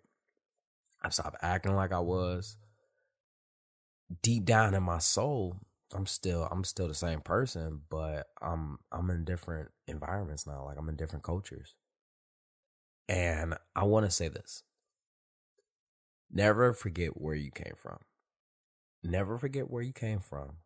I 1.02 1.10
stopped 1.10 1.38
acting 1.42 1.76
like 1.76 1.94
I 1.94 2.00
was. 2.00 2.58
Deep 4.22 4.46
down 4.46 4.74
in 4.76 4.84
my 4.84 5.00
soul, 5.00 5.58
I'm 5.94 6.06
still 6.06 6.48
I'm 6.52 6.64
still 6.64 6.88
the 6.88 6.94
same 6.94 7.22
person, 7.22 7.82
but 7.90 8.28
I'm 8.42 8.80
I'm 8.92 9.10
in 9.10 9.24
different 9.24 9.70
environments 9.88 10.46
now. 10.46 10.66
Like 10.66 10.78
I'm 10.78 10.90
in 10.90 10.96
different 10.98 11.24
cultures, 11.24 11.76
and 13.08 13.56
I 13.76 13.86
want 13.86 14.06
to 14.06 14.12
say 14.12 14.28
this: 14.28 14.64
never 16.30 16.74
forget 16.74 17.20
where 17.20 17.36
you 17.36 17.52
came 17.52 17.76
from. 17.78 18.00
Never 19.06 19.38
forget 19.38 19.70
where 19.70 19.84
you 19.84 19.94
came 19.94 20.20
from 20.20 20.58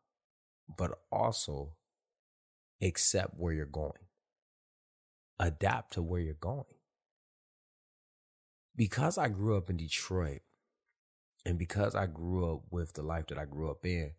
but 0.78 1.00
also 1.12 1.74
accept 2.82 3.34
where 3.38 3.54
you're 3.54 3.66
going. 3.66 4.06
Adapt 5.40 5.94
to 5.94 6.02
where 6.02 6.22
you're 6.22 6.34
going. 6.34 6.66
Because 8.76 9.18
I 9.18 9.28
grew 9.30 9.58
up 9.58 9.70
in 9.70 9.78
Detroit 9.78 10.42
and 11.46 11.58
because 11.58 11.96
I 11.96 12.08
grew 12.08 12.54
up 12.54 12.62
with 12.70 12.94
the 12.94 13.02
life 13.02 13.28
that 13.28 13.38
I 13.38 13.46
grew 13.46 13.70
up 13.72 13.86
in, 13.86 14.12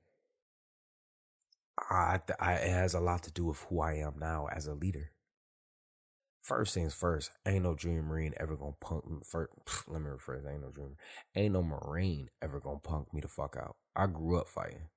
I, 1.78 2.20
I, 2.38 2.54
it 2.54 2.70
has 2.70 2.94
a 2.94 3.00
lot 3.00 3.22
to 3.24 3.30
do 3.30 3.46
with 3.46 3.64
who 3.68 3.80
I 3.80 3.94
am 3.94 4.14
now 4.18 4.48
as 4.52 4.66
a 4.66 4.74
leader. 4.74 5.12
First 6.42 6.74
things 6.74 6.94
first, 6.94 7.30
ain't 7.46 7.64
no 7.64 7.74
junior 7.74 8.02
marine 8.02 8.32
ever 8.40 8.56
gonna 8.56 8.72
punk 8.80 9.08
me. 9.08 9.18
First, 9.24 9.52
let 9.86 10.00
me 10.00 10.08
rephrase, 10.08 10.50
ain't 10.50 10.62
no 10.62 10.72
junior, 10.74 10.96
ain't 11.36 11.52
no 11.52 11.62
marine 11.62 12.30
ever 12.40 12.60
gonna 12.60 12.78
punk 12.78 13.12
me 13.12 13.20
the 13.20 13.28
fuck 13.28 13.56
out. 13.60 13.76
I 13.94 14.06
grew 14.06 14.38
up 14.38 14.48
fighting. 14.48 14.88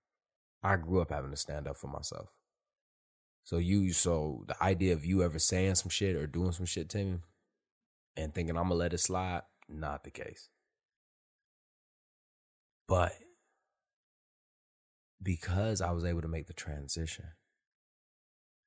I 0.64 0.78
grew 0.78 1.02
up 1.02 1.10
having 1.12 1.32
to 1.32 1.38
stand 1.38 1.68
up 1.68 1.76
for 1.76 1.88
myself. 1.88 2.30
So 3.44 3.58
you, 3.58 3.92
so 3.92 4.46
the 4.48 4.62
idea 4.64 4.94
of 4.94 5.06
you 5.06 5.22
ever 5.22 5.38
saying 5.38 5.76
some 5.76 5.90
shit 5.90 6.16
or 6.16 6.28
doing 6.28 6.54
some 6.54 6.66
shit 6.66 6.88
to 6.90 6.98
me 7.04 7.18
and 8.16 8.34
thinking 8.34 8.56
I'm 8.56 8.64
gonna 8.64 8.76
let 8.76 8.94
it 8.94 9.00
slide, 9.00 9.42
not 9.68 10.06
the 10.06 10.12
case. 10.12 10.48
But 12.88 13.14
because 15.22 15.82
I 15.82 15.92
was 15.92 16.06
able 16.06 16.22
to 16.22 16.28
make 16.30 16.48
the 16.48 16.54
transition, 16.54 17.26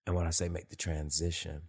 and 0.07 0.15
when 0.15 0.27
I 0.27 0.31
say 0.31 0.51
make 0.51 0.69
the 0.69 0.77
transition, 0.77 1.63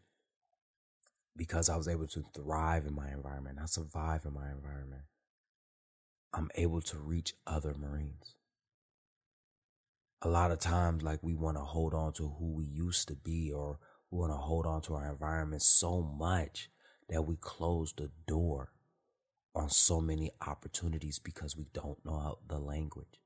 because 1.38 1.70
I 1.70 1.78
was 1.78 1.88
able 1.88 2.08
to 2.08 2.26
thrive 2.36 2.86
in 2.86 2.96
my 2.96 3.10
environment, 3.12 3.58
not 3.58 3.70
survive 3.70 4.26
in 4.26 4.34
my 4.34 4.50
environment, 4.50 5.04
I'm 6.34 6.50
able 6.56 6.82
to 6.82 6.98
reach 6.98 7.34
other 7.46 7.74
Marines 7.74 8.36
a 10.22 10.28
lot 10.28 10.52
of 10.52 10.60
times 10.60 11.04
like 11.04 11.22
we 11.22 11.36
want 11.36 11.58
to 11.58 11.64
hold 11.64 11.94
on 11.94 12.12
to 12.14 12.36
who 12.40 12.54
we 12.54 12.66
used 12.66 13.08
to 13.08 13.16
be 13.16 13.52
or 13.52 13.80
we 14.10 14.20
want 14.20 14.32
to 14.32 14.38
hold 14.38 14.66
on 14.66 14.82
to 14.82 14.96
our 14.96 15.10
environment 15.10 15.62
so 15.62 16.02
much 16.02 16.70
that 17.10 17.24
we 17.24 17.36
close 17.36 17.94
the 17.94 18.10
door 18.28 18.72
on 19.54 19.70
so 19.70 20.02
many 20.02 20.32
opportunities 20.46 21.20
because 21.20 21.56
we 21.56 21.68
don't 21.74 22.04
know 22.04 22.38
the 22.48 22.60
language. 22.60 23.22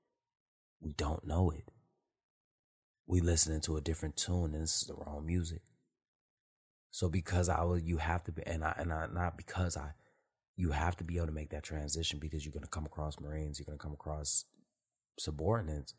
We 0.79 0.93
don't 0.93 1.25
know 1.25 1.51
it. 1.51 1.71
We 3.07 3.21
listening 3.21 3.61
to 3.61 3.77
a 3.77 3.81
different 3.81 4.17
tune 4.17 4.53
and 4.53 4.63
this 4.63 4.81
is 4.81 4.87
the 4.87 4.95
wrong 4.95 5.25
music. 5.25 5.61
So 6.91 7.09
because 7.09 7.49
I 7.49 7.63
was, 7.63 7.83
you 7.83 7.97
have 7.97 8.23
to 8.25 8.31
be, 8.31 8.43
and 8.45 8.63
I, 8.63 8.75
and 8.77 8.91
I, 8.91 9.07
not 9.11 9.37
because 9.37 9.77
I, 9.77 9.93
you 10.57 10.71
have 10.71 10.97
to 10.97 11.03
be 11.03 11.17
able 11.17 11.27
to 11.27 11.33
make 11.33 11.49
that 11.49 11.63
transition 11.63 12.19
because 12.19 12.45
you're 12.45 12.53
going 12.53 12.63
to 12.63 12.69
come 12.69 12.85
across 12.85 13.19
Marines, 13.19 13.57
you're 13.57 13.65
going 13.65 13.77
to 13.77 13.83
come 13.83 13.93
across 13.93 14.45
subordinates 15.17 15.93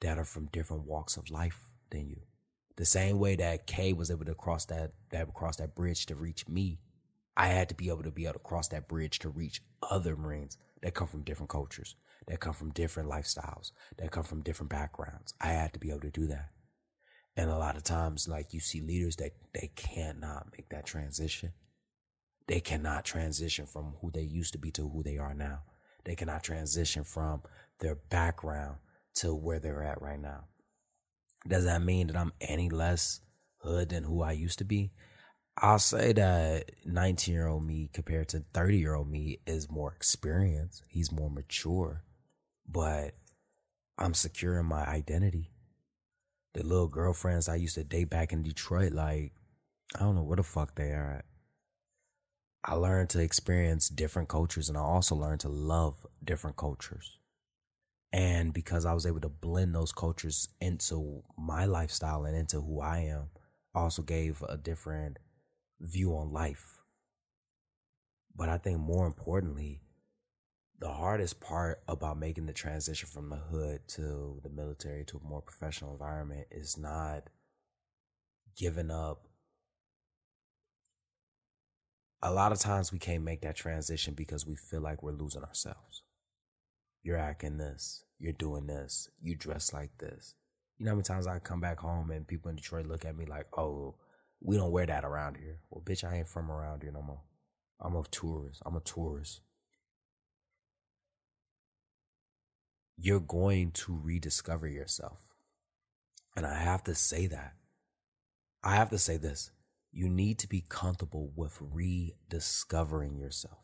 that 0.00 0.18
are 0.18 0.24
from 0.24 0.46
different 0.46 0.86
walks 0.86 1.16
of 1.16 1.30
life 1.30 1.72
than 1.90 2.08
you. 2.08 2.20
The 2.76 2.84
same 2.84 3.18
way 3.18 3.34
that 3.36 3.66
Kay 3.66 3.92
was 3.92 4.10
able 4.10 4.26
to 4.26 4.34
cross 4.34 4.64
that 4.66 4.92
that 5.10 5.32
cross 5.34 5.56
that 5.56 5.74
bridge 5.74 6.06
to 6.06 6.14
reach 6.14 6.46
me, 6.46 6.78
I 7.36 7.48
had 7.48 7.68
to 7.70 7.74
be 7.74 7.88
able 7.88 8.04
to 8.04 8.12
be 8.12 8.24
able 8.24 8.34
to 8.34 8.38
cross 8.38 8.68
that 8.68 8.86
bridge 8.86 9.18
to 9.20 9.28
reach 9.28 9.62
other 9.82 10.14
Marines 10.16 10.58
that 10.82 10.94
come 10.94 11.08
from 11.08 11.22
different 11.22 11.50
cultures, 11.50 11.96
that 12.28 12.38
come 12.38 12.52
from 12.52 12.70
different 12.70 13.10
lifestyles, 13.10 13.72
that 13.96 14.12
come 14.12 14.22
from 14.22 14.42
different 14.42 14.70
backgrounds. 14.70 15.34
I 15.40 15.48
had 15.48 15.72
to 15.72 15.80
be 15.80 15.90
able 15.90 16.00
to 16.00 16.10
do 16.10 16.26
that. 16.28 16.50
And 17.38 17.50
a 17.50 17.56
lot 17.56 17.76
of 17.76 17.84
times, 17.84 18.26
like 18.26 18.52
you 18.52 18.58
see 18.58 18.80
leaders 18.80 19.14
that 19.16 19.30
they 19.54 19.70
cannot 19.76 20.48
make 20.50 20.70
that 20.70 20.84
transition. 20.84 21.52
They 22.48 22.58
cannot 22.58 23.04
transition 23.04 23.64
from 23.64 23.94
who 24.00 24.10
they 24.10 24.22
used 24.22 24.54
to 24.54 24.58
be 24.58 24.72
to 24.72 24.88
who 24.88 25.04
they 25.04 25.18
are 25.18 25.34
now. 25.34 25.60
They 26.04 26.16
cannot 26.16 26.42
transition 26.42 27.04
from 27.04 27.42
their 27.78 27.94
background 27.94 28.78
to 29.16 29.36
where 29.36 29.60
they're 29.60 29.84
at 29.84 30.02
right 30.02 30.20
now. 30.20 30.46
Does 31.46 31.64
that 31.64 31.80
mean 31.80 32.08
that 32.08 32.16
I'm 32.16 32.32
any 32.40 32.70
less 32.70 33.20
hood 33.58 33.90
than 33.90 34.02
who 34.02 34.20
I 34.20 34.32
used 34.32 34.58
to 34.58 34.64
be? 34.64 34.90
I'll 35.56 35.78
say 35.78 36.12
that 36.14 36.72
19 36.86 37.32
year 37.32 37.46
old 37.46 37.64
me 37.64 37.88
compared 37.92 38.30
to 38.30 38.42
30 38.52 38.78
year 38.78 38.96
old 38.96 39.08
me 39.08 39.38
is 39.46 39.70
more 39.70 39.92
experienced. 39.92 40.82
He's 40.88 41.12
more 41.12 41.30
mature, 41.30 42.02
but 42.68 43.14
I'm 43.96 44.14
secure 44.14 44.58
in 44.58 44.66
my 44.66 44.84
identity. 44.84 45.52
The 46.54 46.62
little 46.62 46.88
girlfriends 46.88 47.48
I 47.48 47.56
used 47.56 47.74
to 47.76 47.84
date 47.84 48.10
back 48.10 48.32
in 48.32 48.42
Detroit, 48.42 48.92
like, 48.92 49.32
I 49.94 50.00
don't 50.00 50.14
know 50.14 50.22
where 50.22 50.36
the 50.36 50.42
fuck 50.42 50.74
they 50.74 50.90
are 50.90 51.18
at. 51.18 51.24
I 52.64 52.74
learned 52.74 53.10
to 53.10 53.22
experience 53.22 53.88
different 53.88 54.28
cultures 54.28 54.68
and 54.68 54.76
I 54.76 54.80
also 54.80 55.14
learned 55.14 55.40
to 55.40 55.48
love 55.48 56.06
different 56.22 56.56
cultures. 56.56 57.18
And 58.12 58.52
because 58.52 58.84
I 58.84 58.94
was 58.94 59.06
able 59.06 59.20
to 59.20 59.28
blend 59.28 59.74
those 59.74 59.92
cultures 59.92 60.48
into 60.60 61.22
my 61.36 61.66
lifestyle 61.66 62.24
and 62.24 62.36
into 62.36 62.60
who 62.60 62.80
I 62.80 63.00
am, 63.00 63.30
I 63.74 63.80
also 63.80 64.02
gave 64.02 64.42
a 64.48 64.56
different 64.56 65.18
view 65.80 66.16
on 66.16 66.32
life. 66.32 66.82
But 68.34 68.48
I 68.48 68.58
think 68.58 68.80
more 68.80 69.06
importantly, 69.06 69.82
the 70.80 70.92
hardest 70.92 71.40
part 71.40 71.82
about 71.88 72.18
making 72.18 72.46
the 72.46 72.52
transition 72.52 73.08
from 73.08 73.30
the 73.30 73.36
hood 73.36 73.80
to 73.88 74.40
the 74.42 74.48
military 74.48 75.04
to 75.04 75.18
a 75.18 75.28
more 75.28 75.42
professional 75.42 75.92
environment 75.92 76.46
is 76.50 76.76
not 76.76 77.24
giving 78.56 78.90
up. 78.90 79.24
A 82.22 82.32
lot 82.32 82.52
of 82.52 82.58
times 82.58 82.92
we 82.92 82.98
can't 82.98 83.24
make 83.24 83.42
that 83.42 83.56
transition 83.56 84.14
because 84.14 84.46
we 84.46 84.54
feel 84.54 84.80
like 84.80 85.02
we're 85.02 85.12
losing 85.12 85.42
ourselves. 85.42 86.02
You're 87.02 87.16
acting 87.16 87.58
this, 87.58 88.04
you're 88.18 88.32
doing 88.32 88.66
this, 88.66 89.08
you 89.20 89.34
dress 89.34 89.72
like 89.72 89.90
this. 89.98 90.34
You 90.78 90.84
know 90.84 90.92
how 90.92 90.96
many 90.96 91.04
times 91.04 91.26
I 91.26 91.38
come 91.40 91.60
back 91.60 91.80
home 91.80 92.10
and 92.10 92.26
people 92.26 92.50
in 92.50 92.56
Detroit 92.56 92.86
look 92.86 93.04
at 93.04 93.16
me 93.16 93.24
like, 93.24 93.46
oh, 93.56 93.96
we 94.40 94.56
don't 94.56 94.70
wear 94.70 94.86
that 94.86 95.04
around 95.04 95.36
here. 95.36 95.58
Well, 95.70 95.82
bitch, 95.84 96.04
I 96.04 96.18
ain't 96.18 96.28
from 96.28 96.50
around 96.50 96.82
here 96.82 96.92
no 96.92 97.02
more. 97.02 97.22
I'm 97.80 97.96
a 97.96 98.02
tourist. 98.10 98.62
I'm 98.64 98.76
a 98.76 98.80
tourist. 98.80 99.40
You're 103.00 103.20
going 103.20 103.70
to 103.72 103.96
rediscover 104.02 104.66
yourself. 104.66 105.20
And 106.36 106.44
I 106.44 106.58
have 106.58 106.82
to 106.84 106.94
say 106.94 107.28
that. 107.28 107.54
I 108.64 108.74
have 108.74 108.90
to 108.90 108.98
say 108.98 109.16
this. 109.16 109.52
You 109.92 110.08
need 110.08 110.40
to 110.40 110.48
be 110.48 110.64
comfortable 110.68 111.32
with 111.36 111.58
rediscovering 111.60 113.16
yourself. 113.16 113.58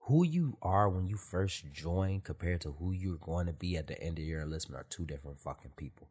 Who 0.00 0.22
you 0.22 0.58
are 0.60 0.88
when 0.90 1.06
you 1.06 1.16
first 1.16 1.72
join 1.72 2.20
compared 2.20 2.60
to 2.62 2.72
who 2.72 2.92
you're 2.92 3.16
going 3.16 3.46
to 3.46 3.54
be 3.54 3.76
at 3.78 3.86
the 3.86 3.98
end 3.98 4.18
of 4.18 4.24
your 4.24 4.42
enlistment 4.42 4.82
are 4.82 4.86
two 4.90 5.06
different 5.06 5.40
fucking 5.40 5.72
people. 5.76 6.10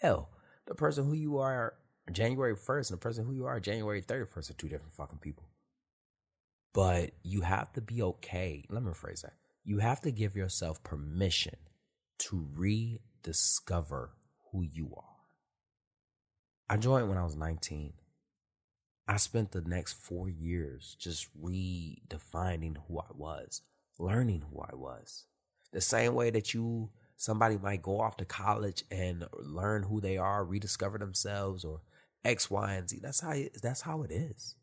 Hell, 0.00 0.30
the 0.66 0.74
person 0.76 1.04
who 1.06 1.14
you 1.14 1.38
are 1.38 1.74
January 2.12 2.54
1st 2.54 2.90
and 2.90 2.98
the 2.98 3.02
person 3.02 3.26
who 3.26 3.32
you 3.32 3.46
are 3.46 3.58
January 3.58 4.02
31st 4.02 4.50
are 4.50 4.54
two 4.54 4.68
different 4.68 4.92
fucking 4.92 5.18
people. 5.18 5.48
But 6.72 7.10
you 7.24 7.40
have 7.40 7.72
to 7.72 7.80
be 7.80 8.02
okay. 8.02 8.66
Let 8.70 8.84
me 8.84 8.90
rephrase 8.92 9.22
that. 9.22 9.34
You 9.64 9.78
have 9.78 10.02
to 10.02 10.10
give 10.10 10.36
yourself 10.36 10.82
permission 10.82 11.56
to 12.18 12.46
rediscover 12.54 14.12
who 14.52 14.62
you 14.62 14.92
are. 14.94 15.04
I 16.68 16.76
joined 16.76 17.08
when 17.08 17.16
I 17.16 17.24
was 17.24 17.34
19. 17.34 17.94
I 19.08 19.16
spent 19.16 19.52
the 19.52 19.62
next 19.62 19.94
four 19.94 20.28
years 20.28 20.96
just 20.98 21.28
redefining 21.40 22.76
who 22.88 22.98
I 22.98 23.12
was, 23.14 23.62
learning 23.98 24.44
who 24.50 24.60
I 24.60 24.74
was. 24.74 25.24
The 25.72 25.80
same 25.80 26.14
way 26.14 26.30
that 26.30 26.52
you, 26.52 26.90
somebody 27.16 27.56
might 27.56 27.82
go 27.82 28.00
off 28.00 28.18
to 28.18 28.24
college 28.26 28.84
and 28.90 29.24
learn 29.32 29.84
who 29.84 30.00
they 30.00 30.18
are, 30.18 30.44
rediscover 30.44 30.98
themselves, 30.98 31.64
or 31.64 31.80
X, 32.22 32.50
Y, 32.50 32.74
and 32.74 32.88
Z. 32.88 33.00
That's 33.02 33.20
how 33.20 33.34
that's 33.62 33.82
how 33.82 34.02
it 34.02 34.10
is. 34.10 34.56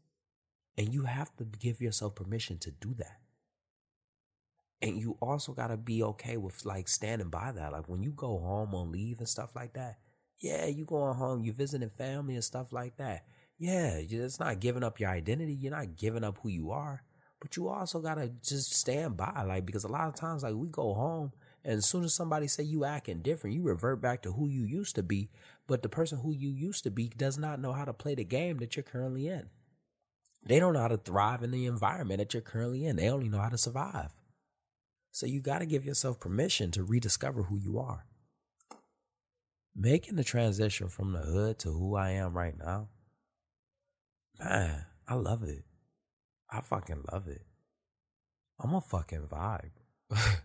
And 0.77 0.93
you 0.93 1.03
have 1.03 1.35
to 1.37 1.43
give 1.43 1.81
yourself 1.81 2.15
permission 2.15 2.57
to 2.59 2.71
do 2.71 2.93
that. 2.95 3.17
And 4.81 4.97
you 4.97 5.17
also 5.21 5.53
got 5.53 5.67
to 5.67 5.77
be 5.77 6.01
okay 6.03 6.37
with 6.37 6.65
like 6.65 6.87
standing 6.87 7.29
by 7.29 7.51
that. 7.51 7.71
Like 7.71 7.87
when 7.87 8.01
you 8.01 8.11
go 8.11 8.39
home 8.39 8.73
on 8.73 8.91
leave 8.91 9.19
and 9.19 9.29
stuff 9.29 9.55
like 9.55 9.73
that, 9.73 9.97
yeah, 10.39 10.65
you 10.65 10.85
going 10.85 11.15
home, 11.15 11.43
you 11.43 11.53
visiting 11.53 11.91
family 11.91 12.33
and 12.33 12.43
stuff 12.43 12.73
like 12.73 12.97
that. 12.97 13.25
Yeah, 13.59 13.99
it's 13.99 14.39
not 14.39 14.59
giving 14.59 14.83
up 14.83 14.99
your 14.99 15.11
identity. 15.11 15.53
You're 15.53 15.71
not 15.71 15.95
giving 15.95 16.23
up 16.23 16.39
who 16.41 16.49
you 16.49 16.71
are, 16.71 17.03
but 17.39 17.55
you 17.55 17.67
also 17.67 17.99
got 17.99 18.15
to 18.15 18.31
just 18.43 18.73
stand 18.73 19.17
by. 19.17 19.43
Like, 19.45 19.67
because 19.67 19.83
a 19.83 19.87
lot 19.87 20.07
of 20.07 20.15
times, 20.15 20.41
like 20.41 20.55
we 20.55 20.69
go 20.69 20.95
home 20.95 21.31
and 21.63 21.77
as 21.77 21.85
soon 21.85 22.03
as 22.03 22.13
somebody 22.13 22.47
say 22.47 22.63
you 22.63 22.85
acting 22.85 23.21
different, 23.21 23.55
you 23.55 23.61
revert 23.61 24.01
back 24.01 24.23
to 24.23 24.31
who 24.31 24.47
you 24.47 24.63
used 24.63 24.95
to 24.95 25.03
be. 25.03 25.29
But 25.67 25.83
the 25.83 25.89
person 25.89 26.19
who 26.19 26.33
you 26.33 26.49
used 26.49 26.83
to 26.85 26.91
be 26.91 27.09
does 27.09 27.37
not 27.37 27.59
know 27.59 27.71
how 27.71 27.85
to 27.85 27.93
play 27.93 28.15
the 28.15 28.23
game 28.23 28.57
that 28.57 28.75
you're 28.75 28.83
currently 28.83 29.27
in. 29.27 29.49
They 30.43 30.59
don't 30.59 30.73
know 30.73 30.81
how 30.81 30.87
to 30.87 30.97
thrive 30.97 31.43
in 31.43 31.51
the 31.51 31.67
environment 31.67 32.17
that 32.17 32.33
you're 32.33 32.41
currently 32.41 32.85
in. 32.85 32.95
They 32.95 33.09
only 33.09 33.29
know 33.29 33.39
how 33.39 33.49
to 33.49 33.59
survive. 33.59 34.09
So 35.11 35.25
you 35.25 35.41
got 35.41 35.59
to 35.59 35.65
give 35.65 35.85
yourself 35.85 36.19
permission 36.19 36.71
to 36.71 36.83
rediscover 36.83 37.43
who 37.43 37.57
you 37.57 37.79
are. 37.79 38.05
Making 39.75 40.15
the 40.15 40.23
transition 40.23 40.87
from 40.87 41.13
the 41.13 41.19
hood 41.19 41.59
to 41.59 41.69
who 41.71 41.95
I 41.95 42.11
am 42.11 42.33
right 42.33 42.57
now, 42.57 42.89
man, 44.39 44.85
I 45.07 45.13
love 45.15 45.43
it. 45.43 45.63
I 46.49 46.61
fucking 46.61 47.03
love 47.11 47.27
it. 47.27 47.43
I'm 48.59 48.73
a 48.73 48.81
fucking 48.81 49.27
vibe. 49.27 49.71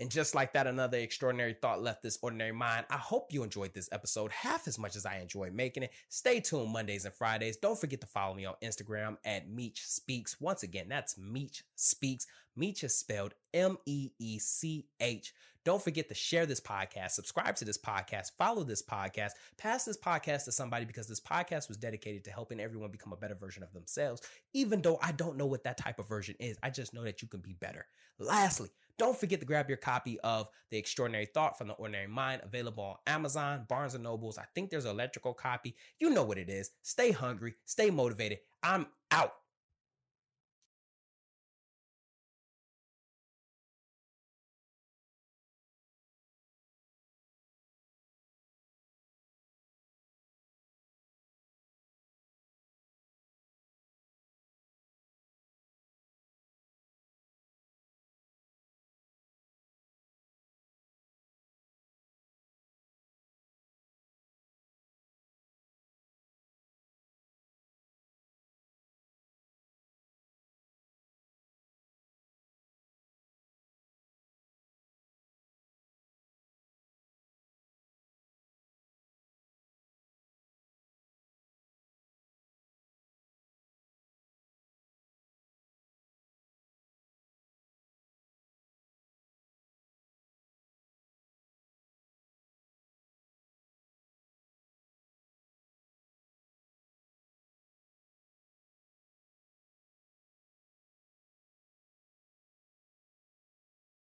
And 0.00 0.10
just 0.10 0.34
like 0.34 0.52
that, 0.52 0.66
another 0.66 0.98
extraordinary 0.98 1.54
thought 1.54 1.82
left 1.82 2.02
this 2.02 2.18
ordinary 2.22 2.52
mind. 2.52 2.86
I 2.88 2.96
hope 2.96 3.32
you 3.32 3.42
enjoyed 3.42 3.74
this 3.74 3.88
episode 3.90 4.30
half 4.30 4.68
as 4.68 4.78
much 4.78 4.94
as 4.94 5.04
I 5.04 5.18
enjoyed 5.18 5.52
making 5.52 5.82
it. 5.82 5.90
Stay 6.08 6.40
tuned 6.40 6.72
Mondays 6.72 7.04
and 7.04 7.14
Fridays. 7.14 7.56
Don't 7.56 7.78
forget 7.78 8.00
to 8.02 8.06
follow 8.06 8.34
me 8.34 8.44
on 8.44 8.54
Instagram 8.62 9.16
at 9.24 9.50
Meech 9.50 9.84
Speaks. 9.84 10.40
Once 10.40 10.62
again, 10.62 10.86
that's 10.88 11.18
Meech 11.18 11.64
Speaks. 11.74 12.26
Meech 12.54 12.84
is 12.84 12.96
spelled 12.96 13.34
M 13.52 13.76
E 13.86 14.10
E 14.18 14.38
C 14.38 14.86
H. 15.00 15.34
Don't 15.64 15.82
forget 15.82 16.08
to 16.08 16.14
share 16.14 16.46
this 16.46 16.60
podcast, 16.60 17.10
subscribe 17.10 17.54
to 17.56 17.64
this 17.66 17.76
podcast, 17.76 18.30
follow 18.38 18.64
this 18.64 18.82
podcast, 18.82 19.32
pass 19.58 19.84
this 19.84 19.98
podcast 19.98 20.44
to 20.44 20.52
somebody 20.52 20.86
because 20.86 21.06
this 21.06 21.20
podcast 21.20 21.68
was 21.68 21.76
dedicated 21.76 22.24
to 22.24 22.30
helping 22.30 22.58
everyone 22.58 22.90
become 22.90 23.12
a 23.12 23.16
better 23.16 23.34
version 23.34 23.62
of 23.62 23.72
themselves. 23.74 24.22
Even 24.54 24.80
though 24.80 24.98
I 25.02 25.12
don't 25.12 25.36
know 25.36 25.44
what 25.44 25.64
that 25.64 25.76
type 25.76 25.98
of 25.98 26.08
version 26.08 26.36
is, 26.40 26.56
I 26.62 26.70
just 26.70 26.94
know 26.94 27.04
that 27.04 27.20
you 27.20 27.28
can 27.28 27.40
be 27.40 27.52
better. 27.52 27.84
Lastly, 28.18 28.70
don't 28.98 29.18
forget 29.18 29.40
to 29.40 29.46
grab 29.46 29.68
your 29.68 29.78
copy 29.78 30.18
of 30.20 30.48
The 30.70 30.78
Extraordinary 30.78 31.26
Thought 31.26 31.56
from 31.56 31.68
the 31.68 31.74
Ordinary 31.74 32.08
Mind, 32.08 32.42
available 32.44 32.84
on 32.84 32.96
Amazon, 33.06 33.64
Barnes 33.68 33.94
and 33.94 34.04
Nobles. 34.04 34.38
I 34.38 34.44
think 34.54 34.70
there's 34.70 34.84
an 34.84 34.90
electrical 34.90 35.34
copy. 35.34 35.76
You 36.00 36.10
know 36.10 36.24
what 36.24 36.38
it 36.38 36.50
is. 36.50 36.70
Stay 36.82 37.12
hungry, 37.12 37.54
stay 37.64 37.90
motivated. 37.90 38.38
I'm 38.62 38.86
out. 39.10 39.34